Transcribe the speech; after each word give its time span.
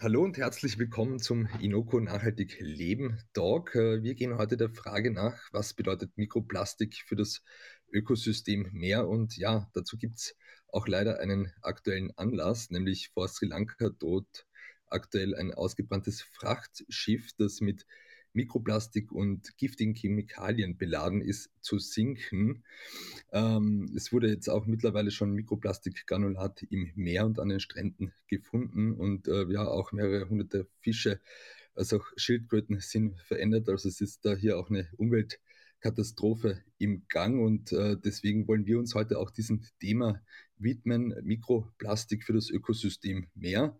Hallo 0.00 0.22
und 0.22 0.38
herzlich 0.38 0.78
willkommen 0.78 1.18
zum 1.18 1.48
Inoko 1.58 1.98
Nachhaltig 1.98 2.56
Leben 2.60 3.18
Talk. 3.32 3.74
Äh, 3.74 4.00
wir 4.00 4.14
gehen 4.14 4.38
heute 4.38 4.56
der 4.56 4.70
Frage 4.70 5.10
nach, 5.10 5.36
was 5.50 5.74
bedeutet 5.74 6.16
Mikroplastik 6.16 7.02
für 7.04 7.16
das 7.16 7.42
Ökosystem 7.92 8.68
mehr? 8.70 9.08
Und 9.08 9.36
ja, 9.36 9.68
dazu 9.74 9.98
gibt 9.98 10.18
es 10.18 10.36
auch 10.68 10.86
leider 10.86 11.18
einen 11.18 11.52
aktuellen 11.62 12.12
Anlass, 12.16 12.70
nämlich 12.70 13.10
vor 13.12 13.26
Sri 13.26 13.46
Lanka 13.46 13.88
droht 13.88 14.46
aktuell 14.86 15.34
ein 15.34 15.52
ausgebranntes 15.52 16.22
Frachtschiff, 16.22 17.32
das 17.36 17.60
mit 17.60 17.84
Mikroplastik 18.32 19.12
und 19.12 19.56
giftigen 19.56 19.94
Chemikalien 19.94 20.76
beladen 20.76 21.20
ist, 21.20 21.50
zu 21.60 21.78
sinken. 21.78 22.64
Ähm, 23.32 23.90
es 23.96 24.12
wurde 24.12 24.28
jetzt 24.28 24.48
auch 24.48 24.66
mittlerweile 24.66 25.10
schon 25.10 25.32
Mikroplastikgranulat 25.32 26.62
im 26.70 26.92
Meer 26.94 27.26
und 27.26 27.40
an 27.40 27.48
den 27.48 27.60
Stränden 27.60 28.12
gefunden 28.26 28.92
und 28.92 29.28
äh, 29.28 29.44
ja, 29.50 29.66
auch 29.66 29.92
mehrere 29.92 30.28
hunderte 30.28 30.66
Fische, 30.80 31.20
also 31.74 31.98
auch 31.98 32.06
Schildkröten 32.16 32.80
sind 32.80 33.18
verändert. 33.20 33.68
Also 33.68 33.88
es 33.88 34.00
ist 34.00 34.24
da 34.24 34.34
hier 34.34 34.58
auch 34.58 34.70
eine 34.70 34.88
Umweltkatastrophe 34.96 36.62
im 36.78 37.06
Gang 37.08 37.40
und 37.40 37.72
äh, 37.72 37.96
deswegen 37.96 38.48
wollen 38.48 38.66
wir 38.66 38.78
uns 38.78 38.94
heute 38.94 39.18
auch 39.18 39.30
diesem 39.30 39.62
Thema 39.80 40.20
widmen, 40.58 41.14
Mikroplastik 41.22 42.24
für 42.24 42.32
das 42.32 42.50
Ökosystem 42.50 43.28
Meer. 43.34 43.78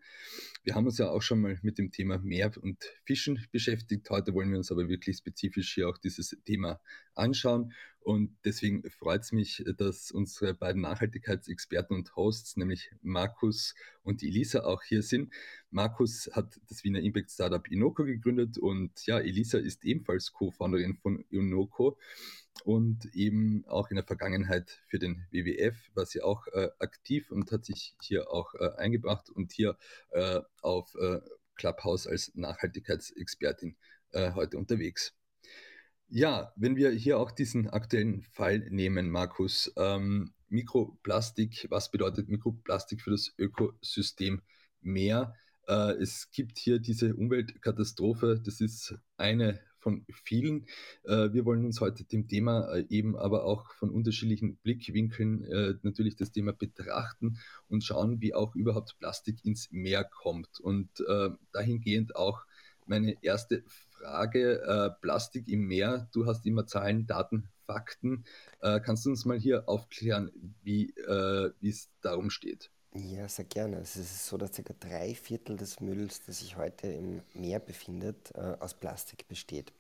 Wir 0.63 0.75
haben 0.75 0.87
uns 0.87 0.99
ja 0.99 1.11
auch 1.11 1.23
schon 1.23 1.41
mal 1.41 1.59
mit 1.63 1.79
dem 1.79 1.91
Thema 1.91 2.19
Meer 2.19 2.53
und 2.61 2.83
Fischen 3.05 3.47
beschäftigt. 3.53 4.09
Heute 4.11 4.35
wollen 4.35 4.51
wir 4.51 4.59
uns 4.59 4.71
aber 4.71 4.89
wirklich 4.89 5.17
spezifisch 5.17 5.75
hier 5.75 5.89
auch 5.89 5.99
dieses 5.99 6.37
Thema 6.45 6.81
anschauen. 7.15 7.73
Und 8.01 8.37
deswegen 8.45 8.89
freut 8.91 9.23
es 9.23 9.33
mich, 9.33 9.63
dass 9.77 10.11
unsere 10.11 10.55
beiden 10.55 10.81
Nachhaltigkeitsexperten 10.81 11.95
und 11.95 12.17
Hosts, 12.17 12.57
nämlich 12.57 12.91
Markus 13.03 13.75
und 14.03 14.23
Elisa, 14.23 14.65
auch 14.65 14.83
hier 14.83 15.03
sind. 15.03 15.33
Markus 15.71 16.31
hat 16.33 16.59
das 16.69 16.85
Wiener 16.85 17.01
Impact 17.01 17.31
Startup 17.31 17.67
Inoko 17.69 18.05
gegründet 18.05 18.57
und 18.57 19.05
ja, 19.07 19.19
Elisa 19.19 19.59
ist 19.59 19.85
ebenfalls 19.85 20.33
Co-Founderin 20.33 20.95
von 20.97 21.23
Inoko 21.29 21.99
und 22.65 23.07
eben 23.15 23.65
auch 23.67 23.91
in 23.91 23.97
der 23.97 24.05
Vergangenheit 24.05 24.83
für 24.87 24.99
den 24.99 25.27
WWF 25.31 25.77
war 25.95 26.07
sie 26.07 26.23
auch 26.23 26.47
äh, 26.49 26.69
aktiv 26.79 27.31
und 27.31 27.51
hat 27.53 27.65
sich 27.65 27.95
hier 28.03 28.31
auch 28.31 28.55
äh, 28.55 28.71
eingebracht 28.77 29.31
und 29.31 29.53
hier 29.53 29.77
äh, 30.11 30.41
auf 30.63 30.95
äh, 30.95 31.21
Clubhouse 31.57 32.07
als 32.07 32.35
Nachhaltigkeitsexpertin 32.35 33.77
äh, 34.13 34.33
heute 34.33 34.59
unterwegs. 34.59 35.15
Ja, 36.09 36.53
wenn 36.57 36.77
wir 36.77 36.91
hier 36.91 37.19
auch 37.19 37.31
diesen 37.31 37.69
aktuellen 37.69 38.23
Fall 38.23 38.61
nehmen, 38.71 39.11
Markus, 39.11 39.73
ähm, 39.77 40.33
Mikroplastik, 40.49 41.67
was 41.69 41.91
bedeutet 41.91 42.29
Mikroplastik 42.31 43.03
für 43.03 43.11
das 43.11 43.35
Ökosystem 43.37 44.41
Meer? 44.81 45.35
Äh, 45.67 45.93
es 46.01 46.31
gibt 46.31 46.59
hier 46.59 46.79
diese 46.79 47.15
Umweltkatastrophe, 47.15 48.41
das 48.43 48.63
ist 48.63 48.95
eine 49.19 49.61
von 49.79 50.05
vielen. 50.11 50.67
Äh, 51.05 51.33
wir 51.33 51.45
wollen 51.45 51.65
uns 51.65 51.81
heute 51.81 52.05
dem 52.05 52.29
Thema 52.29 52.73
äh, 52.75 52.85
eben 52.89 53.17
aber 53.17 53.45
auch 53.45 53.73
von 53.75 53.91
unterschiedlichen 53.91 54.57
Blickwinkeln 54.57 55.45
äh, 55.45 55.75
natürlich 55.83 56.17
das 56.17 56.33
Thema 56.33 56.53
betrachten 56.53 57.39
und 57.69 57.85
schauen, 57.85 58.21
wie 58.21 58.35
auch 58.35 58.55
überhaupt 58.55 58.97
Plastik 58.99 59.45
ins 59.45 59.71
Meer 59.71 60.05
kommt. 60.05 60.61
Und 60.61 60.89
dahingehend 61.53 62.17
auch 62.17 62.45
meine 62.87 63.17
erste 63.23 63.63
Frage, 63.91 64.97
Plastik 65.01 65.49
im 65.49 65.67
Meer, 65.67 66.09
du 66.13 66.27
hast 66.27 66.47
immer 66.47 66.67
Zahlen, 66.67 67.07
Daten, 67.07 67.49
Fakten. 67.67 68.25
kannst 68.61 69.07
du 69.07 69.11
uns 69.11 69.25
mal 69.25 69.39
hier 69.39 69.69
aufklären, 69.69 70.31
wie 70.63 70.93
es 71.63 71.91
darum 72.01 72.31
steht? 72.31 72.71
Ja, 72.95 73.29
sehr 73.29 73.45
gerne. 73.45 73.77
Es 73.79 73.97
ist 73.97 74.27
so, 74.27 74.37
dass 74.39 74.53
ca. 74.53 74.63
drei 74.81 75.15
Viertel 75.15 75.57
des 75.57 75.81
Mülls, 75.81 76.23
das 76.27 76.39
sich 76.41 76.57
heute 76.57 76.87
im 76.89 77.23
Meer 77.35 77.61
befindet, 77.61 78.33
äh, 78.35 78.57
aus 78.61 78.75
Plastik 78.75 79.29
besteht. 79.29 79.73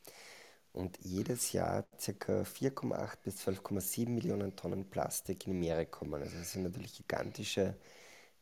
Und 0.72 0.98
jedes 1.02 1.52
Jahr 1.52 1.84
ca. 2.18 2.44
4,8 2.44 3.22
bis 3.24 3.36
12,7 3.38 4.10
Millionen 4.14 4.56
Tonnen 4.56 4.84
Plastik 4.90 5.46
in 5.46 5.54
die 5.54 5.58
Meere 5.60 5.86
kommen. 5.86 6.22
Also 6.22 6.38
das 6.38 6.52
sind 6.52 6.64
natürlich 6.64 6.96
gigantische 6.96 7.76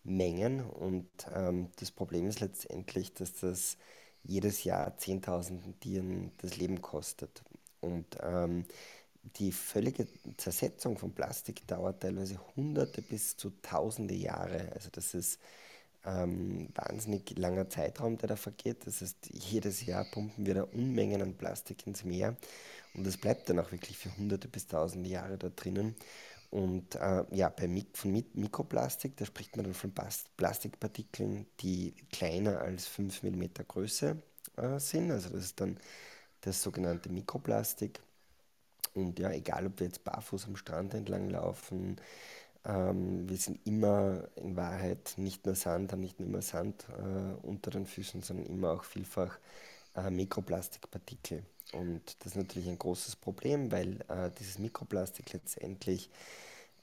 Mengen. 0.04 0.62
Und 0.62 1.08
ähm, 1.34 1.70
das 1.78 1.90
Problem 1.92 2.26
ist 2.28 2.40
letztendlich, 2.40 3.14
dass 3.14 3.34
das 3.40 3.78
jedes 4.24 4.64
Jahr 4.64 4.96
Zehntausenden 4.98 5.78
Tieren 5.80 6.32
das 6.38 6.56
Leben 6.58 6.82
kostet. 6.82 7.42
Und 7.80 8.06
ähm, 8.22 8.66
die 9.36 9.52
völlige 9.52 10.06
Zersetzung 10.36 10.98
von 10.98 11.12
Plastik 11.12 11.66
dauert 11.66 12.00
teilweise 12.02 12.38
hunderte 12.54 13.02
bis 13.02 13.36
zu 13.36 13.50
tausende 13.62 14.14
Jahre. 14.14 14.72
Also 14.74 14.88
das 14.90 15.14
ist 15.14 15.40
ähm, 16.04 16.68
wahnsinnig 16.74 17.36
langer 17.36 17.68
Zeitraum, 17.68 18.16
der 18.18 18.28
da 18.28 18.36
vergeht. 18.36 18.86
Das 18.86 19.00
heißt, 19.00 19.28
jedes 19.32 19.84
Jahr 19.84 20.04
pumpen 20.04 20.46
wir 20.46 20.54
da 20.54 20.62
Unmengen 20.62 21.22
an 21.22 21.34
Plastik 21.34 21.86
ins 21.86 22.04
Meer 22.04 22.36
und 22.94 23.06
das 23.06 23.16
bleibt 23.16 23.48
dann 23.50 23.58
auch 23.58 23.72
wirklich 23.72 23.98
für 23.98 24.16
hunderte 24.16 24.48
bis 24.48 24.66
tausende 24.66 25.10
Jahre 25.10 25.36
da 25.36 25.48
drinnen. 25.48 25.96
Und 26.50 26.94
äh, 26.94 27.24
ja, 27.32 27.48
bei 27.48 27.66
Mik 27.68 27.96
von 27.98 28.12
Mik 28.12 28.34
Mikroplastik, 28.34 29.16
da 29.16 29.26
spricht 29.26 29.56
man 29.56 29.64
dann 29.64 29.74
von 29.74 29.92
Plastikpartikeln, 30.36 31.46
die 31.60 31.94
kleiner 32.12 32.60
als 32.60 32.86
5 32.86 33.24
mm 33.24 33.44
Größe 33.66 34.22
äh, 34.56 34.78
sind. 34.78 35.10
Also 35.10 35.30
das 35.30 35.44
ist 35.44 35.60
dann 35.60 35.78
das 36.42 36.62
sogenannte 36.62 37.10
Mikroplastik. 37.10 38.00
Und 38.96 39.18
ja, 39.18 39.30
egal 39.30 39.66
ob 39.66 39.78
wir 39.80 39.86
jetzt 39.86 40.04
barfuß 40.04 40.46
am 40.46 40.56
Strand 40.56 40.94
entlang 40.94 41.28
laufen, 41.28 41.98
ähm, 42.64 43.28
wir 43.28 43.36
sind 43.36 43.60
immer 43.66 44.24
in 44.36 44.56
Wahrheit 44.56 45.14
nicht 45.18 45.44
nur 45.46 45.54
Sand, 45.54 45.92
haben 45.92 46.00
nicht 46.00 46.18
nur 46.18 46.28
immer 46.28 46.42
Sand 46.42 46.86
äh, 46.98 47.46
unter 47.46 47.70
den 47.70 47.86
Füßen, 47.86 48.22
sondern 48.22 48.46
immer 48.46 48.72
auch 48.72 48.84
vielfach 48.84 49.38
äh, 49.96 50.10
Mikroplastikpartikel. 50.10 51.44
Und 51.72 52.02
das 52.20 52.32
ist 52.32 52.36
natürlich 52.36 52.68
ein 52.68 52.78
großes 52.78 53.16
Problem, 53.16 53.70
weil 53.70 54.00
äh, 54.08 54.30
dieses 54.38 54.58
Mikroplastik 54.58 55.32
letztendlich 55.32 56.10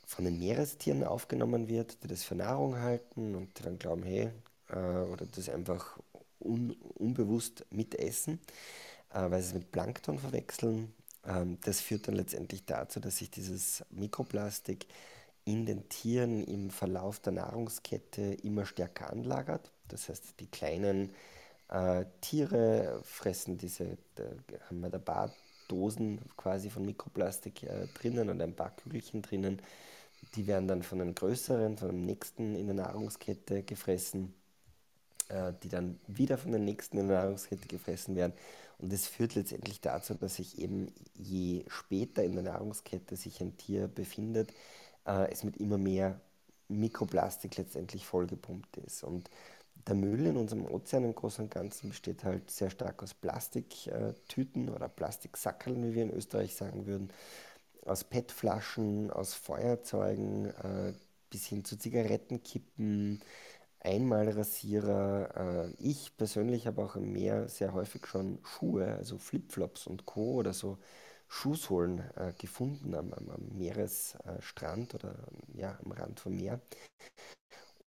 von 0.06 0.26
den 0.26 0.38
Meerestieren 0.38 1.04
aufgenommen 1.04 1.68
wird, 1.68 2.04
die 2.04 2.08
das 2.08 2.24
für 2.24 2.36
Nahrung 2.36 2.78
halten 2.80 3.36
und 3.36 3.58
die 3.58 3.64
dann 3.64 3.80
glauben, 3.80 4.04
hey, 4.04 4.30
äh, 4.70 4.78
oder 4.78 5.26
das 5.26 5.50
einfach 5.50 5.98
un 6.40 6.76
unbewusst 6.96 7.66
mitessen, 7.72 8.40
äh, 9.14 9.32
weil 9.32 9.42
sie 9.42 9.50
es 9.50 9.54
mit 9.54 9.72
Plankton 9.72 10.20
verwechseln 10.20 10.94
das 11.62 11.80
führt 11.80 12.08
dann 12.08 12.16
letztendlich 12.16 12.66
dazu, 12.66 13.00
dass 13.00 13.18
sich 13.18 13.32
dieses 13.32 13.84
Mikroplastik 13.92 14.86
in 15.46 15.66
den 15.66 15.88
Tieren 15.90 16.44
im 16.44 16.70
Verlauf 16.70 17.20
der 17.20 17.34
Nahrungskette 17.34 18.22
immer 18.44 18.66
stärker 18.66 19.10
anlagert. 19.12 19.72
Das 19.88 20.10
heißt, 20.10 20.40
die 20.40 20.48
kleinen 20.48 21.14
äh, 21.70 22.06
Tiere 22.22 23.02
fressen 23.04 23.58
diese, 23.58 23.98
da 24.16 24.24
haben 24.70 24.82
wir 24.82 24.90
da 24.90 25.00
paar 25.00 25.34
Dosen 25.68 26.20
quasi 26.38 26.70
von 26.70 26.86
Mikroplastik 26.86 27.64
äh, 27.64 27.88
drinnen 27.94 28.30
und 28.30 28.42
ein 28.42 28.56
paar 28.56 28.76
Kügelchen 28.76 29.22
drinnen. 29.22 29.62
Die 30.36 30.48
werden 30.48 30.68
dann 30.68 30.84
von 30.84 31.00
den 31.00 31.16
größeren, 31.16 31.78
von 31.78 31.90
dem 31.90 32.06
nächsten 32.06 32.56
in 32.56 32.68
der 32.68 32.76
Nahrungskette 32.76 33.64
gefressen, 33.64 34.34
äh, 35.34 35.54
die 35.64 35.70
dann 35.70 36.00
wieder 36.08 36.38
von 36.38 36.52
den 36.52 36.64
nächsten 36.64 36.98
in 36.98 37.08
der 37.08 37.24
Nahrungskette 37.24 37.68
gefressen 37.68 38.16
werden. 38.16 38.34
Und 38.78 38.94
das 38.94 39.08
führt 39.08 39.36
letztendlich 39.36 39.82
dazu, 39.82 40.14
dass 40.14 40.36
sich 40.36 40.60
eben 40.60 40.94
je 41.16 41.66
später 41.68 42.24
in 42.24 42.34
der 42.34 42.44
Nahrungskette 42.44 43.16
sich 43.16 43.42
ein 43.42 43.58
Tier 43.58 43.88
befindet, 43.88 44.52
äh, 45.08 45.32
es 45.32 45.44
mit 45.44 45.58
immer 45.58 45.78
mehr 45.78 46.20
Mikroplastik 46.68 47.58
letztendlich 47.58 48.06
vollgepumpt 48.06 48.78
ist. 48.78 49.04
Und 49.04 49.30
der 49.88 49.96
Müll 49.96 50.26
in 50.28 50.38
unserem 50.38 50.66
Ozean 50.66 51.04
im 51.04 51.16
Großen 51.16 51.46
und 51.46 51.52
Ganzen 51.52 51.90
besteht 51.90 52.24
halt 52.24 52.50
sehr 52.50 52.70
stark 52.70 53.02
aus 53.04 53.14
Plastiktüten 53.14 54.70
oder 54.70 54.88
Plastiksackeln, 54.88 55.84
wie 55.84 55.96
wir 55.96 56.04
in 56.04 56.14
Österreich 56.14 56.56
sagen 56.56 56.86
würden, 56.86 57.10
aus 57.86 58.04
PET-Flaschen, 58.04 59.12
aus 59.12 59.34
Feuerzeugen 59.34 60.46
äh, 60.46 60.94
bis 61.30 61.48
hin 61.48 61.66
zu 61.66 61.78
Zigarettenkippen, 61.78 63.22
Einmalrasierer. 63.84 65.68
Äh, 65.70 65.74
ich 65.80 66.16
persönlich 66.18 66.68
habe 66.68 66.84
auch 66.84 66.96
im 66.96 67.12
Meer 67.14 67.48
sehr 67.50 67.74
häufig 67.74 68.06
schon 68.08 68.40
Schuhe, 68.44 68.96
also 68.96 69.18
Flipflops 69.18 69.88
und 69.88 70.06
Co. 70.06 70.34
oder 70.36 70.54
so 70.54 70.78
Schuhsohlen 71.28 72.00
äh, 72.16 72.34
gefunden 72.38 72.94
am, 72.96 73.14
am, 73.14 73.30
am 73.30 73.50
Meeresstrand 73.58 74.94
oder 74.96 75.16
ja, 75.56 75.78
am 75.84 75.92
Rand 75.92 76.20
vom 76.20 76.36
Meer. 76.36 76.60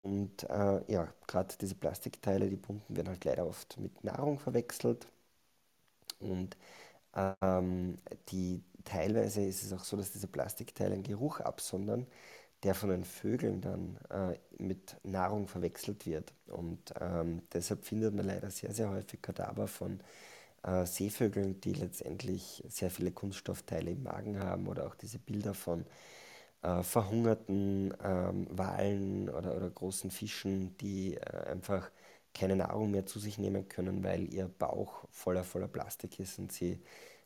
Und 0.02 0.44
äh, 0.50 0.92
ja, 0.92 1.14
gerade 1.28 1.56
diese 1.62 1.76
Plastikteile, 1.76 2.50
die 2.50 2.58
Pumpen 2.58 2.96
werden 2.96 3.10
halt 3.10 3.26
leider 3.26 3.46
oft 3.48 3.78
mit 3.80 4.04
Nahrung 4.04 4.40
verwechselt. 4.40 5.08
Und 6.20 6.58
ähm, 7.42 7.98
die, 8.30 8.64
teilweise 8.86 9.44
ist 9.46 9.64
es 9.64 9.74
auch 9.74 9.84
so, 9.84 9.98
dass 9.98 10.12
diese 10.12 10.28
Plastikteile 10.28 10.94
einen 10.96 11.04
Geruch 11.04 11.40
absondern, 11.42 12.08
der 12.64 12.74
von 12.76 12.90
den 12.90 13.04
Vögeln 13.04 13.62
dann 13.62 13.98
äh, 14.10 14.38
mit 14.62 14.98
Nahrung 15.04 15.48
verwechselt 15.48 16.06
wird. 16.06 16.34
Und 16.48 16.94
ähm, 17.00 17.42
deshalb 17.54 17.86
findet 17.86 18.14
man 18.16 18.26
leider 18.26 18.50
sehr, 18.52 18.74
sehr 18.74 18.90
häufig 18.90 19.22
Kadaver 19.22 19.68
von 19.68 20.00
äh, 20.64 20.86
Seevögeln, 20.86 21.62
die 21.62 21.74
letztendlich 21.74 22.64
sehr 22.68 22.90
viele 22.90 23.12
Kunststoffteile 23.12 23.92
im 23.92 24.04
Magen 24.04 24.40
haben 24.40 24.68
oder 24.68 24.88
auch 24.88 24.96
diese 24.96 25.20
Bilder 25.20 25.54
von 25.54 25.86
äh, 26.64 26.84
verhungerten 26.84 27.94
ähm, 28.04 28.48
Walen 28.50 29.30
oder, 29.30 29.56
oder 29.56 29.70
großen 29.70 30.12
Fischen, 30.12 30.76
die 30.78 31.16
äh, 31.16 31.52
einfach 31.52 31.92
keine 32.34 32.56
Nahrung 32.56 32.92
mehr 32.92 33.06
zu 33.06 33.20
sich 33.20 33.38
nehmen 33.38 33.68
können, 33.68 34.04
weil 34.04 34.32
ihr 34.34 34.48
Bauch 34.48 35.06
voller, 35.12 35.44
voller 35.44 35.68
Plastik 35.68 36.20
ist 36.20 36.40
und 36.40 36.52
sie 36.52 36.80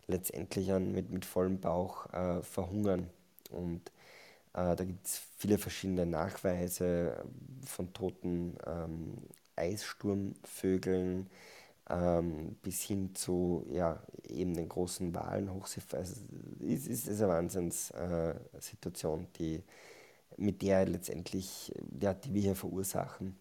letztendlich 0.07 0.71
an, 0.71 0.91
mit, 0.91 1.09
mit 1.09 1.25
vollem 1.25 1.59
Bauch 1.59 2.11
äh, 2.13 2.41
verhungern. 2.43 3.09
Und 3.49 3.91
äh, 4.53 4.75
da 4.75 4.83
gibt 4.83 5.05
es 5.05 5.21
viele 5.37 5.57
verschiedene 5.57 6.05
Nachweise 6.05 7.23
von 7.65 7.93
toten 7.93 8.57
ähm, 8.65 9.17
Eissturmvögeln 9.55 11.29
ähm, 11.89 12.55
bis 12.61 12.81
hin 12.83 13.15
zu 13.15 13.65
ja, 13.71 14.01
eben 14.27 14.53
den 14.53 14.69
großen 14.69 15.13
Wahlen, 15.13 15.53
Hochsee. 15.53 15.81
Also 15.93 16.15
es 16.61 16.87
ist, 16.87 17.07
ist 17.07 17.21
eine 17.21 17.31
Wahnsinnssituation, 17.33 19.23
äh, 19.23 19.27
die, 19.39 19.63
mit 20.37 20.61
der 20.61 20.85
letztendlich, 20.85 21.73
ja, 21.99 22.13
die 22.13 22.33
wir 22.33 22.41
hier 22.41 22.55
verursachen. 22.55 23.37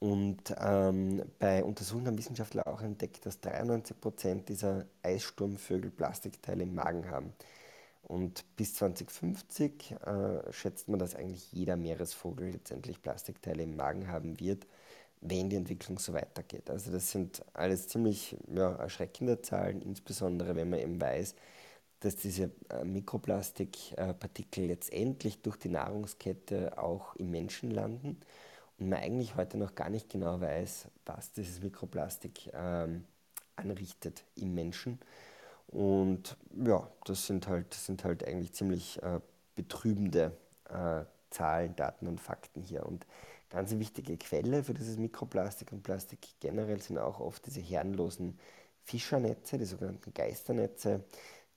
Und 0.00 0.54
ähm, 0.60 1.22
bei 1.40 1.64
Untersuchungen 1.64 2.06
haben 2.06 2.18
Wissenschaftler 2.18 2.68
auch 2.68 2.82
entdeckt, 2.82 3.26
dass 3.26 3.40
93 3.40 4.00
Prozent 4.00 4.48
dieser 4.48 4.86
Eissturmvögel 5.02 5.90
Plastikteile 5.90 6.62
im 6.62 6.74
Magen 6.74 7.10
haben. 7.10 7.32
Und 8.08 8.44
bis 8.56 8.74
2050 8.74 9.92
äh, 9.92 10.52
schätzt 10.52 10.88
man, 10.88 10.98
dass 10.98 11.14
eigentlich 11.14 11.52
jeder 11.52 11.76
Meeresvogel 11.76 12.50
letztendlich 12.52 13.02
Plastikteile 13.02 13.62
im 13.62 13.76
Magen 13.76 14.08
haben 14.08 14.40
wird, 14.40 14.66
wenn 15.20 15.50
die 15.50 15.56
Entwicklung 15.56 15.98
so 15.98 16.14
weitergeht. 16.14 16.70
Also 16.70 16.90
das 16.90 17.10
sind 17.10 17.44
alles 17.52 17.88
ziemlich 17.88 18.36
ja, 18.50 18.72
erschreckende 18.76 19.42
Zahlen, 19.42 19.82
insbesondere 19.82 20.56
wenn 20.56 20.70
man 20.70 20.80
eben 20.80 21.00
weiß, 21.00 21.34
dass 22.00 22.16
diese 22.16 22.50
äh, 22.70 22.84
Mikroplastikpartikel 22.84 24.66
letztendlich 24.66 25.42
durch 25.42 25.56
die 25.56 25.68
Nahrungskette 25.68 26.78
auch 26.78 27.14
im 27.16 27.30
Menschen 27.30 27.70
landen 27.70 28.20
und 28.78 28.88
man 28.88 29.00
eigentlich 29.00 29.36
heute 29.36 29.58
noch 29.58 29.74
gar 29.74 29.90
nicht 29.90 30.08
genau 30.08 30.40
weiß, 30.40 30.88
was 31.04 31.32
dieses 31.32 31.60
Mikroplastik 31.60 32.50
ähm, 32.54 33.04
anrichtet 33.56 34.24
im 34.36 34.54
Menschen. 34.54 34.98
Und 35.68 36.36
ja, 36.64 36.88
das 37.04 37.26
sind 37.26 37.46
halt, 37.46 37.72
das 37.72 37.86
sind 37.86 38.04
halt 38.04 38.26
eigentlich 38.26 38.52
ziemlich 38.52 39.02
äh, 39.02 39.20
betrübende 39.54 40.36
äh, 40.70 41.04
Zahlen, 41.30 41.76
Daten 41.76 42.06
und 42.06 42.20
Fakten 42.20 42.62
hier. 42.62 42.86
Und 42.86 43.06
ganz 43.50 43.72
wichtige 43.72 44.16
Quelle 44.16 44.64
für 44.64 44.74
dieses 44.74 44.96
Mikroplastik 44.98 45.72
und 45.72 45.82
Plastik 45.82 46.20
generell 46.40 46.80
sind 46.80 46.98
auch 46.98 47.20
oft 47.20 47.44
diese 47.46 47.60
herrenlosen 47.60 48.38
Fischernetze, 48.84 49.58
die 49.58 49.66
sogenannten 49.66 50.14
Geisternetze, 50.14 51.04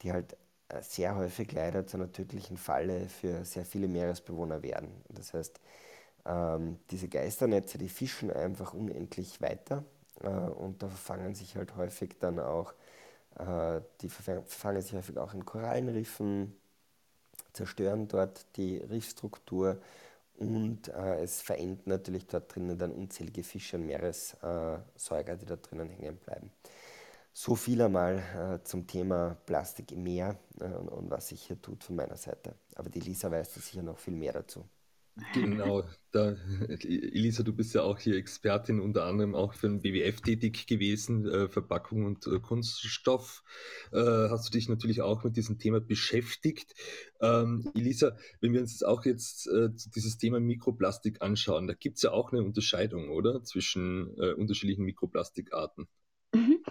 die 0.01 0.11
halt 0.11 0.35
äh, 0.67 0.81
sehr 0.81 1.15
häufig 1.15 1.51
leider 1.53 1.87
zu 1.87 1.97
einer 1.97 2.11
tödlichen 2.11 2.57
Falle 2.57 3.07
für 3.07 3.45
sehr 3.45 3.65
viele 3.65 3.87
Meeresbewohner 3.87 4.61
werden. 4.63 4.89
Das 5.09 5.33
heißt, 5.33 5.59
ähm, 6.25 6.79
diese 6.91 7.07
Geisternetze, 7.07 7.77
die 7.77 7.89
fischen 7.89 8.31
einfach 8.31 8.73
unendlich 8.73 9.41
weiter 9.41 9.85
äh, 10.21 10.27
und 10.27 10.83
da 10.83 10.87
verfangen 10.87 11.35
sich 11.35 11.55
halt 11.55 11.75
häufig 11.75 12.17
dann 12.19 12.39
auch 12.39 12.73
die 14.01 14.09
verfangen 14.09 14.81
sich 14.81 14.93
häufig 14.93 15.17
auch 15.17 15.33
in 15.33 15.45
Korallenriffen, 15.45 16.55
zerstören 17.53 18.07
dort 18.07 18.45
die 18.57 18.77
Riffstruktur 18.77 19.81
und 20.37 20.87
äh, 20.87 21.21
es 21.21 21.41
verendet 21.41 21.85
natürlich 21.85 22.25
dort 22.25 22.53
drinnen 22.53 22.77
dann 22.77 22.91
unzählige 22.91 23.43
Fische 23.43 23.77
und 23.77 23.85
Meeressäuger, 23.85 25.35
die 25.35 25.45
da 25.45 25.55
drinnen 25.55 25.89
hängen 25.89 26.17
bleiben. 26.17 26.51
So 27.33 27.55
viel 27.55 27.81
einmal 27.81 28.23
äh, 28.35 28.63
zum 28.63 28.87
Thema 28.87 29.37
Plastik 29.45 29.91
im 29.91 30.03
Meer 30.03 30.37
äh, 30.59 30.65
und, 30.65 30.89
und, 30.89 31.11
was 31.11 31.29
sich 31.29 31.43
hier 31.43 31.61
tut 31.61 31.83
von 31.83 31.95
meiner 31.95 32.17
Seite. 32.17 32.55
Aber 32.75 32.89
die 32.89 32.99
Lisa 32.99 33.29
weiß 33.29 33.53
da 33.53 33.61
sicher 33.61 33.83
noch 33.83 33.99
viel 33.99 34.15
mehr 34.15 34.33
dazu. 34.33 34.65
Genau, 35.33 35.83
da, 36.11 36.35
Elisa, 36.67 37.43
du 37.43 37.53
bist 37.53 37.73
ja 37.73 37.83
auch 37.83 37.97
hier 37.99 38.15
Expertin, 38.15 38.79
unter 38.79 39.05
anderem 39.05 39.35
auch 39.35 39.53
für 39.53 39.67
den 39.67 39.83
WWF 39.83 40.21
tätig 40.21 40.67
gewesen, 40.67 41.27
äh, 41.27 41.47
Verpackung 41.47 42.05
und 42.05 42.27
äh, 42.27 42.39
Kunststoff. 42.39 43.43
Äh, 43.91 44.29
hast 44.29 44.47
du 44.47 44.51
dich 44.51 44.69
natürlich 44.69 45.01
auch 45.01 45.23
mit 45.23 45.37
diesem 45.37 45.57
Thema 45.57 45.79
beschäftigt. 45.79 46.73
Ähm, 47.21 47.71
Elisa, 47.75 48.17
wenn 48.41 48.53
wir 48.53 48.61
uns 48.61 48.73
jetzt 48.73 48.85
auch 48.85 49.05
jetzt 49.05 49.47
äh, 49.47 49.69
dieses 49.95 50.17
Thema 50.17 50.39
Mikroplastik 50.39 51.21
anschauen, 51.21 51.67
da 51.67 51.73
gibt 51.73 51.97
es 51.97 52.03
ja 52.03 52.11
auch 52.11 52.31
eine 52.31 52.43
Unterscheidung, 52.43 53.09
oder? 53.09 53.43
Zwischen 53.43 54.15
äh, 54.17 54.33
unterschiedlichen 54.33 54.83
Mikroplastikarten. 54.83 55.87
Mhm. 56.33 56.63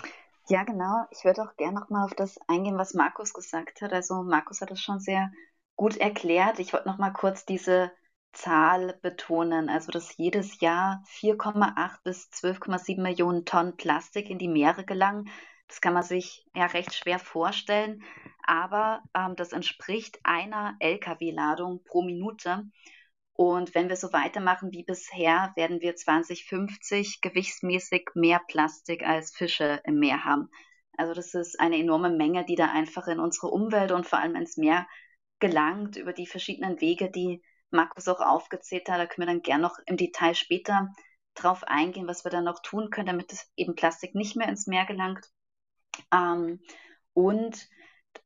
Ja, 0.48 0.64
genau. 0.64 1.06
Ich 1.12 1.24
würde 1.24 1.42
auch 1.42 1.56
gerne 1.56 1.78
nochmal 1.78 2.04
auf 2.04 2.14
das 2.14 2.38
eingehen, 2.48 2.76
was 2.76 2.94
Markus 2.94 3.32
gesagt 3.32 3.82
hat. 3.82 3.92
Also 3.92 4.22
Markus 4.22 4.60
hat 4.60 4.70
das 4.70 4.80
schon 4.80 4.98
sehr 4.98 5.30
gut 5.76 5.96
erklärt. 5.96 6.58
Ich 6.58 6.72
wollte 6.72 6.88
nochmal 6.88 7.12
kurz 7.12 7.46
diese 7.46 7.92
Zahl 8.32 8.98
betonen, 9.02 9.68
also 9.68 9.90
dass 9.90 10.16
jedes 10.16 10.60
Jahr 10.60 11.02
4,8 11.08 12.02
bis 12.04 12.30
12,7 12.30 13.00
Millionen 13.00 13.44
Tonnen 13.44 13.76
Plastik 13.76 14.30
in 14.30 14.38
die 14.38 14.48
Meere 14.48 14.84
gelangen. 14.84 15.28
Das 15.68 15.80
kann 15.80 15.94
man 15.94 16.02
sich 16.02 16.46
ja 16.54 16.66
recht 16.66 16.94
schwer 16.94 17.18
vorstellen, 17.18 18.02
aber 18.42 19.02
ähm, 19.14 19.36
das 19.36 19.52
entspricht 19.52 20.18
einer 20.24 20.76
Lkw-Ladung 20.80 21.84
pro 21.84 22.02
Minute. 22.02 22.64
Und 23.34 23.74
wenn 23.74 23.88
wir 23.88 23.96
so 23.96 24.12
weitermachen 24.12 24.72
wie 24.72 24.82
bisher, 24.82 25.52
werden 25.56 25.80
wir 25.80 25.96
2050 25.96 27.20
gewichtsmäßig 27.20 28.10
mehr 28.14 28.40
Plastik 28.48 29.06
als 29.06 29.34
Fische 29.34 29.80
im 29.84 29.98
Meer 29.98 30.24
haben. 30.24 30.50
Also 30.96 31.14
das 31.14 31.34
ist 31.34 31.58
eine 31.58 31.78
enorme 31.78 32.10
Menge, 32.10 32.44
die 32.44 32.56
da 32.56 32.70
einfach 32.70 33.06
in 33.06 33.20
unsere 33.20 33.46
Umwelt 33.48 33.92
und 33.92 34.06
vor 34.06 34.18
allem 34.18 34.34
ins 34.34 34.56
Meer 34.56 34.86
gelangt 35.38 35.96
über 35.96 36.12
die 36.12 36.26
verschiedenen 36.26 36.80
Wege, 36.80 37.10
die 37.10 37.42
Markus 37.70 38.08
auch 38.08 38.20
aufgezählt 38.20 38.88
hat. 38.88 38.98
Da 38.98 39.06
können 39.06 39.26
wir 39.28 39.32
dann 39.34 39.42
gern 39.42 39.60
noch 39.60 39.78
im 39.86 39.96
Detail 39.96 40.34
später 40.34 40.88
drauf 41.34 41.64
eingehen, 41.64 42.06
was 42.06 42.24
wir 42.24 42.30
dann 42.30 42.44
noch 42.44 42.60
tun 42.62 42.90
können, 42.90 43.06
damit 43.06 43.46
eben 43.56 43.74
Plastik 43.74 44.14
nicht 44.14 44.36
mehr 44.36 44.48
ins 44.48 44.66
Meer 44.66 44.84
gelangt. 44.86 45.26
Ähm, 46.12 46.60
und 47.12 47.68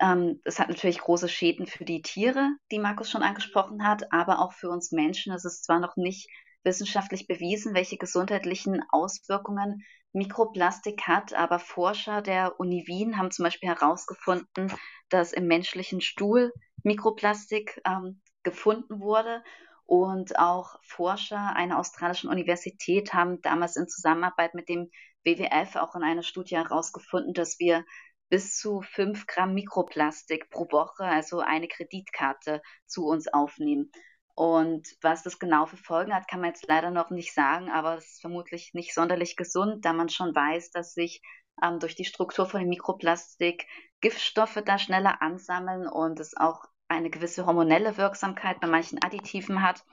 ähm, 0.00 0.40
es 0.44 0.58
hat 0.58 0.68
natürlich 0.68 0.98
große 0.98 1.28
Schäden 1.28 1.66
für 1.66 1.84
die 1.84 2.02
Tiere, 2.02 2.50
die 2.70 2.78
Markus 2.78 3.10
schon 3.10 3.22
angesprochen 3.22 3.86
hat, 3.86 4.12
aber 4.12 4.40
auch 4.40 4.52
für 4.52 4.70
uns 4.70 4.92
Menschen. 4.92 5.32
Es 5.32 5.44
ist 5.44 5.64
zwar 5.64 5.80
noch 5.80 5.96
nicht 5.96 6.28
wissenschaftlich 6.64 7.26
bewiesen, 7.26 7.74
welche 7.74 7.98
gesundheitlichen 7.98 8.82
Auswirkungen 8.90 9.84
Mikroplastik 10.12 11.02
hat, 11.02 11.34
aber 11.34 11.58
Forscher 11.58 12.22
der 12.22 12.58
Uni 12.58 12.84
Wien 12.86 13.18
haben 13.18 13.30
zum 13.30 13.44
Beispiel 13.44 13.68
herausgefunden, 13.68 14.72
dass 15.08 15.32
im 15.32 15.46
menschlichen 15.46 16.00
Stuhl 16.00 16.52
Mikroplastik 16.82 17.80
ähm, 17.84 18.22
gefunden 18.44 19.00
wurde. 19.00 19.42
Und 19.86 20.38
auch 20.38 20.78
Forscher 20.82 21.54
einer 21.56 21.78
australischen 21.78 22.30
Universität 22.30 23.12
haben 23.12 23.42
damals 23.42 23.76
in 23.76 23.88
Zusammenarbeit 23.88 24.54
mit 24.54 24.68
dem 24.68 24.90
WWF 25.24 25.76
auch 25.76 25.94
in 25.94 26.02
einer 26.02 26.22
Studie 26.22 26.56
herausgefunden, 26.56 27.34
dass 27.34 27.58
wir 27.58 27.84
bis 28.30 28.56
zu 28.56 28.80
5 28.80 29.26
Gramm 29.26 29.54
Mikroplastik 29.54 30.50
pro 30.50 30.70
Woche, 30.70 31.04
also 31.04 31.40
eine 31.40 31.68
Kreditkarte, 31.68 32.62
zu 32.86 33.06
uns 33.06 33.28
aufnehmen. 33.28 33.90
Und 34.34 34.88
was 35.00 35.22
das 35.22 35.38
genau 35.38 35.66
für 35.66 35.76
Folgen 35.76 36.14
hat, 36.14 36.26
kann 36.26 36.40
man 36.40 36.50
jetzt 36.50 36.66
leider 36.66 36.90
noch 36.90 37.10
nicht 37.10 37.32
sagen, 37.32 37.70
aber 37.70 37.96
es 37.96 38.14
ist 38.14 38.20
vermutlich 38.20 38.72
nicht 38.74 38.92
sonderlich 38.92 39.36
gesund, 39.36 39.84
da 39.84 39.92
man 39.92 40.08
schon 40.08 40.34
weiß, 40.34 40.70
dass 40.70 40.94
sich 40.94 41.22
ähm, 41.62 41.78
durch 41.78 41.94
die 41.94 42.04
Struktur 42.04 42.46
von 42.46 42.66
Mikroplastik 42.66 43.66
Giftstoffe 44.00 44.60
da 44.64 44.78
schneller 44.78 45.22
ansammeln 45.22 45.86
und 45.86 46.18
es 46.18 46.36
auch 46.36 46.64
eine 46.94 47.10
gewisse 47.10 47.46
hormonelle 47.46 47.96
Wirksamkeit 47.96 48.60
bei 48.60 48.66
manchen 48.66 49.02
Additiven 49.02 49.62
hat. 49.62 49.84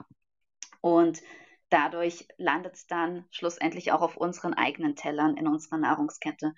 Und 0.82 1.22
dadurch 1.70 2.28
landet 2.38 2.76
es 2.76 2.88
dann 2.88 3.26
schlussendlich 3.32 3.92
auch 3.92 4.02
auf 4.02 4.18
unseren 4.18 4.54
eigenen 4.54 4.96
Tellern 4.96 5.38
in 5.38 5.48
unserer 5.48 5.78
Nahrungskette. 5.78 6.54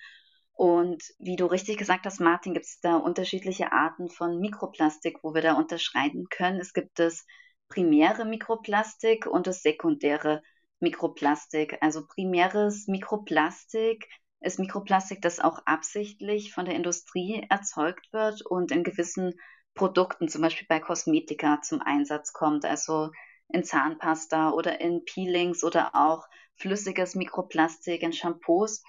Und 0.53 1.03
wie 1.17 1.35
du 1.35 1.45
richtig 1.45 1.77
gesagt 1.77 2.05
hast, 2.05 2.19
Martin, 2.19 2.53
gibt 2.53 2.65
es 2.65 2.79
da 2.79 2.95
unterschiedliche 2.95 3.71
Arten 3.71 4.09
von 4.09 4.39
Mikroplastik, 4.39 5.19
wo 5.23 5.33
wir 5.33 5.41
da 5.41 5.53
unterscheiden 5.53 6.27
können. 6.29 6.59
Es 6.59 6.73
gibt 6.73 6.99
das 6.99 7.25
primäre 7.69 8.25
Mikroplastik 8.25 9.25
und 9.25 9.47
das 9.47 9.63
sekundäre 9.63 10.43
Mikroplastik. 10.79 11.77
Also 11.81 12.05
primäres 12.05 12.87
Mikroplastik 12.87 14.07
ist 14.41 14.59
Mikroplastik, 14.59 15.21
das 15.21 15.39
auch 15.39 15.65
absichtlich 15.65 16.53
von 16.53 16.65
der 16.65 16.75
Industrie 16.75 17.45
erzeugt 17.49 18.11
wird 18.11 18.45
und 18.45 18.71
in 18.71 18.83
gewissen 18.83 19.33
Produkten, 19.75 20.27
zum 20.29 20.41
Beispiel 20.41 20.67
bei 20.67 20.79
Kosmetika, 20.79 21.61
zum 21.61 21.81
Einsatz 21.81 22.33
kommt, 22.33 22.65
also 22.65 23.11
in 23.49 23.63
Zahnpasta 23.63 24.51
oder 24.51 24.81
in 24.81 25.05
Peelings 25.05 25.63
oder 25.63 25.95
auch 25.95 26.27
flüssiges 26.55 27.15
Mikroplastik 27.15 28.01
in 28.03 28.13
Shampoos. 28.13 28.83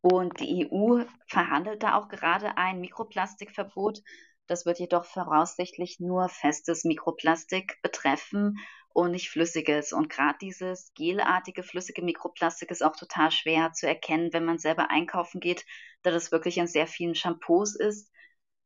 Und 0.00 0.38
die 0.40 0.68
EU 0.70 1.04
verhandelt 1.28 1.82
da 1.82 1.96
auch 1.96 2.08
gerade 2.08 2.56
ein 2.56 2.80
Mikroplastikverbot. 2.80 4.00
Das 4.46 4.66
wird 4.66 4.78
jedoch 4.78 5.04
voraussichtlich 5.04 5.98
nur 6.00 6.28
festes 6.28 6.84
Mikroplastik 6.84 7.80
betreffen 7.82 8.58
und 8.90 9.12
nicht 9.12 9.30
flüssiges. 9.30 9.92
Und 9.92 10.10
gerade 10.10 10.38
dieses 10.40 10.92
gelartige, 10.94 11.62
flüssige 11.62 12.02
Mikroplastik 12.02 12.70
ist 12.70 12.82
auch 12.82 12.96
total 12.96 13.30
schwer 13.30 13.72
zu 13.72 13.86
erkennen, 13.86 14.32
wenn 14.32 14.44
man 14.44 14.58
selber 14.58 14.90
einkaufen 14.90 15.40
geht, 15.40 15.64
da 16.02 16.10
das 16.10 16.32
wirklich 16.32 16.58
in 16.58 16.66
sehr 16.66 16.86
vielen 16.86 17.14
Shampoos 17.14 17.74
ist. 17.76 18.10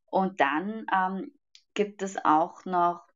Und 0.06 0.40
dann 0.40 0.86
ähm, 0.94 1.32
gibt 1.74 2.02
es 2.02 2.16
auch 2.24 2.64
noch 2.64 3.06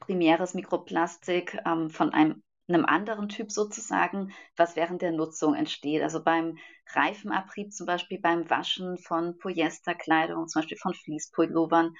primäres 0.00 0.54
Mikroplastik 0.54 1.58
ähm, 1.66 1.90
von 1.90 2.12
einem 2.12 2.42
einem 2.68 2.84
anderen 2.84 3.28
Typ 3.28 3.50
sozusagen, 3.50 4.32
was 4.56 4.76
während 4.76 5.02
der 5.02 5.12
Nutzung 5.12 5.54
entsteht. 5.54 6.02
Also 6.02 6.22
beim 6.22 6.58
Reifenabrieb 6.94 7.72
zum 7.72 7.86
Beispiel 7.86 8.20
beim 8.20 8.48
Waschen 8.48 8.98
von 8.98 9.38
Polyesterkleidung, 9.38 10.48
zum 10.48 10.62
Beispiel 10.62 10.78
von 10.78 10.94
Fließpullovern. 10.94 11.94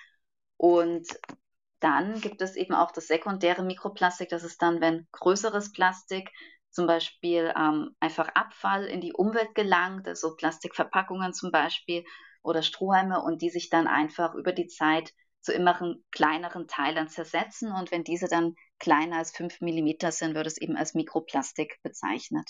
Und 0.57 1.07
dann 1.81 2.21
gibt 2.21 2.41
es 2.43 2.57
eben 2.57 2.75
auch 2.75 2.93
das 2.93 3.09
sekundäre 3.09 3.65
Mikroplastik. 3.65 4.29
Das 4.29 4.45
ist 4.45 4.63
dann, 4.63 4.81
wenn 4.81 5.07
größeres 5.13 5.73
Plastik, 5.73 6.31
zum 6.71 6.87
Beispiel 6.87 7.53
ähm, 7.55 7.95
einfach 8.01 8.29
Abfall 8.29 8.87
in 8.87 9.03
die 9.03 9.13
Umwelt 9.13 9.55
gelangt, 9.55 10.09
also 10.09 10.37
Plastikverpackungen 10.37 11.35
zum 11.35 11.51
Beispiel 11.51 12.03
oder 12.43 12.63
Strohhalme 12.63 13.23
und 13.23 13.43
die 13.43 13.51
sich 13.51 13.71
dann 13.71 13.87
einfach 13.87 14.35
über 14.35 14.53
die 14.53 14.67
Zeit 14.67 15.13
zu 15.41 15.53
immer 15.53 15.97
kleineren 16.11 16.69
Teilen 16.69 17.09
zersetzen. 17.09 17.73
Und 17.73 17.91
wenn 17.91 18.05
diese 18.05 18.29
dann 18.29 18.55
kleiner 18.79 19.17
als 19.17 19.33
5 19.33 19.61
mm 19.61 20.11
sind, 20.11 20.35
wird 20.35 20.47
es 20.47 20.59
eben 20.59 20.77
als 20.77 20.95
Mikroplastik 20.95 21.79
bezeichnet. 21.83 22.49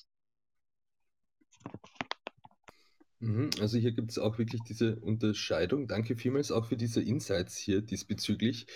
Mhm, 3.20 3.50
also 3.60 3.78
hier 3.78 3.92
gibt 3.92 4.10
es 4.10 4.18
auch 4.18 4.38
wirklich 4.38 4.62
diese 4.62 4.96
Unterscheidung. 4.96 5.86
Danke 5.86 6.16
vielmals 6.16 6.50
auch 6.50 6.66
für 6.66 6.76
diese 6.76 7.00
Insights 7.00 7.56
hier 7.56 7.80
diesbezüglich. 7.80 8.66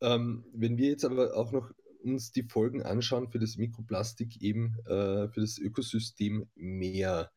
Ähm, 0.00 0.44
wenn 0.52 0.78
wir 0.78 0.88
jetzt 0.88 1.04
aber 1.04 1.36
auch 1.36 1.52
noch 1.52 1.70
uns 2.02 2.32
die 2.32 2.42
Folgen 2.42 2.82
anschauen 2.82 3.28
für 3.28 3.38
das 3.38 3.56
Mikroplastik 3.58 4.42
eben, 4.42 4.78
äh, 4.86 5.28
für 5.28 5.40
das 5.40 5.58
Ökosystem 5.58 6.48
Meer, 6.54 7.30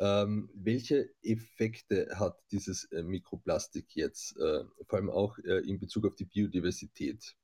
ähm, 0.00 0.48
welche 0.54 1.10
Effekte 1.22 2.08
hat 2.18 2.38
dieses 2.50 2.84
äh, 2.84 3.02
Mikroplastik 3.02 3.94
jetzt, 3.94 4.34
äh, 4.38 4.64
vor 4.86 4.98
allem 4.98 5.10
auch 5.10 5.36
äh, 5.40 5.58
in 5.68 5.78
Bezug 5.78 6.06
auf 6.06 6.14
die 6.16 6.24
Biodiversität? 6.24 7.36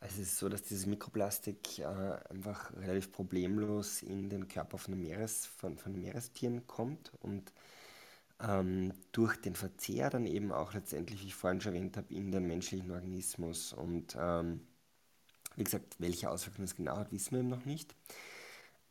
Also 0.00 0.20
es 0.20 0.28
ist 0.32 0.38
so, 0.38 0.48
dass 0.48 0.64
dieses 0.64 0.86
Mikroplastik 0.86 1.78
äh, 1.78 1.84
einfach 1.84 2.72
relativ 2.76 3.12
problemlos 3.12 4.02
in 4.02 4.28
den 4.28 4.48
Körper 4.48 4.76
von, 4.76 4.98
Meeres, 4.98 5.46
von, 5.46 5.78
von 5.78 5.96
Meerestieren 5.96 6.66
kommt 6.66 7.12
und 7.20 7.52
ähm, 8.40 8.92
durch 9.12 9.36
den 9.36 9.54
Verzehr 9.54 10.10
dann 10.10 10.26
eben 10.26 10.50
auch 10.50 10.74
letztendlich, 10.74 11.22
wie 11.22 11.28
ich 11.28 11.34
vorhin 11.36 11.60
schon 11.60 11.74
erwähnt 11.74 11.96
habe, 11.96 12.12
in 12.12 12.32
den 12.32 12.46
menschlichen 12.48 12.90
Organismus. 12.90 13.72
Und 13.72 14.16
ähm, 14.18 14.60
wie 15.56 15.64
gesagt, 15.64 15.96
welche 15.98 16.30
Auswirkungen 16.30 16.66
es 16.66 16.76
genau 16.76 16.96
hat, 16.96 17.12
wissen 17.12 17.32
wir 17.32 17.40
eben 17.40 17.48
noch 17.48 17.64
nicht. 17.64 17.94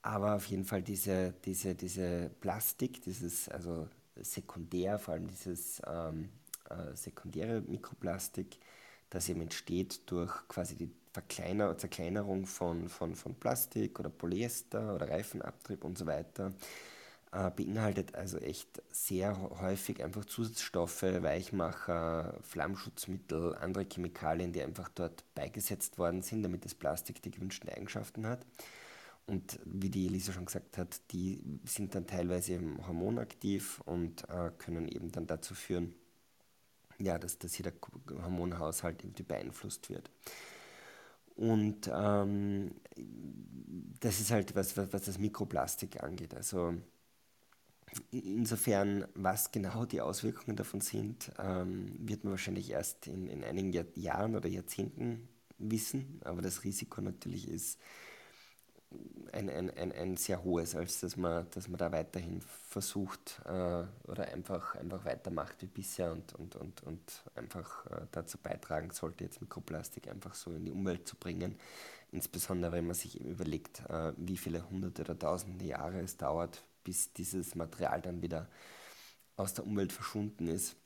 Aber 0.01 0.36
auf 0.36 0.45
jeden 0.48 0.65
Fall 0.65 0.84
diese, 0.84 1.34
diese, 1.45 1.75
diese 1.75 2.29
Plastik, 2.41 3.01
dieses, 3.01 3.50
also 3.50 3.88
sekundär, 4.22 5.00
vor 5.00 5.13
allem 5.15 5.27
dieses 5.27 5.81
ähm, 5.88 6.29
äh, 6.69 6.95
sekundäre 6.95 7.62
Mikroplastik, 7.62 8.57
das 9.10 9.29
eben 9.29 9.41
entsteht 9.41 10.01
durch 10.10 10.31
quasi 10.48 10.75
die 10.75 10.91
Verkleiner 11.13 11.77
Zerkleinerung 11.77 12.45
von, 12.45 12.89
von, 12.89 13.15
von 13.15 13.36
Plastik 13.36 14.00
oder 14.00 14.10
Polyester 14.10 14.93
oder 14.95 15.10
Reifenabtrieb 15.10 15.84
und 15.84 15.98
so 15.98 16.05
weiter, 16.05 16.53
äh, 17.36 17.51
beinhaltet 17.51 18.15
also 18.15 18.38
echt 18.38 18.82
sehr 18.92 19.38
häufig 19.60 20.01
einfach 20.01 20.24
Zusatzstoffe, 20.24 21.04
Weichmacher, 21.04 22.39
Flammschutzmittel, 22.42 23.56
andere 23.56 23.86
Chemikalien, 23.92 24.54
die 24.54 24.62
einfach 24.62 24.88
dort 24.89 25.25
beigesetzt 25.36 25.98
worden 25.98 26.22
sind, 26.22 26.44
damit 26.44 26.63
das 26.63 26.75
Plastik 26.75 27.22
die 27.22 27.32
gewünschten 27.32 27.70
Eigenschaften 27.70 28.25
hat. 28.25 28.46
Und 29.27 29.60
wie 29.65 29.89
die 29.89 30.08
Elisa 30.08 30.32
schon 30.32 30.46
gesagt 30.46 30.77
hat, 30.77 31.01
die 31.12 31.42
sind 31.65 31.94
dann 31.94 32.08
teilweise 32.08 32.60
hormonaktiv 32.88 33.82
und 33.86 34.24
äh, 34.30 34.51
können 34.58 34.88
eben 34.88 35.12
dann 35.12 35.27
dazu 35.27 35.56
führen, 35.56 35.94
ja, 37.00 37.18
dass, 37.18 37.38
dass 37.38 37.56
hier 37.56 37.72
der 37.72 38.24
Hormonhaushalt 38.24 39.04
irgendwie 39.04 39.24
beeinflusst 39.24 39.89
wird. 39.89 40.10
Und 41.36 41.92
ähm, 41.94 42.75
das 44.00 44.22
ist 44.22 44.32
halt 44.32 44.56
was, 44.56 44.77
was, 44.77 44.94
was 44.94 45.04
das 45.04 45.18
Mikroplastik 45.18 46.01
angeht. 46.01 46.34
Also 46.34 46.75
Insofern, 48.12 49.06
was 49.13 49.51
genau 49.51 49.86
die 49.86 50.01
Auswirkungen 50.01 50.58
davon 50.58 50.82
sind, 50.82 51.32
ähm, 51.39 51.96
wird 52.00 52.24
man 52.24 52.32
wahrscheinlich 52.32 52.72
erst 52.72 53.08
in, 53.08 53.27
in 53.27 53.44
einigen 53.44 53.72
Jahr, 53.72 53.86
Jahren 53.96 54.36
oder 54.36 54.50
Jahrzehnten 54.50 55.27
wissen. 55.58 56.20
Aber 56.24 56.42
das 56.42 56.63
Risiko 56.63 57.01
natürlich 57.01 57.48
ist 57.48 57.80
ein, 59.32 59.50
ein, 59.50 59.70
ein, 59.77 59.92
ein 59.92 60.18
sehr 60.18 60.44
hohes, 60.44 60.75
als 60.75 61.00
dass 61.01 61.18
man, 61.18 61.48
dass 61.51 61.68
man 61.68 61.77
da 61.77 61.92
weiterhin 61.92 62.42
versucht 62.70 63.42
äh, 63.46 63.84
oder 64.08 64.27
einfach, 64.34 64.75
einfach 64.75 65.06
weitermacht 65.06 65.62
wie 65.62 65.68
bisher 65.68 66.12
und, 66.12 66.34
und, 66.36 66.56
und, 66.56 66.84
und 66.84 67.24
einfach 67.36 67.86
äh, 67.88 68.06
dazu 68.12 68.38
beitragen 68.38 68.92
sollte, 68.92 69.24
jetzt 69.24 69.42
Mikroplastik 69.42 70.08
einfach 70.10 70.36
so 70.36 70.51
in 70.51 70.65
die 70.65 70.72
Umwelt 70.72 71.08
zu 71.08 71.15
bringen. 71.18 71.56
Insbesondere 72.12 72.72
wenn 72.74 72.86
man 72.88 72.96
sich 72.96 73.20
eben 73.20 73.32
überlegt, 73.32 73.82
äh, 73.89 74.13
wie 74.18 74.38
viele 74.38 74.68
hunderte 74.70 75.01
oder 75.04 75.18
tausende 75.20 75.65
Jahre 75.65 76.00
es 76.01 76.18
dauert, 76.18 76.63
bis 76.86 77.12
dieses 77.12 77.56
Material 77.56 78.01
dann 78.01 78.22
wieder 78.22 78.48
aus 79.36 79.54
der 79.54 79.65
Umwelt 79.65 79.92
verschwunden 79.92 80.48
ist. 80.48 80.77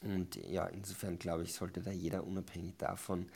Und 0.00 0.36
ja, 0.36 0.66
insofern 0.66 1.18
glaube 1.18 1.42
ich, 1.42 1.52
sollte 1.54 1.82
da 1.82 1.90
jeder 1.90 2.24
unabhängig 2.24 2.76
davon, 2.76 3.26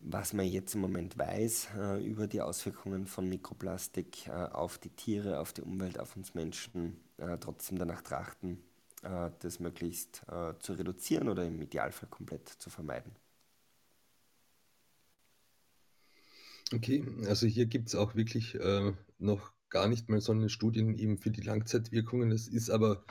was 0.00 0.32
man 0.32 0.46
jetzt 0.46 0.74
im 0.74 0.80
Moment 0.80 1.16
weiß 1.16 1.68
äh, 1.78 2.04
über 2.04 2.26
die 2.26 2.40
Auswirkungen 2.40 3.06
von 3.06 3.28
Mikroplastik 3.28 4.26
äh, 4.26 4.32
auf 4.32 4.78
die 4.78 4.90
Tiere, 4.90 5.38
auf 5.38 5.52
die 5.52 5.62
Umwelt, 5.62 5.98
auf 5.98 6.16
uns 6.16 6.34
Menschen, 6.34 7.00
äh, 7.18 7.38
trotzdem 7.38 7.78
danach 7.78 8.02
trachten, 8.02 8.62
äh, 9.02 9.30
das 9.38 9.60
möglichst 9.60 10.22
äh, 10.28 10.54
zu 10.58 10.72
reduzieren 10.74 11.28
oder 11.28 11.46
im 11.46 11.62
Idealfall 11.62 12.08
komplett 12.08 12.48
zu 12.48 12.68
vermeiden. 12.68 13.14
Okay, 16.74 17.04
also 17.26 17.46
hier 17.46 17.66
gibt 17.66 17.88
es 17.88 17.94
auch 17.94 18.14
wirklich 18.14 18.54
äh, 18.54 18.92
noch 19.18 19.52
gar 19.72 19.88
nicht 19.88 20.08
mal 20.08 20.20
so 20.20 20.32
eine 20.32 20.48
Studien 20.50 20.96
eben 20.96 21.18
für 21.18 21.30
die 21.30 21.40
Langzeitwirkungen. 21.40 22.30
Es 22.30 22.46
ist 22.46 22.70
aber, 22.70 23.04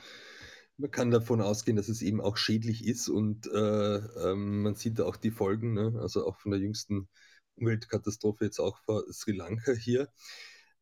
man 0.77 0.91
kann 0.91 1.12
davon 1.12 1.41
ausgehen, 1.41 1.75
dass 1.75 1.89
es 1.89 2.01
eben 2.01 2.22
auch 2.22 2.38
schädlich 2.38 2.86
ist 2.88 3.10
und 3.10 3.48
äh, 3.48 3.98
ähm, 3.98 4.62
man 4.63 4.75
sieht 4.75 5.01
auch 5.01 5.18
die 5.18 5.32
Folgen, 5.32 5.74
ne? 5.74 6.00
also 6.00 6.25
auch 6.25 6.38
von 6.38 6.51
der 6.51 6.62
jüngsten 6.62 7.10
Umweltkatastrophe 7.56 8.46
jetzt 8.46 8.60
auch 8.60 8.77
vor 8.86 9.03
Sri 9.12 9.34
Lanka 9.34 9.74
hier. 9.74 10.08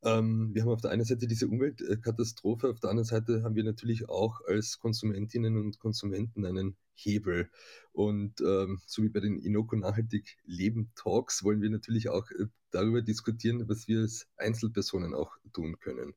Ähm, 0.03 0.51
wir 0.53 0.63
haben 0.63 0.69
auf 0.69 0.81
der 0.81 0.91
einen 0.91 1.05
Seite 1.05 1.27
diese 1.27 1.47
Umweltkatastrophe, 1.47 2.69
auf 2.69 2.79
der 2.79 2.89
anderen 2.89 3.07
Seite 3.07 3.43
haben 3.43 3.55
wir 3.55 3.63
natürlich 3.63 4.09
auch 4.09 4.41
als 4.47 4.79
Konsumentinnen 4.79 5.57
und 5.57 5.79
Konsumenten 5.79 6.45
einen 6.45 6.77
Hebel. 7.03 7.49
Und 7.91 8.41
ähm, 8.41 8.81
so 8.85 9.03
wie 9.03 9.09
bei 9.09 9.19
den 9.19 9.39
Inoko 9.39 9.75
Nachhaltig 9.75 10.37
Leben 10.45 10.91
Talks 10.95 11.43
wollen 11.43 11.61
wir 11.61 11.69
natürlich 11.69 12.09
auch 12.09 12.29
äh, 12.31 12.45
darüber 12.71 13.01
diskutieren, 13.01 13.67
was 13.67 13.87
wir 13.87 14.01
als 14.01 14.27
Einzelpersonen 14.37 15.13
auch 15.13 15.37
tun 15.53 15.79
können. 15.79 16.13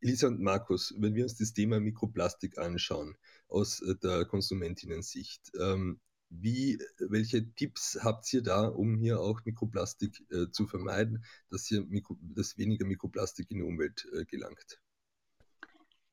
Elisa 0.00 0.28
und 0.28 0.40
Markus, 0.40 0.94
wenn 0.98 1.14
wir 1.14 1.24
uns 1.24 1.36
das 1.36 1.52
Thema 1.52 1.78
Mikroplastik 1.78 2.58
anschauen 2.58 3.16
aus 3.48 3.80
äh, 3.82 3.96
der 3.96 4.24
Konsumentinnen-Sicht, 4.24 5.52
ähm, 5.60 6.00
wie, 6.30 6.78
welche 6.98 7.52
Tipps 7.54 7.98
habt 8.02 8.32
ihr 8.32 8.42
da, 8.42 8.68
um 8.68 8.96
hier 8.96 9.20
auch 9.20 9.44
Mikroplastik 9.44 10.24
äh, 10.30 10.48
zu 10.50 10.66
vermeiden, 10.66 11.24
dass 11.50 11.66
hier 11.66 11.84
Mikro, 11.84 12.16
dass 12.20 12.56
weniger 12.56 12.86
Mikroplastik 12.86 13.50
in 13.50 13.58
die 13.58 13.64
Umwelt 13.64 14.08
äh, 14.12 14.24
gelangt? 14.24 14.80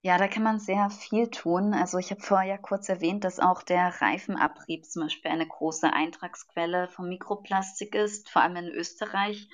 Ja, 0.04 0.18
da 0.18 0.28
kann 0.28 0.44
man 0.44 0.60
sehr 0.60 0.90
viel 0.90 1.30
tun. 1.30 1.74
Also 1.74 1.98
ich 1.98 2.12
habe 2.12 2.22
vorher 2.22 2.48
ja 2.48 2.58
kurz 2.58 2.88
erwähnt, 2.88 3.24
dass 3.24 3.40
auch 3.40 3.62
der 3.64 4.02
Reifenabrieb 4.02 4.86
zum 4.86 5.04
Beispiel 5.04 5.32
eine 5.32 5.48
große 5.48 5.92
Eintragsquelle 5.92 6.88
von 6.90 7.10
Mikroplastik 7.10 7.94
ist, 7.96 8.30
vor 8.30 8.42
allem 8.42 8.56
in 8.56 8.68
Österreich. 8.70 9.50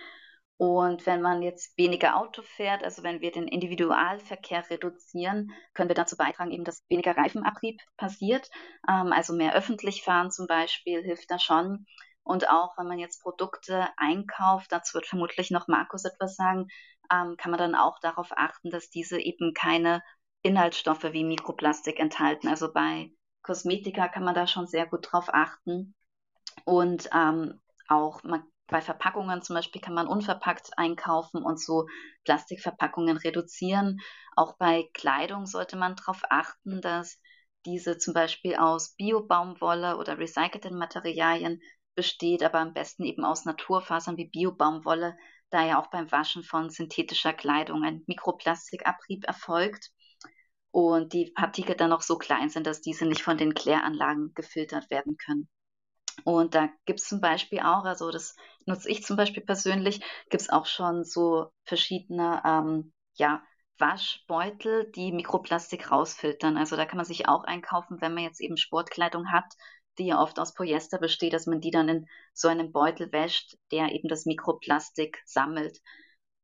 Und 0.58 1.06
wenn 1.08 1.22
man 1.22 1.42
jetzt 1.42 1.76
weniger 1.78 2.18
Auto 2.18 2.44
fährt, 2.44 2.84
also 2.84 3.04
wenn 3.04 3.22
wir 3.22 3.32
den 3.32 3.48
Individualverkehr 3.48 4.70
reduzieren, 4.70 5.52
können 5.74 5.90
wir 5.90 5.96
dazu 5.96 6.16
beitragen, 6.18 6.52
eben, 6.52 6.64
dass 6.64 6.84
weniger 6.90 7.18
Reifenabrieb 7.18 7.82
passiert. 7.98 8.50
Ähm, 8.88 9.12
also 9.12 9.34
mehr 9.34 9.56
öffentlich 9.56 10.04
fahren 10.04 10.30
zum 10.32 10.46
Beispiel 10.48 11.02
hilft 11.02 11.32
da 11.32 11.40
schon. 11.40 11.86
Und 12.24 12.50
auch 12.50 12.78
wenn 12.78 12.88
man 12.88 13.00
jetzt 13.00 13.22
Produkte 13.24 13.88
einkauft, 13.98 14.72
dazu 14.72 14.94
wird 14.94 15.08
vermutlich 15.08 15.52
noch 15.52 15.68
Markus 15.68 16.06
etwas 16.06 16.36
sagen, 16.36 16.68
ähm, 17.12 17.36
kann 17.38 17.52
man 17.52 17.60
dann 17.60 17.76
auch 17.76 18.00
darauf 18.00 18.30
achten, 18.36 18.70
dass 18.70 18.90
diese 18.90 19.20
eben 19.20 19.54
keine 19.54 20.02
Inhaltsstoffe 20.44 21.12
wie 21.12 21.24
Mikroplastik 21.24 22.00
enthalten. 22.00 22.48
Also 22.48 22.72
bei 22.72 23.12
Kosmetika 23.42 24.08
kann 24.10 24.24
man 24.24 24.36
da 24.36 24.46
schon 24.46 24.68
sehr 24.68 24.86
gut 24.86 25.08
drauf 25.12 25.34
achten. 25.34 25.96
Und 26.66 27.10
ähm, 27.14 27.62
auch 27.88 28.24
man 28.24 28.44
bei 28.68 28.82
Verpackungen 28.82 29.42
zum 29.42 29.56
Beispiel 29.56 29.82
kann 29.82 29.94
man 29.94 30.08
unverpackt 30.08 30.78
einkaufen 30.78 31.44
und 31.44 31.60
so 31.60 31.88
Plastikverpackungen 32.24 33.18
reduzieren. 33.18 34.00
Auch 34.36 34.58
bei 34.58 34.90
Kleidung 34.94 35.46
sollte 35.46 35.76
man 35.76 35.96
darauf 35.96 36.22
achten, 36.30 36.82
dass 36.82 37.20
diese 37.66 37.98
zum 37.98 38.14
Beispiel 38.14 38.56
aus 38.56 38.96
Bio-Baumwolle 38.96 39.98
oder 39.98 40.18
recycelten 40.18 40.78
Materialien 40.78 41.62
besteht, 41.96 42.44
aber 42.44 42.60
am 42.60 42.74
besten 42.74 43.04
eben 43.04 43.24
aus 43.24 43.46
Naturfasern 43.46 44.18
wie 44.18 44.30
Bio-Baumwolle, 44.30 45.18
da 45.50 45.66
ja 45.66 45.80
auch 45.80 45.88
beim 45.88 46.12
Waschen 46.12 46.44
von 46.44 46.70
synthetischer 46.70 47.34
Kleidung 47.34 47.84
ein 47.84 48.04
Mikroplastikabrieb 48.08 49.26
erfolgt 49.26 49.92
und 50.74 51.13
die 51.13 51.32
Partikel 51.36 51.75
dann 51.75 51.92
noch 51.92 52.01
so 52.01 52.18
klein 52.18 52.50
sind, 52.50 52.65
dass 52.65 52.82
diese 52.82 53.06
nicht 53.06 53.22
von 53.22 53.38
den 53.38 53.53
Kläranlagen 53.53 54.34
gefiltert 54.34 54.89
werden 54.89 55.18
können. 55.18 55.48
Und 56.24 56.56
da 56.56 56.68
gibt 56.86 57.00
es 57.00 57.08
zum 57.08 57.22
Beispiel 57.22 57.60
auch, 57.60 57.86
also 57.86 58.10
das 58.10 58.36
nutze 58.65 58.89
ich 58.89 59.03
zum 59.03 59.15
Beispiel 59.15 59.44
persönlich, 59.44 60.00
gibt 60.32 60.42
es 60.42 60.50
auch 60.50 60.65
schon 60.65 61.03
so 61.03 61.51
verschiedene 61.63 62.42
ähm, 62.44 62.92
ja, 63.13 63.44
Waschbeutel, 63.77 64.92
die 64.92 65.12
Mikroplastik 65.12 65.92
rausfiltern. 65.92 66.58
Also 66.58 66.75
da 66.75 66.86
kann 66.86 66.98
man 66.98 67.06
sich 67.06 67.27
auch 67.27 67.44
einkaufen, 67.44 68.01
wenn 68.01 68.15
man 68.15 68.24
jetzt 68.24 68.42
eben 68.42 68.58
Sportkleidung 68.58 69.32
hat, 69.32 69.46
die 70.00 70.08
ja 70.08 70.20
oft 70.20 70.39
aus 70.39 70.56
Polyester 70.56 70.98
besteht, 70.98 71.34
dass 71.34 71.46
man 71.46 71.62
die 71.62 71.72
dann 71.72 71.88
in 71.88 72.08
so 72.34 72.48
einem 72.48 72.72
Beutel 72.72 73.12
wäscht, 73.12 73.58
der 73.72 73.92
eben 73.92 74.08
das 74.08 74.25
Mikroplastik 74.25 75.22
sammelt. 75.25 75.77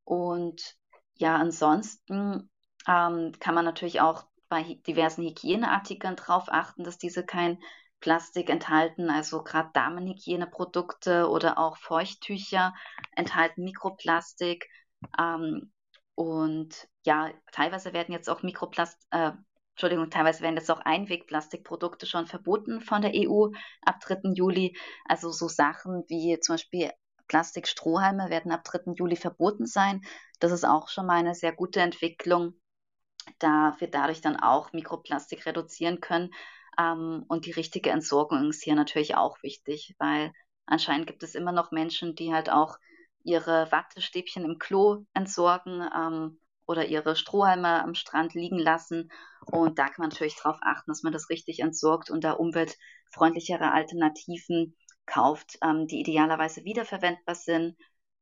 Und 0.04 0.76
ja, 1.16 1.36
ansonsten 1.36 2.52
ähm, 2.88 3.34
kann 3.40 3.56
man 3.56 3.66
natürlich 3.66 4.02
auch 4.02 4.26
bei 4.50 4.80
diversen 4.88 5.24
Hygieneartikeln 5.24 6.16
darauf 6.16 6.46
achten, 6.50 6.84
dass 6.84 6.98
diese 6.98 7.26
kein 7.26 7.60
Plastik 8.00 8.50
enthalten. 8.50 9.10
Also 9.10 9.44
gerade 9.44 9.70
Damenhygieneprodukte 9.74 11.30
oder 11.30 11.58
auch 11.58 11.78
Feuchttücher 11.78 12.74
enthalten 13.16 13.64
Mikroplastik. 13.64 14.68
Ähm, 15.20 15.72
und 16.16 16.88
ja, 17.06 17.30
teilweise 17.52 17.94
werden 17.94 18.14
jetzt 18.14 18.30
auch 18.30 18.44
Mikroplast, 18.44 18.98
äh, 19.12 19.32
Entschuldigung, 19.72 20.10
teilweise 20.10 20.42
werden 20.42 20.58
jetzt 20.58 20.70
auch 20.72 20.82
Einwegplastikprodukte 20.82 22.06
schon 22.06 22.28
verboten 22.28 22.82
von 22.82 23.02
der 23.02 23.12
EU 23.16 23.48
ab 23.82 24.00
3. 24.02 24.34
Juli. 24.34 24.78
Also 25.06 25.32
so 25.32 25.48
Sachen 25.48 26.04
wie 26.10 26.38
zum 26.42 26.56
Beispiel 26.56 26.92
Plastikstrohhalme 27.28 28.30
werden 28.30 28.52
ab 28.52 28.64
3. 28.66 28.94
Juli 28.96 29.16
verboten 29.16 29.66
sein. 29.66 30.02
Das 30.40 30.52
ist 30.52 30.66
auch 30.66 30.90
schon 30.90 31.06
mal 31.06 31.18
eine 31.18 31.36
sehr 31.36 31.54
gute 31.54 31.80
Entwicklung, 31.80 32.56
da 33.40 33.76
wir 33.80 33.90
dadurch 33.90 34.22
dann 34.22 34.38
auch 34.38 34.74
Mikroplastik 34.74 35.46
reduzieren 35.46 36.02
können. 36.02 36.32
Ähm, 36.78 37.26
und 37.28 37.46
die 37.46 37.52
richtige 37.52 37.92
Entsorgung 37.92 38.50
ist 38.50 38.64
hier 38.64 38.76
natürlich 38.76 39.16
auch 39.16 39.42
wichtig, 39.44 39.96
weil 40.00 40.32
anscheinend 40.66 41.08
gibt 41.08 41.24
es 41.24 41.36
immer 41.36 41.52
noch 41.52 41.72
Menschen, 41.72 42.16
die 42.16 42.34
halt 42.34 42.50
auch 42.50 42.78
ihre 43.24 43.72
Wattestäbchen 43.72 44.46
im 44.46 44.60
Klo 44.60 45.04
entsorgen 45.14 45.88
ähm, 45.96 46.40
oder 46.66 46.86
ihre 46.86 47.16
Strohhalme 47.16 47.84
am 47.84 47.96
Strand 47.96 48.34
liegen 48.34 48.60
lassen. 48.60 49.12
Und 49.46 49.80
da 49.80 49.86
kann 49.86 49.96
man 50.00 50.10
natürlich 50.10 50.38
darauf 50.38 50.60
achten, 50.62 50.92
dass 50.92 51.04
man 51.04 51.14
das 51.14 51.30
richtig 51.30 51.60
entsorgt 51.60 52.10
und 52.10 52.24
da 52.24 52.34
umweltfreundlichere 52.34 53.72
Alternativen 53.72 54.76
kauft, 55.06 55.58
ähm, 55.64 55.88
die 55.88 56.00
idealerweise 56.00 56.64
wiederverwendbar 56.64 57.36
sind 57.36 57.76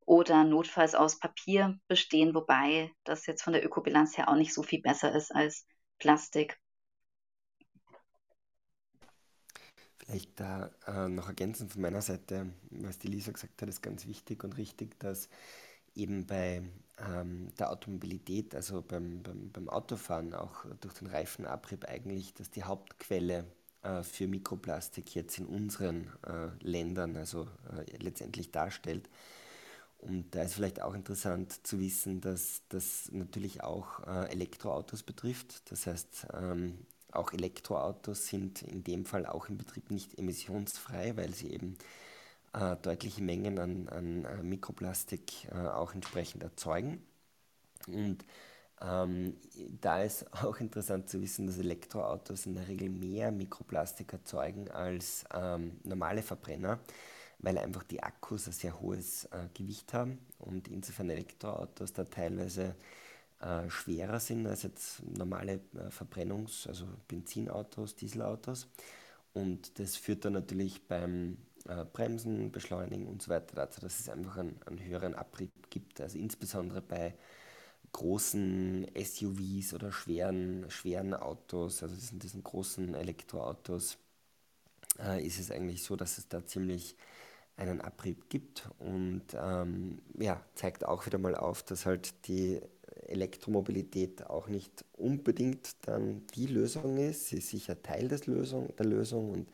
oder 0.07 0.45
notfalls 0.45 0.95
aus 0.95 1.19
Papier 1.19 1.77
bestehen, 1.87 2.33
wobei 2.33 2.91
das 3.03 3.25
jetzt 3.25 3.43
von 3.43 3.51
der 3.51 3.63
Ökobilanz 3.63 4.17
her 4.17 4.29
auch 4.29 4.35
nicht 4.35 4.53
so 4.53 4.63
viel 4.63 4.81
besser 4.81 5.13
ist 5.13 5.35
als 5.35 5.67
Plastik. 5.99 6.57
Vielleicht 9.97 10.39
da 10.39 10.71
äh, 10.87 11.09
noch 11.09 11.27
ergänzend 11.27 11.73
von 11.73 11.81
meiner 11.81 12.01
Seite, 12.01 12.53
was 12.69 12.97
die 12.99 13.09
Lisa 13.09 13.33
gesagt 13.33 13.61
hat, 13.61 13.67
ist 13.67 13.81
ganz 13.81 14.07
wichtig 14.07 14.45
und 14.45 14.57
richtig, 14.57 14.97
dass 14.99 15.27
eben 15.93 16.25
bei 16.25 16.61
ähm, 16.99 17.49
der 17.59 17.69
Automobilität, 17.69 18.55
also 18.55 18.81
beim, 18.81 19.21
beim, 19.23 19.51
beim 19.51 19.67
Autofahren, 19.67 20.33
auch 20.33 20.63
durch 20.79 20.93
den 20.93 21.07
Reifenabrieb 21.07 21.83
eigentlich, 21.83 22.33
dass 22.33 22.49
die 22.49 22.63
Hauptquelle 22.63 23.45
äh, 23.81 24.03
für 24.03 24.27
Mikroplastik 24.27 25.15
jetzt 25.15 25.37
in 25.37 25.47
unseren 25.47 26.13
äh, 26.25 26.47
Ländern, 26.61 27.17
also 27.17 27.49
äh, 27.75 27.97
letztendlich 27.97 28.51
darstellt. 28.51 29.09
Und 29.99 30.35
da 30.35 30.43
ist 30.43 30.53
vielleicht 30.53 30.81
auch 30.81 30.93
interessant 30.93 31.65
zu 31.65 31.79
wissen, 31.79 32.21
dass 32.21 32.61
das 32.69 33.09
natürlich 33.11 33.63
auch 33.63 34.05
äh, 34.07 34.31
Elektroautos 34.31 35.03
betrifft. 35.03 35.69
Das 35.71 35.87
heißt, 35.87 36.27
ähm, 36.33 36.85
auch 37.11 37.33
Elektroautos 37.33 38.27
sind 38.27 38.61
in 38.61 38.83
dem 38.83 39.05
Fall 39.05 39.25
auch 39.25 39.49
im 39.49 39.57
Betrieb 39.57 39.91
nicht 39.91 40.17
emissionsfrei, 40.19 41.17
weil 41.17 41.33
sie 41.33 41.51
eben 41.51 41.77
äh, 42.53 42.75
deutliche 42.77 43.23
Mengen 43.23 43.59
an, 43.59 43.89
an 43.89 44.25
äh, 44.25 44.43
Mikroplastik 44.43 45.45
äh, 45.51 45.67
auch 45.67 45.93
entsprechend 45.93 46.43
erzeugen. 46.43 47.03
Und 47.87 48.25
ähm, 48.81 49.37
da 49.81 50.03
ist 50.03 50.31
auch 50.43 50.59
interessant 50.59 51.09
zu 51.09 51.21
wissen, 51.21 51.47
dass 51.47 51.57
Elektroautos 51.57 52.45
in 52.45 52.55
der 52.55 52.67
Regel 52.67 52.89
mehr 52.89 53.31
Mikroplastik 53.31 54.13
erzeugen 54.13 54.69
als 54.71 55.25
ähm, 55.33 55.79
normale 55.83 56.21
Verbrenner, 56.21 56.79
weil 57.39 57.57
einfach 57.57 57.83
die 57.83 58.01
Akkus 58.01 58.47
ein 58.47 58.53
sehr 58.53 58.79
hohes 58.79 59.25
äh, 59.25 59.47
Gewicht 59.53 59.93
haben 59.93 60.19
und 60.39 60.67
insofern 60.67 61.09
Elektroautos 61.09 61.93
da 61.93 62.03
teilweise 62.03 62.75
äh, 63.39 63.69
schwerer 63.69 64.19
sind 64.19 64.47
als 64.47 64.63
jetzt 64.63 65.03
normale 65.05 65.61
äh, 65.75 65.89
Verbrennungs-, 65.89 66.67
also 66.67 66.87
Benzinautos, 67.07 67.95
Dieselautos. 67.95 68.67
Und 69.33 69.77
das 69.79 69.95
führt 69.95 70.25
dann 70.25 70.33
natürlich 70.33 70.87
beim 70.87 71.37
äh, 71.67 71.85
Bremsen, 71.85 72.51
Beschleunigen 72.51 73.07
und 73.07 73.21
so 73.21 73.29
weiter 73.29 73.55
dazu, 73.55 73.81
dass 73.81 73.99
es 73.99 74.09
einfach 74.09 74.37
einen, 74.37 74.59
einen 74.65 74.83
höheren 74.83 75.13
Abrieb 75.13 75.51
gibt. 75.69 76.01
Also 76.01 76.17
insbesondere 76.17 76.81
bei 76.81 77.13
großen 77.91 78.87
SUVs 78.95 79.73
oder 79.73 79.91
schweren, 79.91 80.65
schweren 80.69 81.13
Autos, 81.13 81.83
also 81.83 81.95
diesen, 81.95 82.19
diesen 82.19 82.43
großen 82.43 82.95
Elektroautos, 82.95 83.97
äh, 84.99 85.25
ist 85.25 85.39
es 85.39 85.51
eigentlich 85.51 85.83
so, 85.83 85.95
dass 85.95 86.17
es 86.17 86.27
da 86.27 86.45
ziemlich 86.45 86.95
einen 87.57 87.81
Abrieb 87.81 88.29
gibt 88.29 88.69
und 88.79 89.23
ähm, 89.33 89.99
ja, 90.17 90.41
zeigt 90.55 90.85
auch 90.85 91.05
wieder 91.05 91.17
mal 91.17 91.35
auf, 91.35 91.63
dass 91.63 91.85
halt 91.85 92.27
die 92.27 92.61
Elektromobilität 93.07 94.27
auch 94.27 94.47
nicht 94.47 94.85
unbedingt 94.93 95.75
dann 95.87 96.25
die 96.35 96.45
Lösung 96.45 96.97
ist. 96.97 97.27
Sie 97.27 97.37
ist 97.37 97.49
sicher 97.49 97.81
Teil 97.81 98.07
des 98.07 98.27
Lösung, 98.27 98.73
der 98.77 98.85
Lösung 98.85 99.31
und 99.31 99.47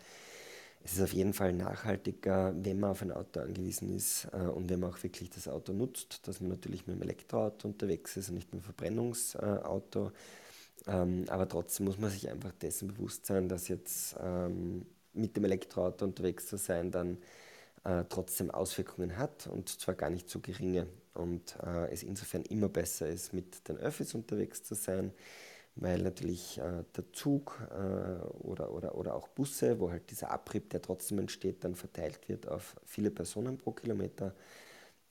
es 0.84 0.94
ist 0.94 1.02
auf 1.02 1.14
jeden 1.14 1.34
Fall 1.34 1.54
nachhaltiger, 1.54 2.54
wenn 2.58 2.80
man 2.82 2.92
auf 2.92 3.02
ein 3.02 3.12
Auto 3.12 3.40
angewiesen 3.40 3.96
ist 3.96 4.28
äh, 4.34 4.48
und 4.48 4.70
wenn 4.70 4.82
man 4.82 4.92
auch 4.92 5.02
wirklich 5.02 5.30
das 5.30 5.48
Auto 5.48 5.72
nutzt, 5.72 6.28
dass 6.28 6.42
man 6.42 6.50
natürlich 6.50 6.86
mit 6.88 6.98
dem 6.98 7.04
Elektroauto 7.04 7.70
unterwegs 7.70 8.18
ist 8.18 8.28
und 8.30 8.36
nicht 8.36 8.54
mit 8.54 8.62
dem 8.62 8.66
Verbrennungsauto. 8.66 10.12
Ähm, 10.86 11.24
aber 11.30 11.48
trotzdem 11.48 11.86
muss 11.86 11.98
man 11.98 12.10
sich 12.10 12.30
einfach 12.30 12.52
dessen 12.52 12.90
bewusst 12.90 13.26
sein, 13.26 13.48
dass 13.48 13.70
jetzt 13.70 14.18
ähm, 14.20 14.86
mit 15.14 15.38
dem 15.38 15.46
Elektroauto 15.46 16.04
unterwegs 16.04 16.48
zu 16.48 16.58
sein 16.58 16.92
dann 16.92 17.18
äh, 17.84 18.04
trotzdem 18.10 18.52
Auswirkungen 18.52 19.18
hat 19.18 19.48
und 19.48 19.70
zwar 19.70 19.96
gar 19.96 20.10
nicht 20.10 20.30
so 20.30 20.40
geringe 20.40 20.88
und 21.14 21.58
äh, 21.64 21.92
es 21.92 22.04
insofern 22.04 22.44
immer 22.44 22.70
besser 22.70 23.08
ist, 23.08 23.34
mit 23.34 23.68
den 23.68 23.78
Öffis 23.78 24.14
unterwegs 24.14 24.64
zu 24.64 24.76
sein, 24.76 25.12
weil 25.76 26.02
natürlich 26.02 26.58
äh, 26.60 26.84
der 26.96 27.12
Zug 27.14 27.60
äh, 27.72 28.24
oder, 28.44 28.72
oder, 28.72 28.96
oder 28.96 29.16
auch 29.16 29.28
Busse, 29.30 29.80
wo 29.80 29.92
halt 29.92 30.10
dieser 30.12 30.32
Abrieb, 30.32 30.70
der 30.70 30.82
trotzdem 30.82 31.20
entsteht, 31.20 31.64
dann 31.64 31.76
verteilt 31.76 32.30
wird 32.30 32.48
auf 32.48 32.76
viele 32.86 33.12
Personen 33.12 33.58
pro 33.58 33.72
Kilometer, 33.72 34.34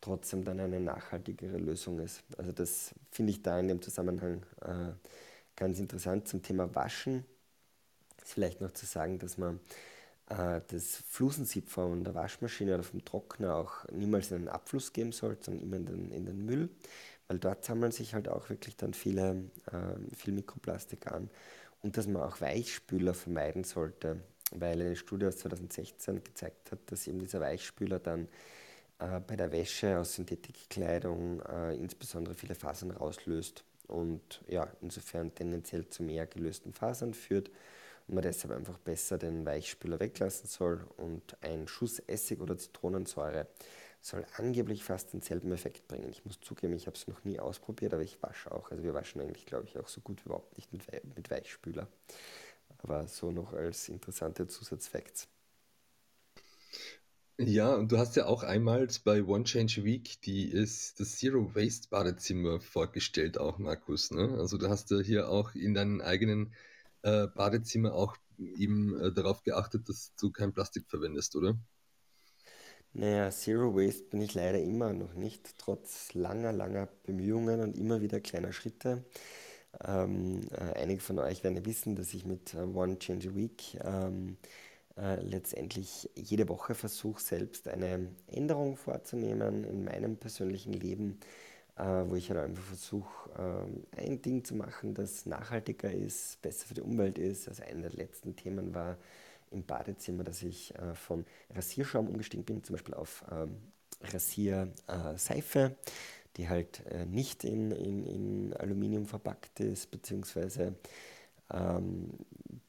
trotzdem 0.01 0.45
dann 0.45 0.61
eine 0.61 0.81
nachhaltigere 0.81 1.59
Lösung 1.59 1.99
ist. 2.01 2.23
Also 2.37 2.53
das 2.53 2.95
finde 3.11 3.33
ich 3.33 3.43
da 3.43 3.59
in 3.59 3.69
dem 3.69 3.83
Zusammenhang 3.83 4.45
äh, 4.63 4.93
ganz 5.57 5.79
interessant 5.79 6.29
zum 6.29 6.43
Thema 6.43 6.75
Waschen. 6.75 7.25
Ist 8.23 8.33
vielleicht 8.33 8.61
noch 8.61 8.73
zu 8.73 8.87
sagen, 8.87 9.19
dass 9.19 9.39
man 9.39 9.61
das 10.37 11.03
Flusensieb 11.09 11.69
von 11.69 12.05
der 12.05 12.15
Waschmaschine 12.15 12.75
oder 12.75 12.83
vom 12.83 13.05
Trockner 13.05 13.55
auch 13.55 13.85
niemals 13.91 14.31
in 14.31 14.39
den 14.39 14.49
Abfluss 14.49 14.93
geben 14.93 15.13
soll, 15.13 15.37
sondern 15.41 15.63
immer 15.63 15.77
in 15.77 15.87
den, 15.87 16.11
in 16.13 16.27
den 16.27 16.45
Müll, 16.45 16.71
weil 17.29 17.39
dort 17.39 17.65
sammeln 17.65 17.93
sich 17.93 18.15
halt 18.15 18.29
auch 18.29 18.49
wirklich 18.49 18.77
dann 18.77 18.95
viele, 18.95 19.51
äh, 19.67 20.17
viel 20.17 20.33
Mikroplastik 20.33 21.11
an. 21.13 21.29
Und 21.83 21.97
dass 21.97 22.07
man 22.07 22.23
auch 22.23 22.41
Weichspüler 22.41 23.13
vermeiden 23.13 23.65
sollte, 23.65 24.21
weil 24.53 24.81
eine 24.81 24.97
Studie 24.97 25.27
aus 25.27 25.39
2016 25.39 26.23
gezeigt 26.23 26.71
hat, 26.71 26.79
dass 26.87 27.07
eben 27.07 27.19
dieser 27.19 27.41
Weichspüler 27.41 27.99
dann 27.99 28.29
äh, 29.01 29.21
bei 29.21 29.37
der 29.37 29.53
Wäsche 29.53 29.99
aus 29.99 30.15
Synthetikkleidung 30.15 31.43
äh, 31.43 31.75
insbesondere 31.75 32.35
viele 32.35 32.55
Fasern 32.55 32.93
rauslöst 32.93 33.65
und 33.89 34.43
ja, 34.49 34.69
insofern 34.81 35.35
tendenziell 35.35 35.89
zu 35.89 36.03
mehr 36.03 36.27
gelösten 36.27 36.73
Fasern 36.73 37.15
führt 37.15 37.51
und 38.07 38.15
man 38.15 38.23
deshalb 38.23 38.55
einfach 38.55 38.79
besser 38.79 39.19
den 39.19 39.45
Weichspüler 39.47 40.01
weglassen 40.01 40.49
soll 40.49 40.87
und 40.97 41.37
ein 41.43 41.69
Schuss 41.69 41.99
Essig 42.01 42.41
oder 42.41 42.57
Zitronensäure 42.59 43.47
soll 44.01 44.27
angeblich 44.37 44.83
fast 44.83 45.13
denselben 45.13 45.53
Effekt 45.53 45.87
bringen. 45.87 46.09
Ich 46.11 46.25
muss 46.25 46.41
zugeben, 46.41 46.75
ich 46.75 46.87
habe 46.87 46.97
es 46.97 47.07
noch 47.07 47.25
nie 47.25 47.39
ausprobiert, 47.39 47.95
aber 47.95 48.03
ich 48.03 48.21
wasche 48.23 48.51
auch. 48.51 48.71
Also 48.71 48.83
wir 48.83 48.95
waschen 48.95 49.21
eigentlich, 49.21 49.47
glaube 49.47 49.67
ich, 49.67 49.79
auch 49.79 49.89
so 49.89 50.01
gut 50.01 50.21
wie 50.25 50.27
überhaupt 50.27 50.57
nicht 50.57 50.73
mit, 50.73 50.87
We 50.89 51.01
mit 51.15 51.31
Weichspüler. 51.31 51.89
Aber 52.79 53.07
so 53.07 53.31
noch 53.31 53.53
als 53.53 53.89
interessante 53.89 54.49
Zusatzfacts. 54.49 55.29
Ja, 57.39 57.75
und 57.75 57.91
du 57.91 57.99
hast 57.99 58.15
ja 58.17 58.27
auch 58.27 58.43
einmal 58.43 58.87
bei 59.05 59.23
One 59.25 59.45
Change 59.45 59.85
Week 59.85 60.21
die 60.23 60.45
ist 60.51 61.01
das 61.01 61.17
Zero 61.17 61.55
Waste 61.55 61.89
Badezimmer 61.89 62.61
vorgestellt, 62.61 63.39
auch 63.39 63.59
Markus. 63.59 64.11
Ne? 64.11 64.37
Also 64.39 64.59
du 64.59 64.69
hast 64.69 64.91
ja 64.91 65.01
hier 65.01 65.29
auch 65.29 65.55
in 65.55 65.75
deinen 65.75 66.03
eigenen 66.03 66.55
äh, 67.03 67.27
Badezimmer 67.29 67.95
auch 67.95 68.17
eben 68.39 68.99
äh, 69.01 69.13
darauf 69.13 69.43
geachtet, 69.43 69.89
dass 69.89 70.15
du 70.21 70.31
kein 70.31 70.53
Plastik 70.53 70.89
verwendest, 70.89 71.37
oder? 71.37 71.57
Naja, 72.95 73.31
Zero 73.31 73.75
Waste 73.75 74.05
bin 74.11 74.21
ich 74.21 74.35
leider 74.35 74.61
immer 74.61 74.93
noch 74.93 75.15
nicht, 75.15 75.57
trotz 75.59 76.13
langer, 76.15 76.53
langer 76.53 76.89
Bemühungen 77.05 77.61
und 77.61 77.77
immer 77.79 78.03
wieder 78.03 78.21
kleiner 78.21 78.53
Schritte. 78.53 79.05
Ähm, 79.85 80.43
äh, 80.53 80.75
einige 80.81 81.01
von 81.01 81.19
euch 81.19 81.43
werden 81.45 81.57
ja 81.57 81.65
wissen, 81.65 81.97
dass 81.97 82.15
ich 82.15 82.27
mit 82.27 82.55
äh, 82.55 82.59
One 82.59 82.99
Change 82.99 83.31
a 83.31 83.35
Week 83.35 83.79
ähm, 83.83 84.37
äh, 84.99 85.17
letztendlich 85.23 86.11
jede 86.15 86.49
Woche 86.49 86.75
versuche, 86.75 87.23
selbst 87.23 87.69
eine 87.69 88.11
Änderung 88.27 88.77
vorzunehmen 88.77 89.65
in 89.65 89.85
meinem 89.85 90.19
persönlichen 90.19 90.75
Leben, 90.75 91.19
wo 91.77 92.15
ich 92.15 92.31
halt 92.31 92.41
einfach 92.41 92.63
versuche, 92.63 93.67
äh, 93.97 94.03
ein 94.03 94.21
Ding 94.23 94.45
zu 94.45 94.55
machen, 94.55 94.95
das 94.95 95.27
nachhaltiger 95.27 95.91
ist, 95.91 96.41
besser 96.43 96.67
für 96.67 96.75
die 96.75 96.83
Umwelt 96.83 97.19
ist. 97.19 97.49
Also 97.49 97.63
einer 97.63 97.89
der 97.89 97.93
letzten 97.93 98.37
Themen 98.37 98.75
war 98.75 98.99
im 99.51 99.65
Badezimmer, 99.65 100.25
dass 100.25 100.43
ich 100.43 100.75
äh, 100.75 100.95
von 100.95 101.25
Rasierschaum 101.55 102.09
umgestiegen 102.09 102.45
bin, 102.45 102.63
zum 102.65 102.75
Beispiel 102.75 102.95
auf 102.95 103.25
ähm, 103.31 103.57
Rasierseife, 104.03 105.77
die 106.37 106.49
halt 106.49 106.85
äh, 106.87 107.07
nicht 107.07 107.45
in, 107.45 107.71
in, 107.71 108.07
in 108.07 108.55
Aluminium 108.55 109.07
verpackt 109.07 109.61
ist, 109.61 109.91
beziehungsweise 109.91 110.75
ähm, 111.53 112.11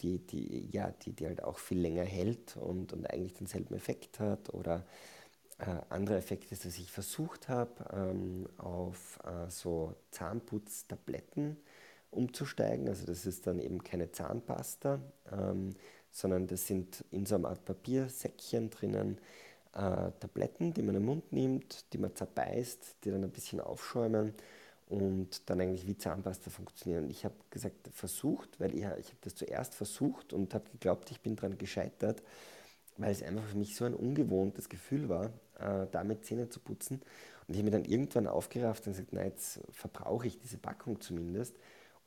die, 0.02 0.20
die, 0.20 0.70
ja, 0.72 0.92
die, 0.92 1.14
die 1.14 1.26
halt 1.26 1.44
auch 1.44 1.58
viel 1.58 1.80
länger 1.80 2.04
hält 2.04 2.58
und, 2.58 2.94
und 2.94 3.10
eigentlich 3.10 3.34
denselben 3.34 3.74
Effekt 3.76 4.20
hat. 4.20 4.54
Oder 4.54 4.86
äh, 5.60 5.66
andere 5.90 6.18
Effekte, 6.18 6.56
dass 6.56 6.66
ich 6.66 6.92
versucht 6.92 7.50
habe, 7.50 7.72
ähm, 7.94 8.48
auf 8.58 9.20
äh, 9.24 9.50
so 9.50 9.96
Zahnputztabletten 10.12 11.58
umzusteigen. 12.12 12.88
Also 12.88 13.06
das 13.06 13.26
ist 13.26 13.48
dann 13.48 13.60
eben 13.60 13.84
keine 13.84 14.12
Zahnpasta, 14.12 15.00
ähm, 15.32 15.76
sondern 16.12 16.48
das 16.48 16.68
sind 16.68 17.04
in 17.12 17.26
so 17.26 17.36
einer 17.36 17.50
Art 17.50 17.66
Papiersäckchen 17.66 18.70
drinnen 18.70 19.18
äh, 19.74 20.12
Tabletten, 20.20 20.74
die 20.74 20.84
man 20.84 20.96
im 20.96 21.06
Mund 21.06 21.32
nimmt, 21.32 21.92
die 21.94 21.98
man 21.98 22.16
zerbeißt, 22.16 22.98
die 23.04 23.12
dann 23.12 23.24
ein 23.24 23.32
bisschen 23.32 23.60
aufschäumen 23.60 24.34
und 24.88 25.50
dann 25.50 25.62
eigentlich 25.62 25.88
wie 25.88 25.98
Zahnpasta 25.98 26.52
funktionieren. 26.52 27.10
Ich 27.10 27.26
habe 27.26 27.36
gesagt, 27.50 27.90
versucht, 27.92 28.60
weil 28.60 28.74
ich, 28.76 28.82
ich 28.82 28.86
habe 28.86 29.18
das 29.22 29.36
zuerst 29.36 29.74
versucht 29.74 30.34
und 30.34 30.54
habe 30.54 30.70
geglaubt, 30.72 31.10
ich 31.12 31.22
bin 31.22 31.36
daran 31.36 31.58
gescheitert, 31.58 32.22
weil 32.98 33.12
es 33.12 33.24
einfach 33.24 33.44
für 33.46 33.58
mich 33.58 33.76
so 33.76 33.86
ein 33.86 33.94
ungewohntes 33.94 34.70
Gefühl 34.70 35.10
war, 35.10 35.32
äh, 35.60 35.88
damit 35.92 36.26
Zähne 36.26 36.50
zu 36.50 36.60
putzen. 36.60 37.02
Und 37.48 37.54
ich 37.54 37.58
habe 37.58 37.66
mir 37.66 37.72
dann 37.72 37.86
irgendwann 37.86 38.28
aufgerafft 38.28 38.88
und 38.88 38.94
gesagt, 38.94 39.10
na 39.12 39.24
jetzt 39.24 39.60
verbrauche 39.72 40.28
ich 40.28 40.40
diese 40.40 40.58
Packung 40.58 41.02
zumindest. 41.02 41.58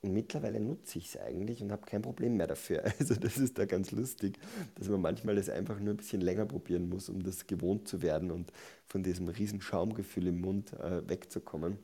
Und 0.03 0.13
mittlerweile 0.13 0.61
nutze 0.61 0.99
ich 0.99 1.15
es 1.15 1.21
eigentlich 1.21 1.63
und 1.63 1.73
habe 1.73 1.87
kein 1.87 2.03
Problem 2.03 2.37
mehr 2.37 2.47
dafür. 2.47 2.85
Also 2.99 3.15
das 3.15 3.39
ist 3.39 3.59
da 3.59 3.65
ganz 3.65 3.91
lustig, 3.91 4.39
dass 4.77 4.89
man 4.89 5.01
manchmal 5.01 5.37
das 5.37 5.49
einfach 5.49 5.79
nur 5.81 5.95
ein 5.95 5.97
bisschen 5.97 6.21
länger 6.21 6.47
probieren 6.47 6.89
muss, 6.89 7.09
um 7.09 7.23
das 7.23 7.47
gewohnt 7.47 7.89
zu 7.89 8.03
werden 8.03 8.31
und 8.31 8.53
von 8.87 9.03
diesem 9.03 9.29
riesen 9.29 9.61
Schaumgefühl 9.61 10.29
im 10.29 10.41
Mund 10.41 10.73
äh, 10.75 11.09
wegzukommen. 11.09 11.79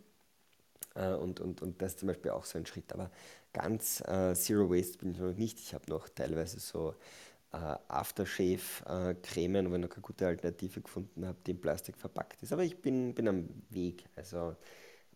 Äh, 0.94 1.14
und, 1.14 1.40
und, 1.40 1.62
und 1.62 1.80
das 1.82 1.92
ist 1.92 2.00
zum 2.00 2.08
Beispiel 2.08 2.30
auch 2.30 2.44
so 2.44 2.58
ein 2.58 2.66
Schritt. 2.66 2.92
Aber 2.92 3.10
ganz 3.52 4.02
äh, 4.06 4.34
Zero 4.34 4.70
Waste 4.70 4.98
bin 4.98 5.12
ich 5.12 5.18
noch 5.18 5.34
nicht. 5.34 5.58
Ich 5.58 5.74
habe 5.74 5.84
noch 5.88 6.08
teilweise 6.08 6.60
so 6.60 6.94
Aftershave-Cremen, 7.56 9.70
wo 9.70 9.74
ich 9.74 9.80
noch 9.80 9.88
keine 9.90 10.02
gute 10.02 10.26
Alternative 10.26 10.80
gefunden 10.80 11.26
habe, 11.26 11.38
die 11.46 11.52
in 11.52 11.60
Plastik 11.60 11.96
verpackt 11.98 12.42
ist. 12.42 12.52
Aber 12.52 12.64
ich 12.64 12.80
bin, 12.82 13.14
bin 13.14 13.28
am 13.28 13.48
Weg. 13.70 14.04
Also 14.16 14.56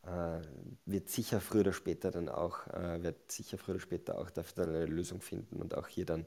äh, 0.07 0.41
wird 0.87 1.09
sicher 1.11 1.41
früher 1.41 1.61
oder 1.63 1.73
später 1.75 2.11
dann 2.11 2.29
auch, 2.29 2.67
äh, 2.69 3.03
wird 3.03 3.31
sicher 3.33 3.57
früher 3.59 3.77
oder 3.77 3.83
später 3.83 4.19
auch 4.19 4.31
dafür 4.31 4.67
dann 4.67 4.75
eine 4.77 4.87
Lösung 4.87 5.21
finden 5.23 5.61
und 5.63 5.75
auch 5.77 5.89
hier 5.89 6.07
dann 6.07 6.27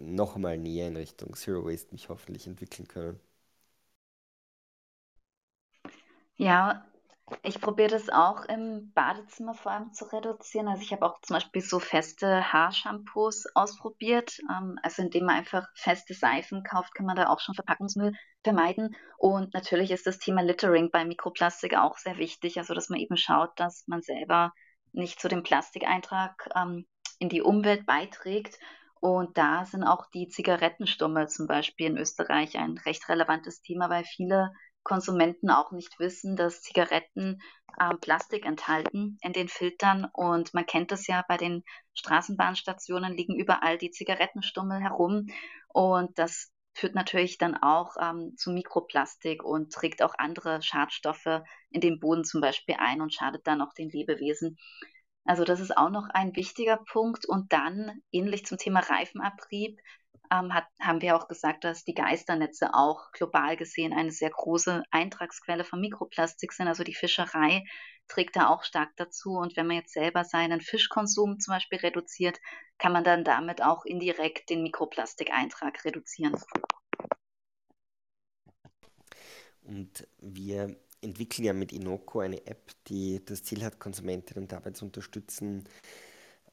noch 0.00 0.36
mal 0.36 0.58
näher 0.58 0.88
in 0.88 0.96
Richtung 0.96 1.34
Zero 1.36 1.64
Waste 1.66 1.92
mich 1.92 2.08
hoffentlich 2.08 2.46
entwickeln 2.48 2.88
können. 2.88 3.20
Ja, 6.36 6.86
ich 7.42 7.60
probiere 7.60 7.88
das 7.88 8.08
auch 8.08 8.44
im 8.44 8.92
Badezimmer 8.92 9.54
vor 9.54 9.72
allem 9.72 9.92
zu 9.92 10.04
reduzieren. 10.12 10.68
Also 10.68 10.82
ich 10.82 10.92
habe 10.92 11.06
auch 11.06 11.20
zum 11.22 11.34
Beispiel 11.34 11.62
so 11.62 11.78
feste 11.78 12.52
Haarshampoos 12.52 13.46
ausprobiert. 13.54 14.38
Ähm, 14.50 14.78
also 14.82 15.02
indem 15.02 15.26
man 15.26 15.36
einfach 15.36 15.66
feste 15.74 16.14
Seifen 16.14 16.62
kauft, 16.62 16.94
kann 16.94 17.06
man 17.06 17.16
da 17.16 17.28
auch 17.28 17.40
schon 17.40 17.54
Verpackungsmüll 17.54 18.12
vermeiden. 18.42 18.96
Und 19.18 19.54
natürlich 19.54 19.90
ist 19.90 20.06
das 20.06 20.18
Thema 20.18 20.42
Littering 20.42 20.90
bei 20.90 21.04
Mikroplastik 21.04 21.76
auch 21.76 21.98
sehr 21.98 22.18
wichtig. 22.18 22.58
Also 22.58 22.74
dass 22.74 22.88
man 22.88 23.00
eben 23.00 23.16
schaut, 23.16 23.50
dass 23.56 23.84
man 23.86 24.02
selber 24.02 24.52
nicht 24.92 25.20
zu 25.20 25.28
dem 25.28 25.42
Plastikeintrag 25.42 26.48
ähm, 26.54 26.86
in 27.18 27.28
die 27.28 27.42
Umwelt 27.42 27.86
beiträgt. 27.86 28.58
Und 29.00 29.38
da 29.38 29.64
sind 29.64 29.82
auch 29.82 30.06
die 30.12 30.28
Zigarettenstummel 30.28 31.28
zum 31.28 31.46
Beispiel 31.46 31.86
in 31.86 31.96
Österreich 31.96 32.58
ein 32.58 32.76
recht 32.84 33.08
relevantes 33.08 33.62
Thema, 33.62 33.88
weil 33.88 34.04
viele 34.04 34.52
Konsumenten 34.82 35.50
auch 35.50 35.72
nicht 35.72 35.98
wissen, 35.98 36.36
dass 36.36 36.62
Zigaretten 36.62 37.40
äh, 37.78 37.94
Plastik 37.96 38.46
enthalten 38.46 39.18
in 39.22 39.32
den 39.32 39.48
Filtern. 39.48 40.06
Und 40.12 40.54
man 40.54 40.66
kennt 40.66 40.90
das 40.90 41.06
ja 41.06 41.24
bei 41.28 41.36
den 41.36 41.64
Straßenbahnstationen, 41.94 43.16
liegen 43.16 43.38
überall 43.38 43.78
die 43.78 43.90
Zigarettenstummel 43.90 44.80
herum. 44.80 45.26
Und 45.68 46.18
das 46.18 46.50
führt 46.72 46.94
natürlich 46.94 47.38
dann 47.38 47.56
auch 47.56 47.96
ähm, 48.00 48.34
zu 48.36 48.50
Mikroplastik 48.52 49.42
und 49.44 49.72
trägt 49.72 50.02
auch 50.02 50.14
andere 50.18 50.62
Schadstoffe 50.62 51.42
in 51.70 51.80
den 51.80 52.00
Boden 52.00 52.24
zum 52.24 52.40
Beispiel 52.40 52.76
ein 52.78 53.00
und 53.00 53.12
schadet 53.12 53.46
dann 53.46 53.60
auch 53.60 53.74
den 53.74 53.90
Lebewesen. 53.90 54.56
Also 55.30 55.44
das 55.44 55.60
ist 55.60 55.76
auch 55.76 55.90
noch 55.90 56.08
ein 56.12 56.34
wichtiger 56.34 56.76
Punkt. 56.76 57.24
Und 57.24 57.52
dann, 57.52 58.02
ähnlich 58.10 58.46
zum 58.46 58.58
Thema 58.58 58.80
Reifenabrieb, 58.80 59.78
ähm, 60.28 60.52
hat, 60.52 60.66
haben 60.80 61.02
wir 61.02 61.14
auch 61.14 61.28
gesagt, 61.28 61.62
dass 61.62 61.84
die 61.84 61.94
Geisternetze 61.94 62.74
auch 62.74 63.12
global 63.12 63.56
gesehen 63.56 63.92
eine 63.92 64.10
sehr 64.10 64.30
große 64.30 64.82
Eintragsquelle 64.90 65.62
von 65.62 65.80
Mikroplastik 65.80 66.52
sind. 66.52 66.66
Also 66.66 66.82
die 66.82 66.96
Fischerei 66.96 67.62
trägt 68.08 68.34
da 68.34 68.48
auch 68.48 68.64
stark 68.64 68.88
dazu. 68.96 69.34
Und 69.34 69.56
wenn 69.56 69.68
man 69.68 69.76
jetzt 69.76 69.92
selber 69.92 70.24
seinen 70.24 70.60
Fischkonsum 70.60 71.38
zum 71.38 71.54
Beispiel 71.54 71.78
reduziert, 71.78 72.40
kann 72.78 72.92
man 72.92 73.04
dann 73.04 73.22
damit 73.22 73.62
auch 73.62 73.84
indirekt 73.84 74.50
den 74.50 74.64
Mikroplastikeintrag 74.64 75.84
reduzieren. 75.84 76.34
Und 79.62 80.08
wir 80.18 80.76
entwickeln 81.02 81.44
ja 81.44 81.52
mit 81.52 81.72
Inoko 81.72 82.20
eine 82.20 82.46
App, 82.46 82.72
die 82.88 83.24
das 83.24 83.42
Ziel 83.42 83.64
hat, 83.64 83.78
Konsumentinnen 83.78 84.48
dabei 84.48 84.70
zu 84.70 84.84
unterstützen, 84.84 85.64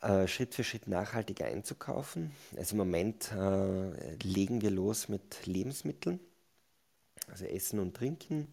äh, 0.02 0.28
Schritt 0.28 0.56
für 0.56 0.64
Schritt 0.64 0.88
nachhaltig 0.88 1.42
einzukaufen. 1.42 2.32
Also 2.56 2.74
im 2.74 2.78
Moment 2.80 3.32
äh, 3.34 4.16
legen 4.24 4.62
wir 4.62 4.72
los 4.72 5.10
mit 5.10 5.46
Lebensmitteln, 5.46 6.20
also 7.30 7.46
Essen 7.46 7.80
und 7.80 7.96
Trinken. 7.96 8.48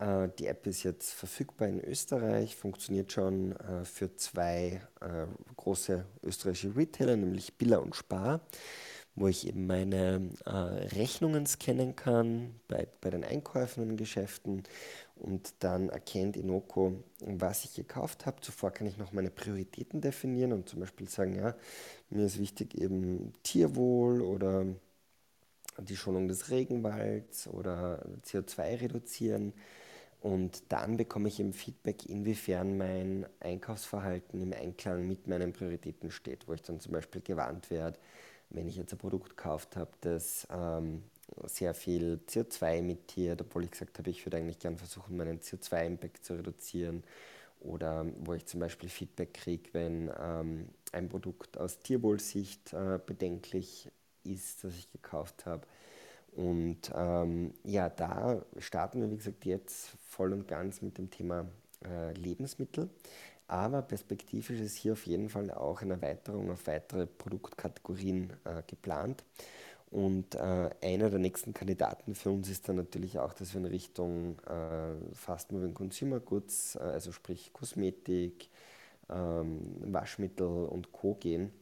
Äh, 0.00 0.28
die 0.38 0.46
App 0.46 0.66
ist 0.66 0.82
jetzt 0.82 1.12
verfügbar 1.12 1.68
in 1.68 1.80
Österreich, 1.80 2.56
funktioniert 2.56 3.12
schon 3.12 3.52
äh, 3.52 3.84
für 3.84 4.16
zwei 4.16 4.80
äh, 5.00 5.26
große 5.56 6.04
österreichische 6.22 6.74
Retailer, 6.74 7.16
nämlich 7.16 7.56
Billa 7.56 7.78
und 7.78 7.94
Spar 7.94 8.40
wo 9.16 9.26
ich 9.26 9.46
eben 9.46 9.66
meine 9.66 10.30
Rechnungen 10.46 11.44
scannen 11.44 11.96
kann 11.96 12.54
bei, 12.68 12.86
bei 13.00 13.10
den 13.10 13.24
Einkäufen 13.24 13.82
in 13.82 13.96
Geschäften 13.96 14.62
und 15.20 15.54
dann 15.60 15.88
erkennt 15.90 16.36
Inoko, 16.36 17.02
was 17.20 17.64
ich 17.64 17.74
gekauft 17.74 18.26
habe. 18.26 18.40
Zuvor 18.40 18.70
kann 18.70 18.86
ich 18.86 18.96
noch 18.96 19.12
meine 19.12 19.30
Prioritäten 19.30 20.00
definieren 20.00 20.52
und 20.52 20.68
zum 20.68 20.80
Beispiel 20.80 21.08
sagen, 21.08 21.34
ja, 21.36 21.54
mir 22.10 22.26
ist 22.26 22.38
wichtig 22.38 22.74
eben 22.76 23.32
Tierwohl 23.42 24.22
oder 24.22 24.66
die 25.78 25.96
Schonung 25.96 26.28
des 26.28 26.50
Regenwalds 26.50 27.48
oder 27.48 28.04
CO2 28.24 28.80
reduzieren. 28.80 29.52
Und 30.20 30.64
dann 30.68 30.96
bekomme 30.98 31.28
ich 31.28 31.40
eben 31.40 31.54
Feedback, 31.54 32.06
inwiefern 32.06 32.76
mein 32.76 33.26
Einkaufsverhalten 33.40 34.40
im 34.42 34.52
Einklang 34.52 35.06
mit 35.06 35.26
meinen 35.26 35.52
Prioritäten 35.52 36.10
steht, 36.10 36.46
wo 36.46 36.52
ich 36.52 36.62
dann 36.62 36.78
zum 36.80 36.92
Beispiel 36.92 37.22
gewarnt 37.22 37.70
werde, 37.70 37.98
wenn 38.50 38.68
ich 38.68 38.76
jetzt 38.76 38.92
ein 38.92 38.98
Produkt 38.98 39.30
gekauft 39.30 39.76
habe, 39.76 39.92
das 40.02 40.46
ähm, 40.50 41.04
sehr 41.44 41.74
viel 41.74 42.20
CO2 42.28 42.78
emittiert, 42.78 43.40
obwohl 43.40 43.64
ich 43.64 43.70
gesagt 43.70 43.98
habe, 43.98 44.10
ich 44.10 44.24
würde 44.26 44.38
eigentlich 44.38 44.58
gerne 44.58 44.76
versuchen, 44.76 45.16
meinen 45.16 45.40
CO2-Impact 45.40 46.24
zu 46.24 46.34
reduzieren. 46.34 47.04
Oder 47.60 48.06
wo 48.20 48.32
ich 48.34 48.46
zum 48.46 48.60
Beispiel 48.60 48.88
Feedback 48.88 49.34
kriege, 49.34 49.68
wenn 49.72 50.10
ähm, 50.18 50.68
ein 50.92 51.08
Produkt 51.08 51.58
aus 51.58 51.80
Tierwohlsicht 51.80 52.72
äh, 52.72 52.98
bedenklich 53.04 53.90
ist, 54.24 54.64
das 54.64 54.74
ich 54.76 54.90
gekauft 54.90 55.44
habe. 55.46 55.66
Und 56.32 56.90
ähm, 56.94 57.52
ja, 57.64 57.88
da 57.88 58.42
starten 58.58 59.00
wir, 59.00 59.10
wie 59.10 59.16
gesagt, 59.16 59.44
jetzt 59.44 59.90
voll 60.08 60.32
und 60.32 60.48
ganz 60.48 60.80
mit 60.80 60.96
dem 60.96 61.10
Thema 61.10 61.46
äh, 61.84 62.12
Lebensmittel. 62.12 62.88
Aber 63.46 63.82
perspektivisch 63.82 64.60
ist 64.60 64.76
hier 64.76 64.92
auf 64.92 65.06
jeden 65.06 65.28
Fall 65.28 65.50
auch 65.50 65.82
eine 65.82 65.94
Erweiterung 65.94 66.52
auf 66.52 66.66
weitere 66.68 67.06
Produktkategorien 67.06 68.32
äh, 68.44 68.62
geplant. 68.66 69.24
Und 69.90 70.36
äh, 70.36 70.70
einer 70.82 71.10
der 71.10 71.18
nächsten 71.18 71.52
Kandidaten 71.52 72.14
für 72.14 72.30
uns 72.30 72.48
ist 72.48 72.68
dann 72.68 72.76
natürlich 72.76 73.18
auch, 73.18 73.34
dass 73.34 73.54
wir 73.54 73.60
in 73.60 73.66
Richtung 73.66 74.38
äh, 74.46 75.14
Fast 75.14 75.50
Moving 75.52 75.74
Consumer 75.74 76.20
Goods, 76.20 76.76
äh, 76.76 76.80
also 76.80 77.10
sprich 77.12 77.52
Kosmetik, 77.52 78.48
ähm, 79.08 79.76
Waschmittel 79.92 80.46
und 80.46 80.92
Co. 80.92 81.14
gehen. 81.14 81.52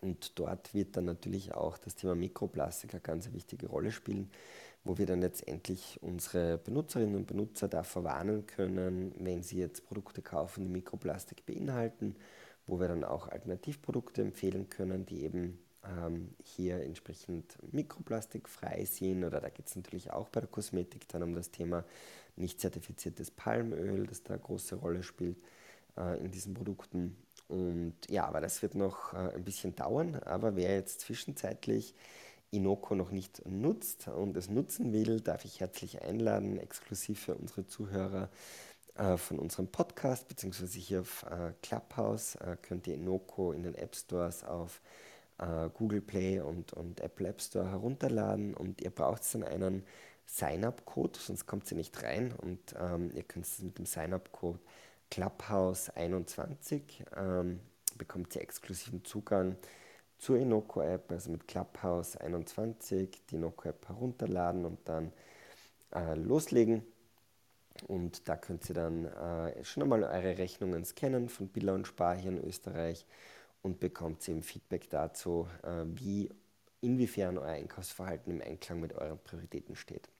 Und 0.00 0.38
dort 0.38 0.74
wird 0.74 0.96
dann 0.96 1.04
natürlich 1.06 1.54
auch 1.54 1.78
das 1.78 1.94
Thema 1.94 2.14
Mikroplastik 2.14 2.92
eine 2.92 3.00
ganz 3.00 3.32
wichtige 3.32 3.68
Rolle 3.68 3.92
spielen 3.92 4.30
wo 4.84 4.98
wir 4.98 5.06
dann 5.06 5.20
letztendlich 5.20 5.98
unsere 6.02 6.58
Benutzerinnen 6.58 7.16
und 7.16 7.26
Benutzer 7.26 7.68
davor 7.68 8.04
warnen 8.04 8.46
können, 8.46 9.14
wenn 9.18 9.42
sie 9.42 9.58
jetzt 9.58 9.86
Produkte 9.86 10.22
kaufen, 10.22 10.62
die 10.62 10.68
Mikroplastik 10.68 11.46
beinhalten, 11.46 12.16
wo 12.66 12.78
wir 12.78 12.88
dann 12.88 13.02
auch 13.04 13.28
Alternativprodukte 13.28 14.22
empfehlen 14.22 14.68
können, 14.68 15.06
die 15.06 15.24
eben 15.24 15.58
ähm, 15.84 16.34
hier 16.42 16.82
entsprechend 16.82 17.56
mikroplastikfrei 17.72 18.84
sind. 18.84 19.24
Oder 19.24 19.40
da 19.40 19.48
geht 19.48 19.66
es 19.66 19.76
natürlich 19.76 20.10
auch 20.10 20.28
bei 20.28 20.40
der 20.40 20.48
Kosmetik 20.48 21.08
dann 21.08 21.22
um 21.22 21.34
das 21.34 21.50
Thema 21.50 21.84
nicht 22.36 22.60
zertifiziertes 22.60 23.30
Palmöl, 23.30 24.06
das 24.06 24.22
da 24.22 24.34
eine 24.34 24.42
große 24.42 24.76
Rolle 24.76 25.02
spielt 25.02 25.36
äh, 25.96 26.18
in 26.20 26.30
diesen 26.30 26.54
Produkten. 26.54 27.16
Und 27.48 27.94
ja, 28.08 28.26
aber 28.26 28.40
das 28.40 28.62
wird 28.62 28.74
noch 28.74 29.12
äh, 29.12 29.34
ein 29.34 29.44
bisschen 29.44 29.74
dauern. 29.76 30.16
Aber 30.24 30.56
wer 30.56 30.74
jetzt 30.74 31.00
zwischenzeitlich 31.00 31.94
Inoko 32.50 32.94
noch 32.94 33.10
nicht 33.10 33.44
nutzt 33.46 34.08
und 34.08 34.36
es 34.36 34.48
nutzen 34.48 34.92
will, 34.92 35.20
darf 35.20 35.44
ich 35.44 35.60
herzlich 35.60 36.02
einladen, 36.02 36.58
exklusiv 36.58 37.20
für 37.20 37.34
unsere 37.34 37.66
Zuhörer 37.66 38.30
äh, 38.94 39.16
von 39.16 39.38
unserem 39.38 39.66
Podcast, 39.68 40.28
beziehungsweise 40.28 40.78
hier 40.78 41.00
auf 41.00 41.24
äh, 41.24 41.52
Clubhouse, 41.62 42.36
äh, 42.36 42.56
könnt 42.62 42.86
ihr 42.86 42.94
Inoko 42.94 43.52
in 43.52 43.64
den 43.64 43.74
App 43.74 43.96
Stores 43.96 44.44
auf 44.44 44.80
äh, 45.44 45.70
Google 45.74 46.00
Play 46.00 46.40
und, 46.40 46.72
und 46.72 47.00
Apple 47.00 47.28
App 47.28 47.40
Store 47.40 47.70
herunterladen 47.70 48.54
und 48.54 48.80
ihr 48.82 48.90
braucht 48.90 49.22
dann 49.34 49.42
einen 49.42 49.84
Sign-up-Code, 50.26 51.18
sonst 51.18 51.46
kommt 51.46 51.66
sie 51.66 51.74
nicht 51.74 52.02
rein 52.02 52.32
und 52.32 52.74
ähm, 52.80 53.10
ihr 53.14 53.24
könnt 53.24 53.46
es 53.46 53.60
mit 53.60 53.78
dem 53.78 53.86
Sign-up-Code 53.86 54.58
Clubhouse21 55.10 56.82
ähm, 57.16 57.60
bekommt 57.98 58.34
ihr 58.34 58.42
exklusiven 58.42 59.04
Zugang 59.04 59.56
zur 60.18 60.38
Inoko-App, 60.38 61.10
also 61.10 61.30
mit 61.30 61.44
Clubhouse21 61.44 63.08
die 63.30 63.34
Inoko-App 63.36 63.88
herunterladen 63.88 64.64
und 64.64 64.88
dann 64.88 65.12
äh, 65.94 66.14
loslegen. 66.14 66.82
Und 67.88 68.28
da 68.28 68.36
könnt 68.36 68.68
ihr 68.68 68.74
dann 68.74 69.06
äh, 69.06 69.64
schon 69.64 69.82
einmal 69.82 70.04
eure 70.04 70.38
Rechnungen 70.38 70.84
scannen 70.84 71.28
von 71.28 71.48
Billa 71.48 71.74
und 71.74 71.86
Spar 71.86 72.16
hier 72.16 72.30
in 72.30 72.44
Österreich 72.44 73.04
und 73.64 73.80
bekommt 73.80 74.28
eben 74.28 74.42
Feedback 74.42 74.90
dazu, 74.90 75.48
äh, 75.62 75.84
wie 75.86 76.30
inwiefern 76.82 77.38
euer 77.38 77.54
Einkaufsverhalten 77.54 78.30
im 78.30 78.42
Einklang 78.42 78.78
mit 78.78 78.92
euren 78.92 79.18
Prioritäten 79.18 79.74
steht. 79.74 80.10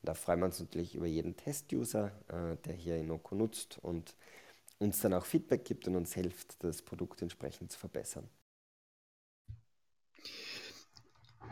Und 0.00 0.08
da 0.08 0.14
freuen 0.14 0.38
wir 0.38 0.46
uns 0.46 0.60
natürlich 0.60 0.94
über 0.94 1.06
jeden 1.06 1.36
Test-User, 1.36 2.12
äh, 2.28 2.56
der 2.64 2.74
hier 2.74 2.96
Inoko 2.96 3.34
nutzt 3.34 3.78
und 3.82 4.14
uns 4.78 5.00
dann 5.00 5.12
auch 5.14 5.26
Feedback 5.26 5.64
gibt 5.64 5.88
und 5.88 5.96
uns 5.96 6.14
hilft, 6.14 6.62
das 6.62 6.82
Produkt 6.82 7.20
entsprechend 7.20 7.72
zu 7.72 7.78
verbessern. 7.80 8.28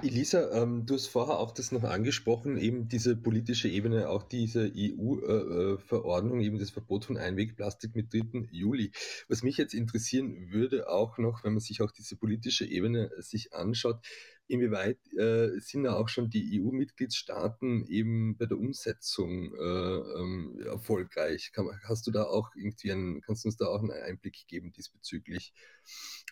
Elisa, 0.00 0.50
ähm, 0.52 0.86
du 0.86 0.94
hast 0.94 1.06
vorher 1.06 1.38
auch 1.38 1.52
das 1.52 1.70
noch 1.72 1.84
angesprochen, 1.84 2.56
eben 2.56 2.88
diese 2.88 3.16
politische 3.16 3.68
Ebene, 3.68 4.08
auch 4.08 4.22
diese 4.22 4.72
EU-Verordnung, 4.74 6.40
äh, 6.40 6.42
äh 6.42 6.46
eben 6.46 6.58
das 6.58 6.70
Verbot 6.70 7.04
von 7.04 7.16
Einwegplastik 7.16 7.94
mit 7.94 8.12
3. 8.12 8.48
Juli. 8.50 8.92
Was 9.28 9.42
mich 9.42 9.56
jetzt 9.56 9.74
interessieren 9.74 10.50
würde, 10.50 10.88
auch 10.88 11.18
noch, 11.18 11.44
wenn 11.44 11.52
man 11.52 11.60
sich 11.60 11.82
auch 11.82 11.92
diese 11.92 12.16
politische 12.16 12.64
Ebene 12.64 13.10
sich 13.18 13.52
anschaut, 13.54 14.00
inwieweit 14.48 14.98
äh, 15.14 15.58
sind 15.60 15.84
da 15.84 15.94
auch 15.94 16.08
schon 16.08 16.30
die 16.30 16.60
EU-Mitgliedstaaten 16.60 17.86
eben 17.86 18.36
bei 18.36 18.46
der 18.46 18.58
Umsetzung 18.58 19.54
äh, 19.54 20.18
ähm, 20.18 20.60
erfolgreich? 20.64 21.52
Kann, 21.52 21.68
hast 21.84 22.06
du 22.06 22.10
da 22.10 22.24
auch 22.24 22.50
irgendwie 22.54 22.92
einen, 22.92 23.20
kannst 23.22 23.44
du 23.44 23.48
uns 23.48 23.56
da 23.56 23.66
auch 23.66 23.80
einen 23.80 23.92
Einblick 23.92 24.46
geben 24.48 24.72
diesbezüglich? 24.72 25.52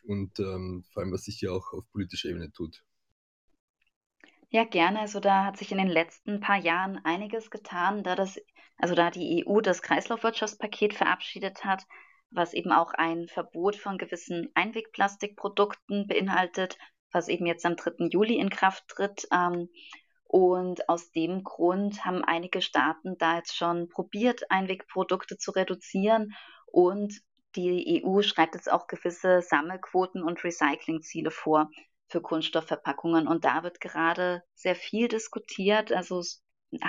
Und 0.03 0.39
ähm, 0.39 0.85
vor 0.93 1.03
allem, 1.03 1.13
was 1.13 1.25
sich 1.25 1.39
hier 1.39 1.53
auch 1.53 1.73
auf 1.73 1.91
politischer 1.93 2.29
Ebene 2.29 2.51
tut? 2.53 2.85
Ja, 4.53 4.65
gerne. 4.65 4.99
Also 5.01 5.21
da 5.21 5.45
hat 5.45 5.57
sich 5.57 5.71
in 5.71 5.79
den 5.79 5.89
letzten 5.89 6.41
paar 6.41 6.57
Jahren 6.59 7.01
einiges 7.05 7.51
getan, 7.51 8.03
da 8.03 8.17
das, 8.17 8.37
also 8.79 8.97
da 8.97 9.11
die 9.11 9.45
EU 9.47 9.61
das 9.61 9.81
Kreislaufwirtschaftspaket 9.81 10.93
verabschiedet 10.93 11.65
hat, 11.65 11.87
was 12.31 12.53
eben 12.53 12.73
auch 12.73 12.93
ein 12.93 13.29
Verbot 13.29 13.77
von 13.77 13.97
gewissen 13.97 14.51
Einwegplastikprodukten 14.55 16.09
beinhaltet, 16.09 16.79
was 17.13 17.29
eben 17.29 17.47
jetzt 17.47 17.65
am 17.65 17.77
3. 17.77 18.09
Juli 18.11 18.39
in 18.39 18.51
Kraft 18.51 18.89
tritt. 18.89 19.29
Ähm, 19.33 19.69
und 20.25 20.89
aus 20.89 21.13
dem 21.13 21.45
Grund 21.45 22.05
haben 22.05 22.25
einige 22.25 22.61
Staaten 22.61 23.19
da 23.19 23.37
jetzt 23.37 23.57
schon 23.57 23.89
probiert, 23.89 24.51
Einwegprodukte 24.51 25.39
zu 25.39 25.53
reduzieren. 25.53 26.35
Und 26.67 27.21
die 27.55 28.03
EU 28.05 28.23
schreibt 28.23 28.57
jetzt 28.57 28.71
auch 28.71 28.89
gewisse 28.89 29.43
Sammelquoten 29.43 30.23
und 30.23 30.43
Recyclingziele 30.43 31.31
vor 31.31 31.69
für 32.11 32.21
Kunststoffverpackungen. 32.21 33.27
Und 33.27 33.45
da 33.45 33.63
wird 33.63 33.81
gerade 33.81 34.43
sehr 34.55 34.75
viel 34.75 35.09
diskutiert. 35.09 35.93
Also 35.93 36.23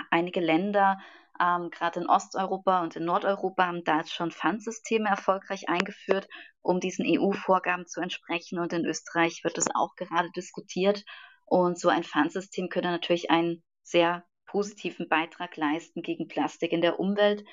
einige 0.10 0.40
Länder, 0.40 1.00
ähm, 1.40 1.70
gerade 1.70 2.02
in 2.02 2.08
Osteuropa 2.08 2.82
und 2.82 2.96
in 2.96 3.06
Nordeuropa, 3.06 3.68
haben 3.68 3.84
da 3.84 4.00
jetzt 4.00 4.14
schon 4.14 4.32
Pfandsysteme 4.32 5.10
erfolgreich 5.10 5.70
eingeführt, 5.70 6.28
um 6.62 6.80
diesen 6.80 7.06
EU-Vorgaben 7.06 7.88
zu 7.88 8.02
entsprechen. 8.02 8.60
Und 8.60 8.74
in 8.74 8.86
Österreich 8.86 9.44
wird 9.44 9.58
das 9.58 9.68
auch 9.74 9.96
gerade 9.96 10.30
diskutiert. 10.32 11.04
Und 11.46 11.80
so 11.80 11.90
ein 11.90 12.04
Pfandsystem 12.04 12.70
könnte 12.70 12.90
natürlich 12.90 13.30
einen 13.30 13.64
sehr 13.84 14.24
positiven 14.46 15.08
Beitrag 15.08 15.56
leisten 15.58 16.02
gegen 16.02 16.28
Plastik 16.28 16.72
in 16.72 16.82
der 16.82 17.00
Umwelt. 17.00 17.44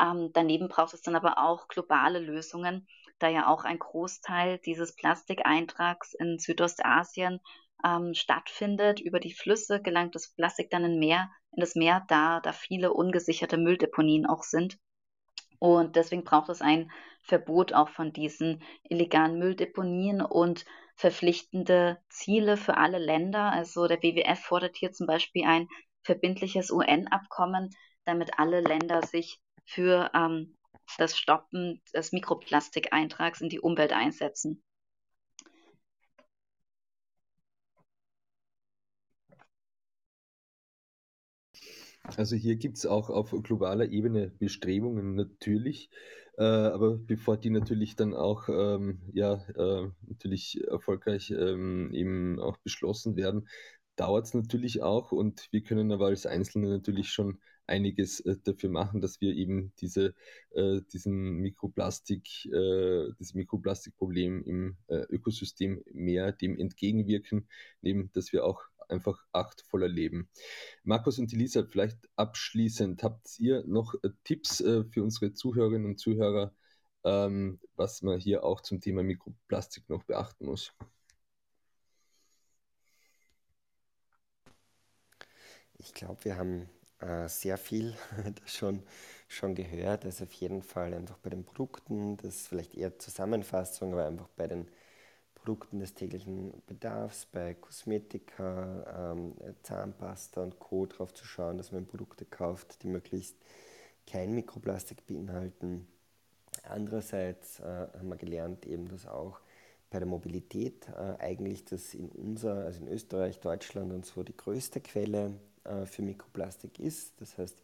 Ähm, 0.00 0.30
daneben 0.32 0.68
braucht 0.68 0.94
es 0.94 1.02
dann 1.02 1.16
aber 1.16 1.38
auch 1.38 1.68
globale 1.68 2.18
Lösungen 2.18 2.86
da 3.24 3.30
ja 3.30 3.48
auch 3.48 3.64
ein 3.64 3.78
Großteil 3.78 4.58
dieses 4.58 4.94
Plastikeintrags 4.94 6.12
in 6.14 6.38
Südostasien 6.38 7.40
ähm, 7.84 8.14
stattfindet. 8.14 9.00
Über 9.00 9.18
die 9.18 9.32
Flüsse 9.32 9.80
gelangt 9.80 10.14
das 10.14 10.28
Plastik 10.28 10.70
dann 10.70 10.84
in, 10.84 10.98
Meer, 10.98 11.30
in 11.52 11.60
das 11.60 11.74
Meer, 11.74 12.04
da, 12.08 12.40
da 12.40 12.52
viele 12.52 12.92
ungesicherte 12.92 13.56
Mülldeponien 13.56 14.26
auch 14.26 14.42
sind. 14.42 14.78
Und 15.58 15.96
deswegen 15.96 16.24
braucht 16.24 16.50
es 16.50 16.60
ein 16.60 16.90
Verbot 17.22 17.72
auch 17.72 17.88
von 17.88 18.12
diesen 18.12 18.62
illegalen 18.82 19.38
Mülldeponien 19.38 20.20
und 20.20 20.66
verpflichtende 20.96 21.98
Ziele 22.10 22.58
für 22.58 22.76
alle 22.76 22.98
Länder. 22.98 23.50
Also 23.50 23.88
der 23.88 24.02
WWF 24.02 24.40
fordert 24.40 24.76
hier 24.76 24.92
zum 24.92 25.06
Beispiel 25.06 25.46
ein 25.46 25.68
verbindliches 26.02 26.70
UN-Abkommen, 26.70 27.70
damit 28.04 28.38
alle 28.38 28.60
Länder 28.60 29.00
sich 29.00 29.40
für 29.64 30.10
ähm, 30.14 30.54
das 30.98 31.16
Stoppen 31.18 31.80
des 31.94 32.12
Mikroplastikeintrags 32.12 33.40
in 33.40 33.48
die 33.48 33.60
Umwelt 33.60 33.92
einsetzen. 33.92 34.62
Also 42.04 42.36
hier 42.36 42.56
gibt 42.56 42.76
es 42.76 42.86
auch 42.86 43.08
auf 43.08 43.30
globaler 43.30 43.88
Ebene 43.88 44.30
Bestrebungen 44.38 45.14
natürlich, 45.14 45.88
äh, 46.36 46.42
aber 46.42 46.98
bevor 46.98 47.38
die 47.38 47.48
natürlich 47.48 47.96
dann 47.96 48.14
auch 48.14 48.48
ähm, 48.50 49.00
ja, 49.14 49.42
äh, 49.56 49.88
natürlich 50.06 50.62
erfolgreich 50.68 51.30
ähm, 51.30 51.90
eben 51.94 52.38
auch 52.40 52.58
beschlossen 52.58 53.16
werden, 53.16 53.48
dauert 53.96 54.26
es 54.26 54.34
natürlich 54.34 54.82
auch 54.82 55.12
und 55.12 55.48
wir 55.50 55.62
können 55.62 55.92
aber 55.92 56.06
als 56.06 56.26
Einzelne 56.26 56.68
natürlich 56.68 57.10
schon 57.10 57.40
einiges 57.66 58.20
äh, 58.20 58.36
dafür 58.42 58.70
machen, 58.70 59.00
dass 59.00 59.20
wir 59.20 59.34
eben 59.34 59.72
diese, 59.80 60.14
äh, 60.50 60.80
diesen 60.92 61.36
Mikroplastik, 61.40 62.46
äh, 62.46 63.10
das 63.18 63.34
Mikroplastikproblem 63.34 64.42
im 64.44 64.76
äh, 64.88 65.04
Ökosystem 65.10 65.82
mehr 65.92 66.32
dem 66.32 66.58
entgegenwirken, 66.58 67.48
neben 67.80 68.10
dass 68.12 68.32
wir 68.32 68.44
auch 68.44 68.62
einfach 68.88 69.24
achtvoller 69.32 69.88
leben. 69.88 70.28
Markus 70.82 71.18
und 71.18 71.32
Elisa, 71.32 71.64
vielleicht 71.64 72.08
abschließend, 72.16 73.02
habt 73.02 73.38
ihr 73.38 73.64
noch 73.66 73.94
äh, 74.02 74.10
Tipps 74.24 74.60
äh, 74.60 74.84
für 74.84 75.02
unsere 75.02 75.32
Zuhörerinnen 75.32 75.86
und 75.86 75.98
Zuhörer, 75.98 76.54
ähm, 77.04 77.60
was 77.76 78.02
man 78.02 78.18
hier 78.20 78.44
auch 78.44 78.60
zum 78.60 78.80
Thema 78.80 79.02
Mikroplastik 79.02 79.88
noch 79.88 80.04
beachten 80.04 80.46
muss? 80.46 80.72
Ich 85.78 85.92
glaube, 85.92 86.24
wir 86.24 86.36
haben 86.36 86.68
äh, 87.04 87.28
sehr 87.28 87.58
viel 87.58 87.94
schon, 88.46 88.82
schon 89.28 89.54
gehört. 89.54 90.04
Also 90.04 90.24
auf 90.24 90.32
jeden 90.32 90.62
Fall 90.62 90.94
einfach 90.94 91.18
bei 91.18 91.30
den 91.30 91.44
Produkten, 91.44 92.16
das 92.16 92.36
ist 92.36 92.48
vielleicht 92.48 92.74
eher 92.74 92.98
Zusammenfassung, 92.98 93.92
aber 93.92 94.06
einfach 94.06 94.28
bei 94.36 94.46
den 94.46 94.68
Produkten 95.34 95.78
des 95.78 95.94
täglichen 95.94 96.62
Bedarfs, 96.66 97.26
bei 97.26 97.52
Kosmetika, 97.54 99.12
ähm, 99.12 99.34
Zahnpasta 99.62 100.42
und 100.42 100.58
Co. 100.58 100.86
darauf 100.86 101.12
zu 101.12 101.26
schauen, 101.26 101.58
dass 101.58 101.70
man 101.70 101.86
Produkte 101.86 102.24
kauft, 102.24 102.82
die 102.82 102.88
möglichst 102.88 103.36
kein 104.06 104.32
Mikroplastik 104.34 105.06
beinhalten. 105.06 105.86
Andererseits 106.62 107.60
äh, 107.60 107.64
haben 107.64 108.08
wir 108.08 108.16
gelernt, 108.16 108.64
eben, 108.64 108.88
dass 108.88 109.06
auch 109.06 109.40
bei 109.90 109.98
der 109.98 110.08
Mobilität 110.08 110.88
äh, 110.88 111.16
eigentlich 111.18 111.66
das 111.66 111.92
in 111.92 112.08
unser, 112.08 112.64
also 112.64 112.80
in 112.80 112.88
Österreich, 112.88 113.40
Deutschland 113.40 113.92
und 113.92 114.06
so 114.06 114.22
die 114.22 114.36
größte 114.36 114.80
Quelle 114.80 115.34
äh, 115.64 115.86
für 115.86 116.02
Mikroplastik 116.02 116.78
ist. 116.78 117.20
Das 117.20 117.38
heißt, 117.38 117.62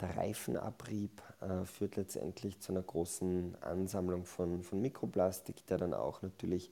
der 0.00 0.16
Reifenabrieb 0.16 1.22
äh, 1.40 1.64
führt 1.64 1.96
letztendlich 1.96 2.60
zu 2.60 2.72
einer 2.72 2.82
großen 2.82 3.56
Ansammlung 3.60 4.24
von, 4.24 4.62
von 4.62 4.80
Mikroplastik, 4.80 5.66
der 5.66 5.78
dann 5.78 5.94
auch 5.94 6.22
natürlich 6.22 6.70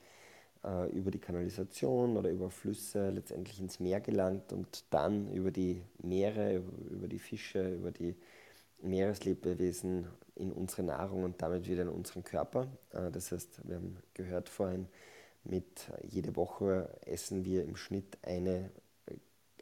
äh, 0.64 0.90
über 0.90 1.10
die 1.10 1.18
Kanalisation 1.18 2.16
oder 2.16 2.30
über 2.30 2.50
Flüsse 2.50 3.10
letztendlich 3.10 3.60
ins 3.60 3.80
Meer 3.80 4.00
gelangt 4.00 4.52
und 4.52 4.84
dann 4.90 5.32
über 5.32 5.50
die 5.50 5.82
Meere, 6.02 6.62
über, 6.90 7.08
die 7.08 7.18
Fische, 7.18 7.74
über 7.74 7.90
die 7.90 8.16
Meereslebewesen 8.82 10.06
in 10.34 10.52
unsere 10.52 10.82
Nahrung 10.82 11.24
und 11.24 11.40
damit 11.42 11.68
wieder 11.68 11.82
in 11.82 11.88
unseren 11.88 12.24
Körper. 12.24 12.66
Äh, 12.90 13.10
das 13.10 13.30
heißt, 13.30 13.68
wir 13.68 13.76
haben 13.76 13.98
gehört 14.14 14.48
vorhin, 14.48 14.88
mit 15.44 15.90
jede 16.08 16.36
Woche 16.36 16.88
essen 17.04 17.44
wir 17.44 17.64
im 17.64 17.76
Schnitt 17.76 18.18
eine, 18.22 18.70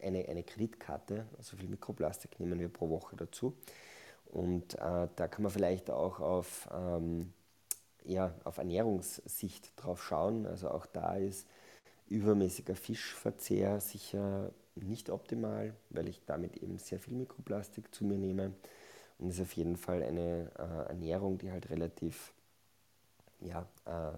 eine, 0.02 0.28
eine 0.28 0.42
Kreditkarte, 0.42 1.26
also 1.38 1.56
viel 1.56 1.68
Mikroplastik 1.68 2.38
nehmen 2.40 2.58
wir 2.58 2.68
pro 2.68 2.88
Woche 2.88 3.16
dazu. 3.16 3.54
Und 4.26 4.74
äh, 4.74 5.08
da 5.16 5.28
kann 5.28 5.42
man 5.42 5.50
vielleicht 5.50 5.90
auch 5.90 6.20
auf, 6.20 6.68
ähm, 6.72 7.32
ja, 8.04 8.32
auf 8.44 8.58
Ernährungssicht 8.58 9.72
drauf 9.76 10.02
schauen. 10.02 10.46
Also 10.46 10.70
auch 10.70 10.86
da 10.86 11.16
ist 11.16 11.46
übermäßiger 12.08 12.76
Fischverzehr 12.76 13.80
sicher 13.80 14.50
nicht 14.76 15.10
optimal, 15.10 15.74
weil 15.90 16.08
ich 16.08 16.20
damit 16.26 16.56
eben 16.56 16.78
sehr 16.78 16.98
viel 16.98 17.14
Mikroplastik 17.14 17.94
zu 17.94 18.04
mir 18.04 18.18
nehme. 18.18 18.52
Und 19.18 19.30
ist 19.30 19.40
auf 19.40 19.52
jeden 19.52 19.76
Fall 19.76 20.02
eine 20.02 20.50
äh, 20.58 20.88
Ernährung, 20.88 21.38
die 21.38 21.50
halt 21.50 21.70
relativ 21.70 22.32
ja, 23.40 23.66
äh, 23.84 24.12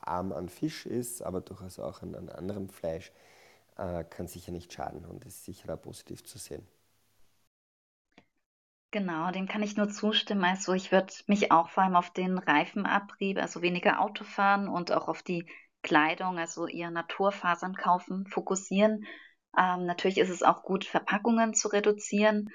arm 0.00 0.32
an 0.32 0.48
Fisch 0.48 0.86
ist, 0.86 1.22
aber 1.22 1.40
durchaus 1.40 1.78
auch 1.78 2.02
an, 2.02 2.14
an 2.14 2.28
anderem 2.28 2.68
Fleisch, 2.68 3.12
äh, 3.80 4.04
kann 4.04 4.26
sicher 4.26 4.52
nicht 4.52 4.72
schaden 4.72 5.04
und 5.06 5.24
ist 5.24 5.44
sicher 5.44 5.74
auch 5.74 5.80
positiv 5.80 6.22
zu 6.24 6.38
sehen. 6.38 6.66
Genau, 8.92 9.30
dem 9.30 9.46
kann 9.46 9.62
ich 9.62 9.76
nur 9.76 9.88
zustimmen. 9.88 10.44
Also 10.44 10.72
ich 10.72 10.90
würde 10.90 11.12
mich 11.26 11.52
auch 11.52 11.70
vor 11.70 11.84
allem 11.84 11.94
auf 11.94 12.10
den 12.10 12.38
Reifenabrieb, 12.38 13.38
also 13.38 13.62
weniger 13.62 14.00
Auto 14.00 14.24
fahren 14.24 14.68
und 14.68 14.90
auch 14.92 15.06
auf 15.08 15.22
die 15.22 15.46
Kleidung, 15.82 16.38
also 16.38 16.66
eher 16.66 16.90
Naturfasern 16.90 17.74
kaufen, 17.76 18.26
fokussieren. 18.26 19.06
Ähm, 19.56 19.86
natürlich 19.86 20.18
ist 20.18 20.28
es 20.28 20.42
auch 20.42 20.62
gut, 20.62 20.84
Verpackungen 20.84 21.54
zu 21.54 21.68
reduzieren 21.68 22.50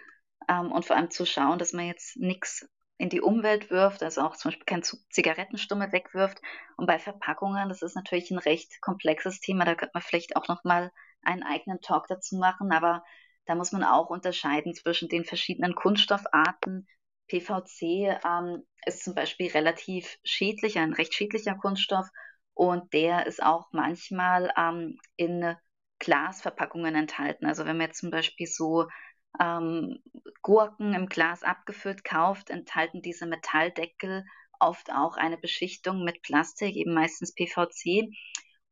ähm, 0.50 0.72
und 0.72 0.86
vor 0.86 0.98
allem 0.98 1.10
zu 1.10 1.26
schauen, 1.26 1.58
dass 1.58 1.74
man 1.74 1.88
jetzt 1.88 2.18
nichts 2.18 2.68
in 2.98 3.10
die 3.10 3.22
Umwelt 3.22 3.70
wirft, 3.72 4.04
also 4.04 4.22
auch 4.22 4.36
zum 4.36 4.50
Beispiel 4.50 4.66
kein 4.66 4.84
Zigarettenstummel 4.84 5.92
wegwirft. 5.92 6.42
Und 6.78 6.86
bei 6.86 7.00
Verpackungen, 7.00 7.70
das 7.70 7.82
ist 7.82 7.96
natürlich 7.96 8.32
ein 8.32 8.38
recht 8.38 8.82
komplexes 8.82 9.40
Thema, 9.40 9.66
da 9.66 9.76
könnte 9.76 9.92
man 9.94 10.04
vielleicht 10.04 10.36
auch 10.36 10.48
nochmal 10.48 10.92
einen 11.26 11.44
eigenen 11.44 11.82
Talk 11.82 12.08
dazu 12.08 12.38
machen, 12.38 12.72
aber 12.72 13.04
da 13.46 13.56
muss 13.56 13.72
man 13.72 13.84
auch 13.84 14.10
unterscheiden 14.10 14.74
zwischen 14.74 15.10
den 15.10 15.26
verschiedenen 15.26 15.76
Kunststoffarten. 15.76 16.88
PVC 17.28 18.20
ähm, 18.26 18.64
ist 18.86 19.04
zum 19.04 19.16
Beispiel 19.16 19.52
relativ 19.52 20.18
schädlich, 20.24 20.78
ein 20.78 20.94
recht 20.94 21.14
schädlicher 21.14 21.56
Kunststoff 21.56 22.08
und 22.54 22.94
der 22.94 23.26
ist 23.26 23.42
auch 23.44 23.68
manchmal 23.72 24.52
ähm, 24.58 25.00
in 25.16 25.56
Glasverpackungen 26.00 26.96
enthalten. 26.96 27.46
Also 27.46 27.66
wenn 27.66 27.78
man 27.78 27.88
jetzt 27.88 28.00
zum 28.00 28.12
Beispiel 28.12 28.48
so 28.48 28.88
ähm, 29.40 30.00
Gurken 30.42 30.94
im 30.94 31.08
Glas 31.08 31.44
abgefüllt 31.44 32.04
kauft, 32.04 32.50
enthalten 32.50 33.02
diese 33.02 33.26
Metalldeckel 33.26 34.26
oft 34.60 34.92
auch 34.92 35.18
eine 35.18 35.38
Beschichtung 35.38 36.04
mit 36.04 36.22
Plastik, 36.22 36.76
eben 36.76 36.94
meistens 36.94 37.34
PVC. 37.34 38.10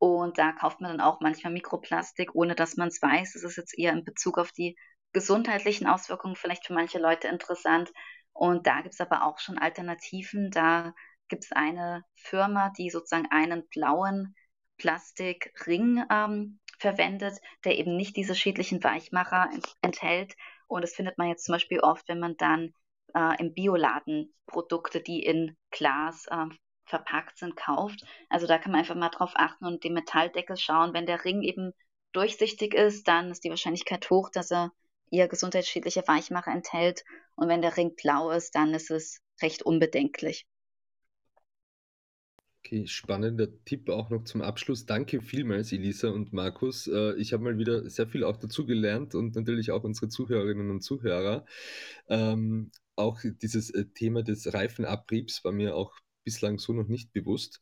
Und 0.03 0.37
da 0.37 0.51
kauft 0.51 0.81
man 0.81 0.91
dann 0.91 0.99
auch 0.99 1.21
manchmal 1.21 1.53
Mikroplastik, 1.53 2.35
ohne 2.35 2.55
dass 2.55 2.75
man 2.75 2.89
es 2.89 3.01
weiß. 3.01 3.31
Das 3.35 3.43
ist 3.43 3.55
jetzt 3.55 3.79
eher 3.79 3.93
in 3.93 4.03
Bezug 4.03 4.37
auf 4.37 4.51
die 4.51 4.75
gesundheitlichen 5.13 5.87
Auswirkungen 5.87 6.35
vielleicht 6.35 6.67
für 6.67 6.73
manche 6.73 6.99
Leute 6.99 7.29
interessant. 7.29 7.89
Und 8.33 8.67
da 8.67 8.81
gibt 8.81 8.95
es 8.95 8.99
aber 8.99 9.23
auch 9.23 9.39
schon 9.39 9.57
Alternativen. 9.57 10.51
Da 10.51 10.93
gibt 11.29 11.45
es 11.45 11.53
eine 11.53 12.03
Firma, 12.15 12.69
die 12.77 12.89
sozusagen 12.89 13.31
einen 13.31 13.65
blauen 13.69 14.35
Plastikring 14.77 16.03
ähm, 16.11 16.59
verwendet, 16.79 17.39
der 17.63 17.77
eben 17.77 17.95
nicht 17.95 18.17
diese 18.17 18.35
schädlichen 18.35 18.83
Weichmacher 18.83 19.51
enthält. 19.81 20.35
Und 20.67 20.81
das 20.81 20.95
findet 20.95 21.17
man 21.17 21.29
jetzt 21.29 21.45
zum 21.45 21.53
Beispiel 21.53 21.79
oft, 21.79 22.09
wenn 22.09 22.19
man 22.19 22.35
dann 22.35 22.73
äh, 23.15 23.39
im 23.39 23.53
Bioladen 23.53 24.35
Produkte, 24.47 24.99
die 24.99 25.23
in 25.23 25.55
Glas 25.71 26.25
äh, 26.29 26.47
verpackt 26.93 27.39
sind, 27.39 27.55
kauft. 27.55 28.05
Also 28.29 28.45
da 28.45 28.59
kann 28.59 28.71
man 28.71 28.81
einfach 28.81 28.95
mal 28.95 29.09
drauf 29.09 29.31
achten 29.33 29.65
und 29.65 29.83
den 29.83 29.93
Metalldeckel 29.93 30.57
schauen. 30.57 30.93
Wenn 30.93 31.07
der 31.07 31.25
Ring 31.25 31.41
eben 31.41 31.73
durchsichtig 32.11 32.75
ist, 32.75 33.07
dann 33.07 33.31
ist 33.31 33.43
die 33.43 33.49
Wahrscheinlichkeit 33.49 34.07
hoch, 34.11 34.29
dass 34.29 34.51
er 34.51 34.71
eher 35.09 35.27
gesundheitsschädliche 35.27 36.03
Weichmacher 36.07 36.51
enthält. 36.51 37.03
Und 37.35 37.47
wenn 37.47 37.63
der 37.63 37.75
Ring 37.75 37.95
blau 37.95 38.29
ist, 38.29 38.53
dann 38.53 38.75
ist 38.75 38.91
es 38.91 39.21
recht 39.41 39.63
unbedenklich. 39.63 40.45
Okay, 42.59 42.85
spannender 42.85 43.47
Tipp 43.65 43.89
auch 43.89 44.11
noch 44.11 44.23
zum 44.23 44.43
Abschluss. 44.43 44.85
Danke 44.85 45.19
vielmals, 45.19 45.73
Elisa 45.73 46.09
und 46.09 46.31
Markus. 46.31 46.87
Äh, 46.87 47.15
ich 47.15 47.33
habe 47.33 47.43
mal 47.43 47.57
wieder 47.57 47.89
sehr 47.89 48.07
viel 48.07 48.23
auch 48.23 48.37
dazu 48.37 48.65
gelernt 48.65 49.15
und 49.15 49.35
natürlich 49.35 49.71
auch 49.71 49.83
unsere 49.83 50.09
Zuhörerinnen 50.09 50.69
und 50.69 50.81
Zuhörer. 50.81 51.45
Ähm, 52.07 52.71
auch 52.95 53.19
dieses 53.41 53.69
äh, 53.71 53.85
Thema 53.85 54.23
des 54.23 54.53
Reifenabriebs 54.53 55.43
war 55.43 55.51
mir 55.51 55.75
auch 55.75 55.93
bislang 56.23 56.59
so 56.59 56.73
noch 56.73 56.87
nicht 56.87 57.13
bewusst. 57.13 57.59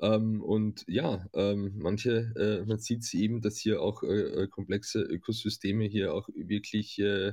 Ähm, 0.00 0.42
und 0.42 0.84
ja, 0.86 1.26
ähm, 1.34 1.72
manche, 1.76 2.32
äh, 2.36 2.66
man 2.66 2.78
sieht 2.78 3.12
eben, 3.14 3.40
dass 3.40 3.58
hier 3.58 3.80
auch 3.80 4.02
äh, 4.02 4.06
äh, 4.06 4.48
komplexe 4.48 5.00
Ökosysteme 5.00 5.84
hier 5.84 6.14
auch 6.14 6.28
wirklich, 6.34 6.98
äh, 6.98 7.32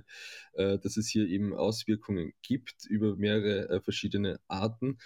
äh, 0.54 0.80
dass 0.80 0.98
es 0.98 1.08
hier 1.08 1.28
eben 1.28 1.54
Auswirkungen 1.54 2.34
gibt 2.41 2.86
über 2.86 3.15
mehrere 3.15 3.70
äh, 3.70 3.82
verschiedene 3.82 4.39
Arten. 4.48 4.98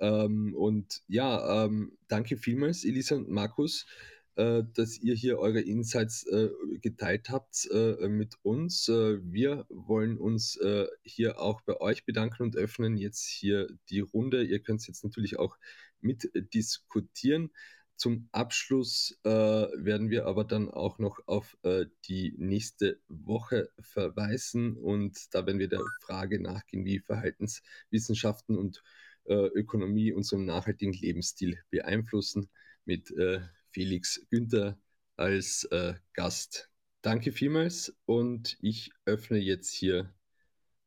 Ähm, 0.00 0.54
und 0.54 1.02
ja, 1.06 1.64
ähm, 1.64 1.96
danke 2.08 2.36
vielmals, 2.36 2.84
Elisa 2.84 3.16
und 3.16 3.28
Markus, 3.28 3.86
dass 4.34 4.98
ihr 4.98 5.14
hier 5.14 5.38
eure 5.38 5.60
Insights 5.60 6.26
äh, 6.26 6.48
geteilt 6.80 7.28
habt 7.28 7.68
äh, 7.70 8.08
mit 8.08 8.36
uns. 8.42 8.88
Äh, 8.88 9.18
wir 9.22 9.66
wollen 9.68 10.16
uns 10.16 10.56
äh, 10.56 10.86
hier 11.02 11.38
auch 11.40 11.60
bei 11.62 11.80
euch 11.80 12.06
bedanken 12.06 12.44
und 12.44 12.56
öffnen 12.56 12.96
jetzt 12.96 13.26
hier 13.26 13.68
die 13.90 14.00
Runde. 14.00 14.42
Ihr 14.42 14.60
könnt 14.60 14.86
jetzt 14.86 15.04
natürlich 15.04 15.38
auch 15.38 15.58
mitdiskutieren. 16.00 17.50
Zum 17.96 18.28
Abschluss 18.32 19.16
äh, 19.22 19.30
werden 19.30 20.10
wir 20.10 20.26
aber 20.26 20.44
dann 20.44 20.68
auch 20.70 20.98
noch 20.98 21.20
auf 21.26 21.56
äh, 21.62 21.86
die 22.08 22.34
nächste 22.36 22.98
Woche 23.08 23.70
verweisen 23.78 24.76
und 24.76 25.32
da 25.34 25.46
werden 25.46 25.60
wir 25.60 25.68
der 25.68 25.82
Frage 26.00 26.42
nachgehen, 26.42 26.84
wie 26.84 26.98
Verhaltenswissenschaften 26.98 28.58
und 28.58 28.82
äh, 29.24 29.34
Ökonomie 29.34 30.12
unseren 30.12 30.46
nachhaltigen 30.46 30.94
Lebensstil 30.94 31.60
beeinflussen 31.70 32.48
mit 32.84 33.10
äh, 33.12 33.40
Felix 33.72 34.24
Günther 34.30 34.78
als 35.16 35.64
äh, 35.64 35.94
Gast. 36.14 36.70
Danke 37.02 37.32
vielmals 37.32 37.94
und 38.06 38.56
ich 38.60 38.92
öffne 39.06 39.38
jetzt 39.38 39.72
hier 39.72 40.12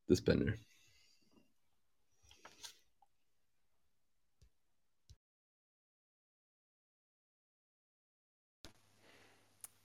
das 0.08 0.22
Panel. 0.22 0.58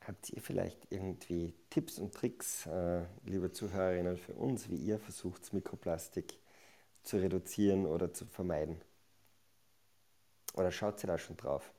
Habt 0.02 0.30
ihr 0.30 0.42
vielleicht 0.42 0.90
irgendwie 0.90 1.54
Tipps 1.70 1.98
und 1.98 2.14
Tricks, 2.14 2.66
äh, 2.66 3.04
liebe 3.24 3.52
Zuhörerinnen, 3.52 4.16
für 4.16 4.34
uns, 4.34 4.68
wie 4.68 4.76
ihr 4.76 4.98
versucht, 4.98 5.52
Mikroplastik 5.52 6.38
zu 7.02 7.18
reduzieren 7.18 7.86
oder 7.86 8.12
zu 8.12 8.26
vermeiden? 8.26 8.80
Oder 10.54 10.70
schaut 10.70 11.02
ihr 11.04 11.08
da 11.08 11.18
schon 11.18 11.36
drauf? 11.36 11.72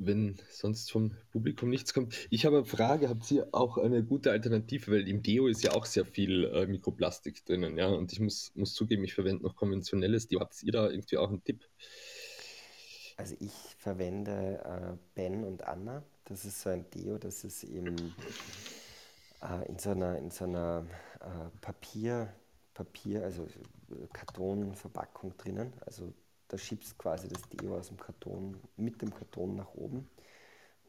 Wenn 0.00 0.36
sonst 0.50 0.90
vom 0.90 1.12
Publikum 1.30 1.68
nichts 1.68 1.92
kommt. 1.92 2.14
Ich 2.30 2.46
habe 2.46 2.56
eine 2.56 2.64
Frage, 2.64 3.08
habt 3.08 3.30
ihr 3.30 3.48
auch 3.52 3.76
eine 3.76 4.02
gute 4.02 4.30
Alternative, 4.30 4.92
weil 4.92 5.08
im 5.08 5.22
Deo 5.22 5.46
ist 5.46 5.62
ja 5.62 5.72
auch 5.72 5.84
sehr 5.84 6.06
viel 6.06 6.44
äh, 6.44 6.66
Mikroplastik 6.66 7.44
drinnen, 7.44 7.76
ja, 7.76 7.86
und 7.86 8.12
ich 8.12 8.20
muss, 8.20 8.50
muss 8.54 8.74
zugeben, 8.74 9.04
ich 9.04 9.14
verwende 9.14 9.44
noch 9.44 9.56
konventionelles 9.56 10.26
Deo. 10.26 10.40
Habt 10.40 10.62
ihr 10.62 10.72
da 10.72 10.88
irgendwie 10.88 11.18
auch 11.18 11.28
einen 11.28 11.44
Tipp? 11.44 11.68
Also 13.16 13.36
ich 13.38 13.52
verwende 13.76 14.62
äh, 14.64 14.96
Ben 15.14 15.44
und 15.44 15.64
Anna. 15.64 16.02
Das 16.24 16.46
ist 16.46 16.62
so 16.62 16.70
ein 16.70 16.88
Deo, 16.90 17.18
das 17.18 17.44
ist 17.44 17.64
eben 17.64 17.94
äh, 19.42 19.68
in 19.68 19.78
so 19.78 19.90
einer, 19.90 20.16
in 20.16 20.30
so 20.30 20.44
einer 20.44 20.86
äh, 21.20 21.58
Papier, 21.60 22.32
Papier, 22.72 23.24
also 23.24 23.44
äh, 23.44 24.06
Kartonverpackung 24.12 25.36
drinnen. 25.36 25.74
Also 25.84 26.14
da 26.50 26.58
schiebst 26.58 26.98
quasi 26.98 27.28
das 27.28 27.42
Deo 27.48 27.76
aus 27.76 27.88
dem 27.88 27.96
Karton 27.96 28.60
mit 28.76 29.00
dem 29.00 29.14
Karton 29.14 29.54
nach 29.54 29.72
oben. 29.74 30.08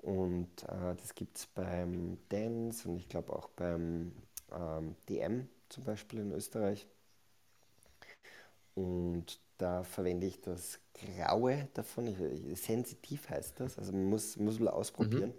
Und 0.01 0.63
äh, 0.63 0.95
das 0.95 1.13
gibt 1.13 1.37
es 1.37 1.45
beim 1.45 2.17
Dance 2.29 2.89
und 2.89 2.97
ich 2.97 3.07
glaube 3.07 3.31
auch 3.33 3.47
beim 3.49 4.11
ähm, 4.51 4.95
DM 5.07 5.47
zum 5.69 5.83
Beispiel 5.83 6.21
in 6.21 6.31
Österreich. 6.31 6.87
Und 8.73 9.39
da 9.59 9.83
verwende 9.83 10.25
ich 10.25 10.41
das 10.41 10.79
Graue 10.93 11.67
davon. 11.75 12.07
Ich, 12.07 12.59
sensitiv 12.59 13.29
heißt 13.29 13.59
das. 13.59 13.77
Also 13.77 13.91
man 13.91 14.05
muss, 14.05 14.37
muss 14.37 14.59
mal 14.59 14.71
ausprobieren. 14.71 15.33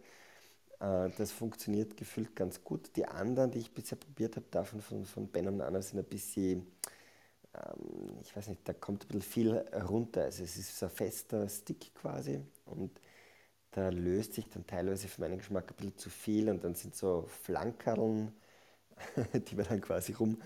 Mhm. 0.81 0.87
Äh, 0.87 1.11
das 1.19 1.33
funktioniert 1.33 1.97
gefühlt 1.97 2.37
ganz 2.37 2.63
gut. 2.63 2.95
Die 2.95 3.07
anderen, 3.07 3.51
die 3.51 3.59
ich 3.59 3.75
bisher 3.75 3.99
probiert 3.99 4.37
habe, 4.37 4.47
davon 4.53 4.81
von, 4.81 5.05
von 5.05 5.27
Ben 5.27 5.49
und 5.49 5.61
Anna, 5.61 5.83
sind 5.83 5.99
ein 5.99 6.05
bisschen 6.05 6.67
ähm, 7.55 8.19
ich 8.23 8.37
weiß 8.37 8.49
nicht, 8.49 8.67
da 8.69 8.73
kommt 8.73 9.05
ein 9.05 9.09
bisschen 9.09 9.23
viel 9.23 9.59
runter. 9.89 10.23
Also 10.25 10.45
es 10.45 10.57
ist 10.57 10.79
so 10.79 10.87
ein 10.87 10.93
fester 10.93 11.49
Stick 11.49 11.95
quasi 11.95 12.41
und 12.67 13.01
da 13.73 13.89
löst 13.91 14.35
sich 14.35 14.49
dann 14.51 14.67
teilweise 14.67 15.09
für 15.09 15.23
meinen 15.23 15.39
Geschmack 15.39 15.71
ein 15.71 15.77
bisschen 15.77 15.99
zu 15.99 16.11
viel 16.11 16.51
und 16.51 16.65
dann 16.65 16.75
sind 16.75 16.95
so 16.95 17.27
Flankerln 17.43 18.33
die 19.51 19.55
man 19.55 19.67
dann 19.69 19.81
quasi 19.81 20.13
rum, 20.13 20.41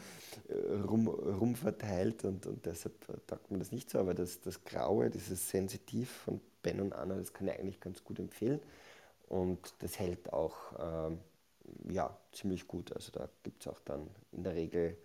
äh, 0.48 0.74
rum, 0.82 1.08
rum 1.08 1.54
verteilt 1.56 2.24
und, 2.24 2.46
und 2.46 2.64
deshalb 2.66 2.94
taugt 3.26 3.50
man 3.50 3.60
das 3.60 3.72
nicht 3.72 3.90
so. 3.90 3.98
Aber 3.98 4.14
das, 4.14 4.40
das 4.40 4.64
Graue, 4.64 5.10
dieses 5.10 5.48
Sensitiv 5.48 6.10
von 6.10 6.40
Ben 6.62 6.80
und 6.80 6.92
Anna, 6.92 7.16
das 7.16 7.32
kann 7.32 7.48
ich 7.48 7.58
eigentlich 7.58 7.80
ganz 7.80 8.04
gut 8.04 8.18
empfehlen. 8.18 8.60
Und 9.28 9.74
das 9.80 9.98
hält 9.98 10.32
auch 10.32 10.56
ähm, 10.78 11.18
ja, 11.90 12.16
ziemlich 12.32 12.66
gut. 12.66 12.92
Also 12.92 13.10
da 13.12 13.28
gibt 13.42 13.62
es 13.62 13.68
auch 13.68 13.80
dann 13.80 14.08
in 14.32 14.44
der 14.44 14.54
Regel 14.54 14.96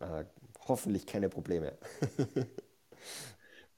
äh, 0.00 0.24
hoffentlich 0.66 1.06
keine 1.06 1.28
Probleme. 1.28 1.78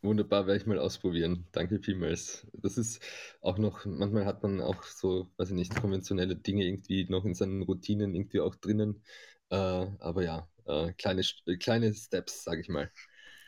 Wunderbar, 0.03 0.47
werde 0.47 0.61
ich 0.61 0.67
mal 0.67 0.79
ausprobieren. 0.79 1.47
Danke 1.53 1.79
vielmals. 1.79 2.47
Das 2.55 2.79
ist 2.79 3.03
auch 3.43 3.59
noch, 3.59 3.85
manchmal 3.85 4.25
hat 4.25 4.43
man 4.43 4.61
auch 4.63 4.83
so, 4.85 5.31
weiß 5.37 5.51
ich 5.51 5.55
nicht, 5.57 5.75
konventionelle 5.77 6.37
Dinge 6.37 6.65
irgendwie 6.65 7.05
noch 7.11 7.25
in 7.27 7.35
seinen 7.35 7.63
Routinen 7.63 8.15
irgendwie 8.15 8.41
auch 8.41 8.55
drinnen. 8.57 9.03
Äh, 9.51 9.57
aber 9.57 10.23
ja, 10.25 10.49
äh, 10.67 10.93
kleine, 10.95 11.23
kleine 11.61 11.93
Steps, 11.95 12.45
sage 12.45 12.61
ich 12.63 12.69
mal. 12.71 12.91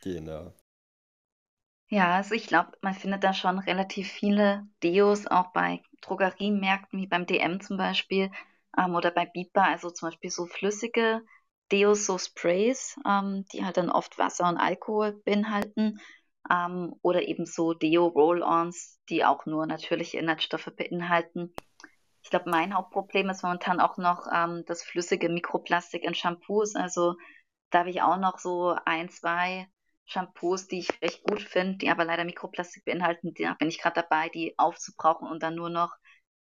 Genau. 0.03 0.55
Ja, 1.89 2.17
also 2.17 2.35
ich 2.35 2.47
glaube, 2.49 2.73
man 2.81 2.95
findet 2.95 3.23
da 3.23 3.35
schon 3.35 3.59
relativ 3.59 4.11
viele 4.11 4.67
Deos, 4.83 5.27
auch 5.27 5.53
bei 5.53 5.83
Drogeriemärkten 6.01 6.99
wie 7.01 7.07
beim 7.07 7.27
DM 7.27 7.61
zum 7.61 7.77
Beispiel 7.77 8.31
ähm, 8.77 8.95
oder 8.95 9.11
bei 9.11 9.27
Bipa, 9.27 9.65
also 9.65 9.91
zum 9.91 10.09
Beispiel 10.09 10.31
so 10.31 10.47
flüssige 10.47 11.23
Deos, 11.73 12.07
so 12.07 12.19
Sprays, 12.19 12.99
ähm, 13.07 13.45
die 13.53 13.65
halt 13.65 13.79
dann 13.79 13.91
oft 13.91 14.19
Wasser 14.19 14.49
und 14.49 14.59
Alkohol 14.59 15.21
beinhalten 15.25 15.99
ähm, 16.51 16.95
oder 17.03 17.23
eben 17.23 17.47
so 17.47 17.73
Deo-Roll-Ons, 17.73 19.01
die 19.09 19.25
auch 19.25 19.47
nur 19.47 19.67
natürliche 19.67 20.19
Inhaltsstoffe 20.19 20.71
beinhalten. 20.77 21.55
Ich 22.23 22.31
glaube, 22.31 22.51
mein 22.51 22.75
Hauptproblem 22.75 23.31
ist 23.31 23.43
momentan 23.43 23.81
auch 23.81 23.97
noch 23.97 24.27
ähm, 24.33 24.65
das 24.67 24.83
flüssige 24.83 25.29
Mikroplastik 25.29 26.05
in 26.05 26.15
Shampoos. 26.15 26.77
Also 26.77 27.17
da 27.71 27.81
habe 27.81 27.91
ich 27.91 28.03
auch 28.03 28.19
noch 28.19 28.39
so 28.39 28.77
ein, 28.85 29.09
zwei 29.09 29.67
Shampoos, 30.05 30.69
die 30.69 30.81
ich 30.81 31.03
recht 31.03 31.25
gut 31.25 31.43
finde, 31.43 31.79
die 31.79 31.91
aber 31.91 32.05
leider 32.05 32.25
Mikroplastik 32.25 32.85
beinhalten. 32.85 33.35
Da 33.35 33.55
bin 33.55 33.69
ich 33.69 33.81
gerade 33.81 34.03
dabei, 34.03 34.29
die 34.29 34.55
aufzubrauchen 34.59 35.27
und 35.27 35.43
dann 35.43 35.55
nur 35.55 35.71
noch 35.71 35.95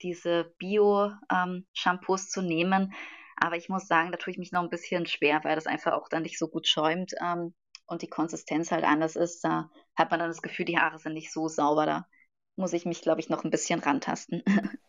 diese 0.01 0.53
Bio-Shampoos 0.57 2.21
ähm, 2.23 2.29
zu 2.29 2.41
nehmen. 2.41 2.93
Aber 3.39 3.55
ich 3.55 3.69
muss 3.69 3.87
sagen, 3.87 4.11
da 4.11 4.17
tue 4.17 4.31
ich 4.31 4.37
mich 4.37 4.51
noch 4.51 4.63
ein 4.63 4.69
bisschen 4.69 5.05
schwer, 5.05 5.41
weil 5.43 5.55
das 5.55 5.67
einfach 5.67 5.93
auch 5.93 6.09
dann 6.09 6.23
nicht 6.23 6.39
so 6.39 6.47
gut 6.47 6.67
schäumt 6.67 7.13
ähm, 7.23 7.53
und 7.85 8.01
die 8.01 8.09
Konsistenz 8.09 8.71
halt 8.71 8.83
anders 8.83 9.15
ist. 9.15 9.43
Da 9.43 9.69
hat 9.95 10.11
man 10.11 10.19
dann 10.19 10.29
das 10.29 10.41
Gefühl, 10.41 10.65
die 10.65 10.77
Haare 10.77 10.99
sind 10.99 11.13
nicht 11.13 11.31
so 11.31 11.47
sauber. 11.47 11.85
Da 11.85 12.07
muss 12.55 12.73
ich 12.73 12.85
mich, 12.85 13.01
glaube 13.01 13.21
ich, 13.21 13.29
noch 13.29 13.43
ein 13.43 13.51
bisschen 13.51 13.79
rantasten. 13.79 14.43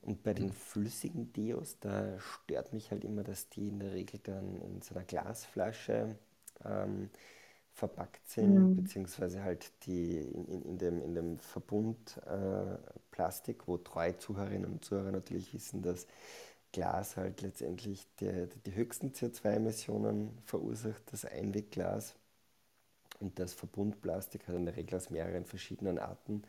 Und 0.00 0.22
bei 0.22 0.32
den 0.32 0.52
flüssigen 0.52 1.32
Deos, 1.32 1.78
da 1.80 2.18
stört 2.20 2.72
mich 2.72 2.90
halt 2.90 3.04
immer, 3.04 3.24
dass 3.24 3.48
die 3.50 3.68
in 3.68 3.80
der 3.80 3.92
Regel 3.92 4.20
dann 4.22 4.60
in 4.62 4.80
so 4.80 4.94
einer 4.94 5.04
Glasflasche 5.04 6.16
ähm, 6.64 7.10
verpackt 7.72 8.26
sind, 8.28 8.54
mhm. 8.54 8.76
beziehungsweise 8.76 9.42
halt 9.42 9.70
die 9.86 10.18
in, 10.18 10.46
in, 10.46 10.62
in, 10.62 10.78
dem, 10.78 11.02
in 11.02 11.14
dem 11.14 11.38
Verbund 11.38 12.20
äh, 12.26 12.78
Plastik, 13.10 13.68
wo 13.68 13.76
treue 13.76 14.16
Zuhörerinnen 14.16 14.70
und 14.70 14.84
Zuhörer 14.84 15.12
natürlich 15.12 15.52
wissen, 15.52 15.82
dass 15.82 16.06
Glas 16.72 17.16
halt 17.16 17.40
letztendlich 17.40 18.06
die, 18.20 18.48
die 18.66 18.74
höchsten 18.74 19.12
CO2-Emissionen 19.12 20.38
verursacht, 20.44 21.02
das 21.12 21.24
Einwegglas. 21.24 22.14
Und 23.20 23.38
das 23.38 23.54
Verbundplastik 23.54 24.46
hat 24.46 24.54
in 24.54 24.66
der 24.66 24.76
Regel 24.76 24.96
aus 24.96 25.10
mehreren 25.10 25.44
verschiedenen 25.44 25.98
Arten 25.98 26.42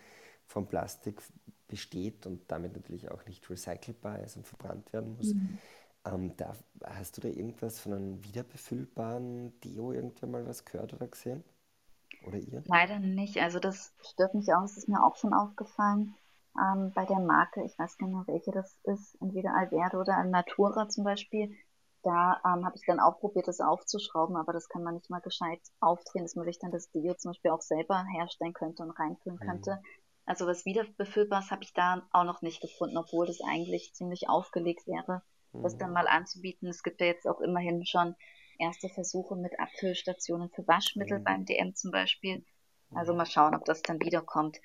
von 0.46 0.68
Plastik 0.68 1.22
besteht 1.68 2.26
und 2.26 2.52
damit 2.52 2.76
natürlich 2.76 3.10
auch 3.10 3.26
nicht 3.26 3.50
recycelbar 3.50 4.20
ist 4.20 4.36
und 4.38 4.46
verbrannt 4.46 4.92
werden 4.94 5.16
muss. 5.16 5.34
Mhm. 5.34 5.58
Ähm, 6.06 6.34
da, 6.38 6.56
hast 6.84 7.18
du 7.18 7.22
da 7.22 7.28
irgendwas 7.28 7.80
von 7.80 7.94
einem 7.94 8.24
wiederbefüllbaren 8.24 9.60
Deo 9.62 9.92
irgendwann 9.92 10.32
mal 10.32 10.48
was 10.48 10.66
gehört 10.66 10.94
oder 10.94 11.08
gesehen? 11.08 11.44
Oder 12.28 12.38
ihr? 12.38 12.64
Leider 12.66 13.00
nicht. 13.00 13.38
Also 13.38 13.60
das 13.60 13.94
stört 14.02 14.34
mich 14.36 14.54
auch, 14.54 14.62
das 14.62 14.78
ist 14.78 14.90
mir 14.90 15.04
auch 15.04 15.16
schon 15.16 15.34
aufgefallen 15.34 16.14
ähm, 16.58 16.92
bei 16.96 17.06
der 17.06 17.20
Marke, 17.20 17.64
ich 17.64 17.78
weiß 17.78 17.98
gar 17.98 18.08
nicht 18.08 18.16
mehr, 18.16 18.28
welche 18.28 18.52
das 18.52 18.78
ist, 18.84 19.16
entweder 19.22 19.56
Alverde 19.56 19.98
oder 19.98 20.24
Natura 20.24 20.88
zum 20.90 21.04
Beispiel. 21.04 21.56
Da 22.02 22.42
ähm, 22.46 22.66
habe 22.66 22.76
ich 22.76 22.84
dann 22.88 23.00
auch 23.00 23.20
probiert, 23.20 23.48
das 23.48 23.60
aufzuschrauben, 23.60 24.38
aber 24.38 24.54
das 24.54 24.70
kann 24.70 24.84
man 24.84 24.96
nicht 24.96 25.10
mal 25.10 25.20
gescheit 25.20 25.60
aufdrehen, 25.82 26.24
dass 26.24 26.36
man 26.36 26.46
sich 26.46 26.58
dann 26.60 26.72
das 26.72 26.90
Deo 26.92 27.14
zum 27.16 27.32
Beispiel 27.32 27.52
auch 27.52 27.62
selber 27.62 28.06
herstellen 28.14 28.54
könnte 28.54 28.84
und 28.84 28.92
reinfüllen 28.92 29.38
mhm. 29.42 29.46
könnte. 29.46 29.82
Also 30.26 30.48
was 30.48 30.66
wiederbefüllbares 30.66 31.52
habe 31.52 31.64
ich 31.64 31.74
da 31.74 32.08
auch 32.12 32.24
noch 32.24 32.42
nicht 32.42 32.62
gefunden, 32.62 32.98
obwohl 32.98 33.28
das 33.28 33.42
eigentlich 33.42 33.94
ziemlich 33.94 34.30
aufgelegt 34.30 34.88
wäre, 34.88 35.24
mhm. 35.52 35.64
das 35.64 35.78
dann 35.78 35.90
mhm. 35.90 35.96
mal 35.96 36.08
anzubieten. 36.08 36.70
Es 36.70 36.84
gibt 36.84 37.02
ja 37.02 37.08
jetzt 37.08 37.28
auch 37.28 37.42
immerhin 37.42 37.86
schon 37.86 38.16
erste 38.60 38.90
Versuche 38.90 39.36
mit 39.36 39.60
Abfüllstationen 39.60 40.50
für 40.52 40.68
Waschmittel 40.68 41.20
mhm. 41.20 41.24
beim 41.24 41.46
DM 41.46 41.76
zum 41.76 41.92
Beispiel. 41.92 42.46
Also 42.94 43.14
mal 43.14 43.26
schauen, 43.26 43.56
ob 43.56 43.66
das 43.66 43.82
dann 43.82 44.00
wiederkommt. 44.00 44.58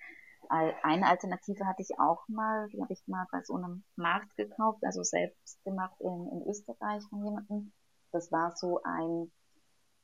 Eine 0.49 1.07
Alternative 1.07 1.67
hatte 1.67 1.83
ich 1.83 1.99
auch 1.99 2.27
mal, 2.29 2.69
die 2.69 2.81
habe 2.83 2.93
ich 2.93 3.03
mal 3.07 3.27
bei 3.31 3.43
so 3.43 3.55
einem 3.55 3.85
Markt 3.97 4.37
gekauft, 4.37 4.83
also 4.83 5.03
selbst 5.03 5.63
gemacht 5.65 5.95
in, 6.01 6.29
in 6.29 6.49
Österreich 6.49 7.03
von 7.09 7.25
jemandem. 7.25 7.73
Das 8.13 8.31
war 8.31 8.55
so 8.57 8.81
ein 8.85 9.31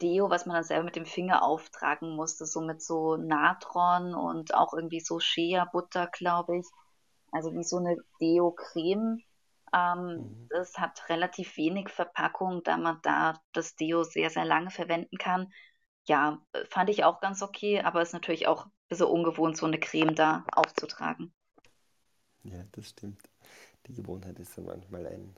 Deo, 0.01 0.31
was 0.31 0.47
man 0.47 0.55
dann 0.55 0.65
selber 0.65 0.85
mit 0.85 0.97
dem 0.97 1.07
Finger 1.07 1.43
auftragen 1.43 2.17
musste, 2.17 2.47
so 2.47 2.61
mit 2.61 2.83
so 2.83 3.17
Natron 3.17 4.15
und 4.15 4.55
auch 4.55 4.73
irgendwie 4.73 5.01
so 5.01 5.21
Shea-Butter, 5.21 6.09
glaube 6.09 6.59
ich. 6.59 6.67
Also 7.33 7.53
wie 7.53 7.65
so 7.65 7.79
eine 7.79 7.97
Deo-Creme. 8.21 9.23
Ähm, 9.73 10.07
mhm. 10.07 10.49
Das 10.51 10.79
hat 10.79 11.09
relativ 11.09 11.57
wenig 11.57 11.91
Verpackung, 11.91 12.63
da 12.65 12.77
man 12.77 12.99
da 13.03 13.41
das 13.53 13.77
Deo 13.77 14.03
sehr, 14.03 14.31
sehr 14.31 14.45
lange 14.45 14.71
verwenden 14.71 15.17
kann. 15.19 15.53
Ja, 16.07 16.39
fand 16.71 16.91
ich 16.91 17.05
auch 17.05 17.21
ganz 17.21 17.43
okay, 17.43 17.81
aber 17.83 18.03
ist 18.03 18.15
natürlich 18.15 18.49
auch 18.49 18.67
bisschen 18.91 19.07
ungewohnt, 19.07 19.57
so 19.57 19.67
eine 19.67 19.81
Creme 19.81 20.15
da 20.15 20.45
aufzutragen. 20.53 21.33
Ja, 22.45 22.65
das 22.73 22.91
stimmt. 22.91 23.23
Die 23.87 23.95
Gewohnheit 23.95 24.39
ist 24.39 24.57
dann 24.59 24.67
manchmal 24.67 25.07
ein 25.07 25.35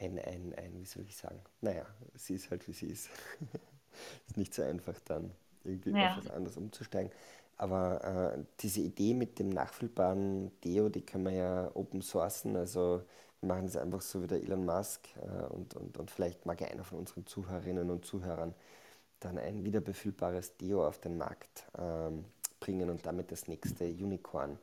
ein, 0.00 0.18
ein, 0.18 0.54
ein, 0.56 0.80
wie 0.80 0.84
soll 0.84 1.04
ich 1.04 1.16
sagen, 1.16 1.40
naja, 1.60 1.86
sie 2.14 2.34
ist 2.34 2.50
halt 2.50 2.66
wie 2.68 2.72
sie 2.72 2.86
ist. 2.86 3.08
ist 4.26 4.36
nicht 4.36 4.54
so 4.54 4.62
einfach 4.62 4.98
dann 5.04 5.32
irgendwie 5.64 5.90
ja. 5.90 6.16
auf 6.16 6.24
was 6.24 6.30
anderes 6.30 6.56
umzusteigen. 6.56 7.12
Aber 7.56 8.34
äh, 8.36 8.44
diese 8.60 8.80
Idee 8.80 9.14
mit 9.14 9.38
dem 9.38 9.48
nachfüllbaren 9.48 10.52
Deo, 10.60 10.88
die 10.88 11.04
können 11.04 11.24
wir 11.24 11.32
ja 11.32 11.70
open 11.74 12.02
sourcen. 12.02 12.56
Also 12.56 13.02
wir 13.40 13.48
machen 13.48 13.66
es 13.66 13.76
einfach 13.76 14.00
so 14.00 14.22
wie 14.22 14.28
der 14.28 14.42
Elon 14.42 14.64
Musk 14.64 15.08
äh, 15.16 15.46
und, 15.46 15.74
und, 15.74 15.98
und 15.98 16.10
vielleicht 16.10 16.46
mag 16.46 16.60
ja 16.60 16.68
einer 16.68 16.84
von 16.84 16.98
unseren 16.98 17.26
Zuhörerinnen 17.26 17.90
und 17.90 18.04
Zuhörern 18.04 18.54
dann 19.18 19.38
ein 19.38 19.64
wiederbefüllbares 19.64 20.56
Deo 20.58 20.86
auf 20.86 21.00
den 21.00 21.18
Markt 21.18 21.66
äh, 21.76 22.10
bringen 22.68 22.90
und 22.90 23.06
damit 23.06 23.32
das 23.32 23.48
nächste 23.48 23.84
Unicorn 23.84 24.58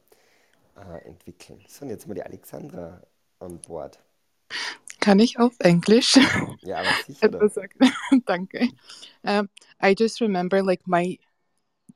äh, 0.78 1.08
entwickeln. 1.08 1.60
So, 1.68 1.86
und 1.86 1.90
jetzt 1.90 2.08
mal 2.08 2.14
die 2.14 2.22
Alexandra 2.22 3.02
an 3.40 3.60
Bord. 3.62 3.98
Kann 5.00 5.20
ich 5.20 5.40
auf 5.40 5.54
Englisch 5.60 6.16
Ja, 6.62 6.82
aber 6.82 6.92
sicher? 7.08 7.30
Danke. 8.28 8.70
Um, 9.24 9.50
I 9.82 9.96
just 9.98 10.22
remember 10.22 10.62
like 10.62 10.82
my 10.86 11.18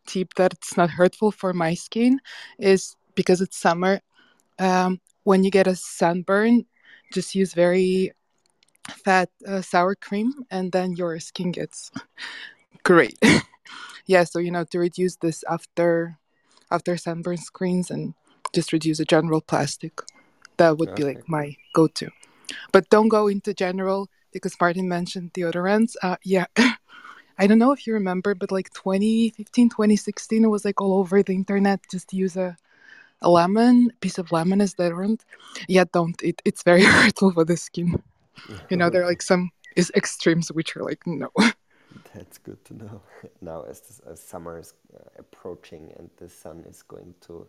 tip 0.07 0.33
that 0.33 0.51
it's 0.53 0.75
not 0.75 0.89
hurtful 0.89 1.31
for 1.31 1.53
my 1.53 1.75
skin 1.75 2.19
is 2.57 2.95
because 3.13 3.39
it's 3.39 3.59
summer. 3.59 4.01
Um, 4.57 4.99
when 5.25 5.43
you 5.43 5.51
get 5.51 5.67
a 5.67 5.75
sunburn, 5.75 6.65
just 7.13 7.35
use 7.35 7.53
very 7.53 8.13
fat 9.05 9.29
uh, 9.47 9.61
sour 9.61 9.93
cream 9.93 10.33
and 10.49 10.71
then 10.71 10.95
your 10.95 11.19
skin 11.19 11.51
gets 11.51 11.91
great. 12.83 13.15
Yeah, 14.09 14.23
so 14.23 14.39
you 14.39 14.49
know 14.49 14.63
to 14.63 14.79
reduce 14.79 15.17
this 15.17 15.43
after 15.47 16.17
after 16.71 16.97
sunburn 16.97 17.37
screens 17.37 17.91
and 17.91 18.15
just 18.53 18.73
reduce 18.73 18.97
the 18.97 19.05
general 19.05 19.39
plastic. 19.39 20.01
That 20.57 20.79
would 20.79 20.95
be 20.95 21.03
like 21.03 21.29
my 21.29 21.55
go-to. 21.75 22.09
But 22.71 22.89
don't 22.89 23.07
go 23.07 23.27
into 23.27 23.53
general 23.53 24.09
because 24.33 24.55
Martin 24.59 24.89
mentioned 24.89 25.33
deodorants. 25.33 25.93
Uh, 26.01 26.17
yeah. 26.23 26.47
I 27.37 27.45
don't 27.45 27.59
know 27.59 27.71
if 27.71 27.85
you 27.85 27.93
remember, 27.93 28.33
but 28.33 28.51
like 28.51 28.73
2015, 28.73 29.69
2016, 29.69 30.43
it 30.43 30.47
was 30.47 30.65
like 30.65 30.81
all 30.81 30.97
over 30.97 31.21
the 31.21 31.35
internet. 31.35 31.79
Just 31.91 32.11
use 32.11 32.35
a, 32.35 32.57
a 33.21 33.29
lemon, 33.29 33.93
piece 34.01 34.17
of 34.17 34.31
lemon 34.31 34.59
as 34.59 34.73
deodorant. 34.73 35.21
Yeah, 35.67 35.85
don't. 35.93 36.19
It, 36.23 36.41
it's 36.43 36.63
very 36.63 36.83
hurtful 36.95 37.31
for 37.31 37.45
the 37.45 37.55
skin. 37.55 38.01
You 38.71 38.77
know, 38.77 38.89
there 38.91 39.03
are 39.03 39.07
like 39.07 39.21
some 39.21 39.51
is 39.75 39.91
extremes 39.95 40.51
which 40.51 40.75
are 40.75 40.83
like, 40.83 41.05
no. 41.05 41.29
That's 42.13 42.37
good 42.37 42.63
to 42.65 42.73
know. 42.73 43.01
Now, 43.41 43.63
as, 43.63 43.81
this, 43.81 43.99
as 43.99 44.21
summer 44.21 44.59
is 44.59 44.73
uh, 44.93 44.99
approaching 45.17 45.93
and 45.97 46.09
the 46.17 46.29
sun 46.29 46.63
is 46.67 46.83
going 46.83 47.15
to, 47.21 47.47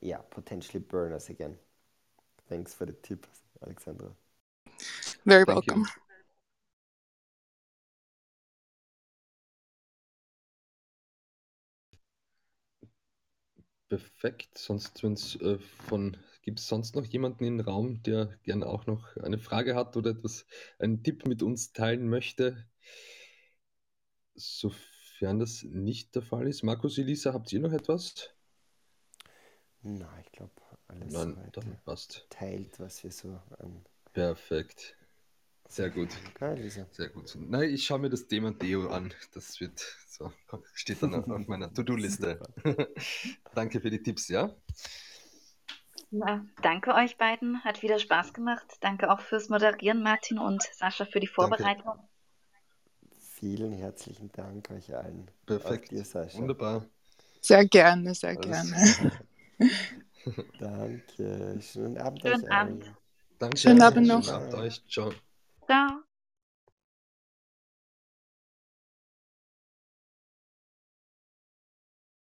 yeah, 0.00 0.18
potentially 0.30 0.80
burn 0.80 1.12
us 1.12 1.28
again. 1.28 1.56
Thanks 2.48 2.74
for 2.74 2.86
the 2.86 2.92
tip. 2.92 3.26
Alexandra. 3.62 4.08
Very 5.24 5.44
Thank 5.44 5.48
welcome. 5.48 5.80
You. 5.80 5.86
Perfekt. 13.88 14.56
Sonst, 14.56 15.02
wenn's 15.02 15.36
äh, 15.36 15.58
von 15.58 16.16
gibt 16.42 16.58
es 16.58 16.66
sonst 16.66 16.96
noch 16.96 17.04
jemanden 17.04 17.44
im 17.44 17.60
Raum, 17.60 18.02
der 18.02 18.38
gerne 18.42 18.66
auch 18.66 18.86
noch 18.86 19.16
eine 19.18 19.38
Frage 19.38 19.74
hat 19.74 19.96
oder 19.96 20.10
etwas, 20.10 20.46
einen 20.78 21.02
Tipp 21.02 21.26
mit 21.26 21.42
uns 21.42 21.72
teilen 21.72 22.08
möchte? 22.08 22.66
Sofern 24.34 25.38
das 25.38 25.62
nicht 25.62 26.14
der 26.14 26.22
Fall 26.22 26.48
ist. 26.48 26.62
Markus, 26.62 26.98
Elisa, 26.98 27.32
habt 27.32 27.52
ihr 27.52 27.60
noch 27.60 27.72
etwas? 27.72 28.30
Na, 29.82 30.08
ich 30.24 30.32
glaube, 30.32 30.52
alles 30.88 31.12
Nein, 31.12 31.50
dann 31.52 31.78
passt. 31.84 32.26
teilt, 32.30 32.78
was 32.78 33.02
wir 33.02 33.10
so 33.10 33.40
an 33.58 33.84
Perfekt. 34.12 34.96
Sehr 35.68 35.88
gut. 35.88 36.10
Geil, 36.34 36.60
Lisa. 36.60 36.86
Sehr 36.90 37.08
gut. 37.08 37.34
Nein, 37.34 37.70
ich 37.70 37.86
schaue 37.86 37.98
mir 37.98 38.10
das 38.10 38.26
Thema 38.26 38.52
Deo 38.52 38.90
an. 38.90 39.14
Das 39.32 39.58
wird 39.58 39.80
so, 40.06 40.30
steht 40.74 41.02
dann 41.02 41.14
auf, 41.14 41.26
auf 41.28 41.46
meiner 41.48 41.72
To-Do-Liste. 41.72 42.40
Danke 43.54 43.80
für 43.80 43.90
die 43.90 44.02
Tipps, 44.02 44.28
ja? 44.28 44.54
Ja, 46.10 46.44
danke 46.60 46.94
euch 46.94 47.16
beiden. 47.16 47.64
Hat 47.64 47.82
wieder 47.82 47.98
Spaß 47.98 48.34
gemacht. 48.34 48.66
Danke 48.80 49.10
auch 49.10 49.20
fürs 49.20 49.48
Moderieren, 49.48 50.02
Martin 50.02 50.38
und 50.38 50.62
Sascha, 50.62 51.06
für 51.06 51.20
die 51.20 51.26
Vorbereitung. 51.26 52.06
Vielen 53.42 53.72
herzlichen 53.72 54.30
Dank 54.30 54.70
euch 54.70 54.94
allen. 54.94 55.28
Perfekt. 55.46 55.90
Dir, 55.90 56.04
Sascha. 56.04 56.38
Wunderbar. 56.38 56.86
Sehr 57.40 57.66
gerne, 57.66 58.14
sehr 58.14 58.36
Alles 58.36 58.46
gerne. 58.46 58.92
Danke. 60.60 61.58
Schönen 61.60 61.98
Abend 61.98 62.22
Schönen 62.22 62.44
euch 62.44 62.52
Abend. 62.52 62.84
allen. 62.84 62.96
Danke. 63.40 63.58
Schönen 63.58 63.82
Abend 63.82 64.06
noch. 64.06 64.22
Schönen 64.22 64.28
Abend 64.28 64.54
euch. 64.54 64.84
Ciao. 64.88 65.12
Ciao. 65.66 66.02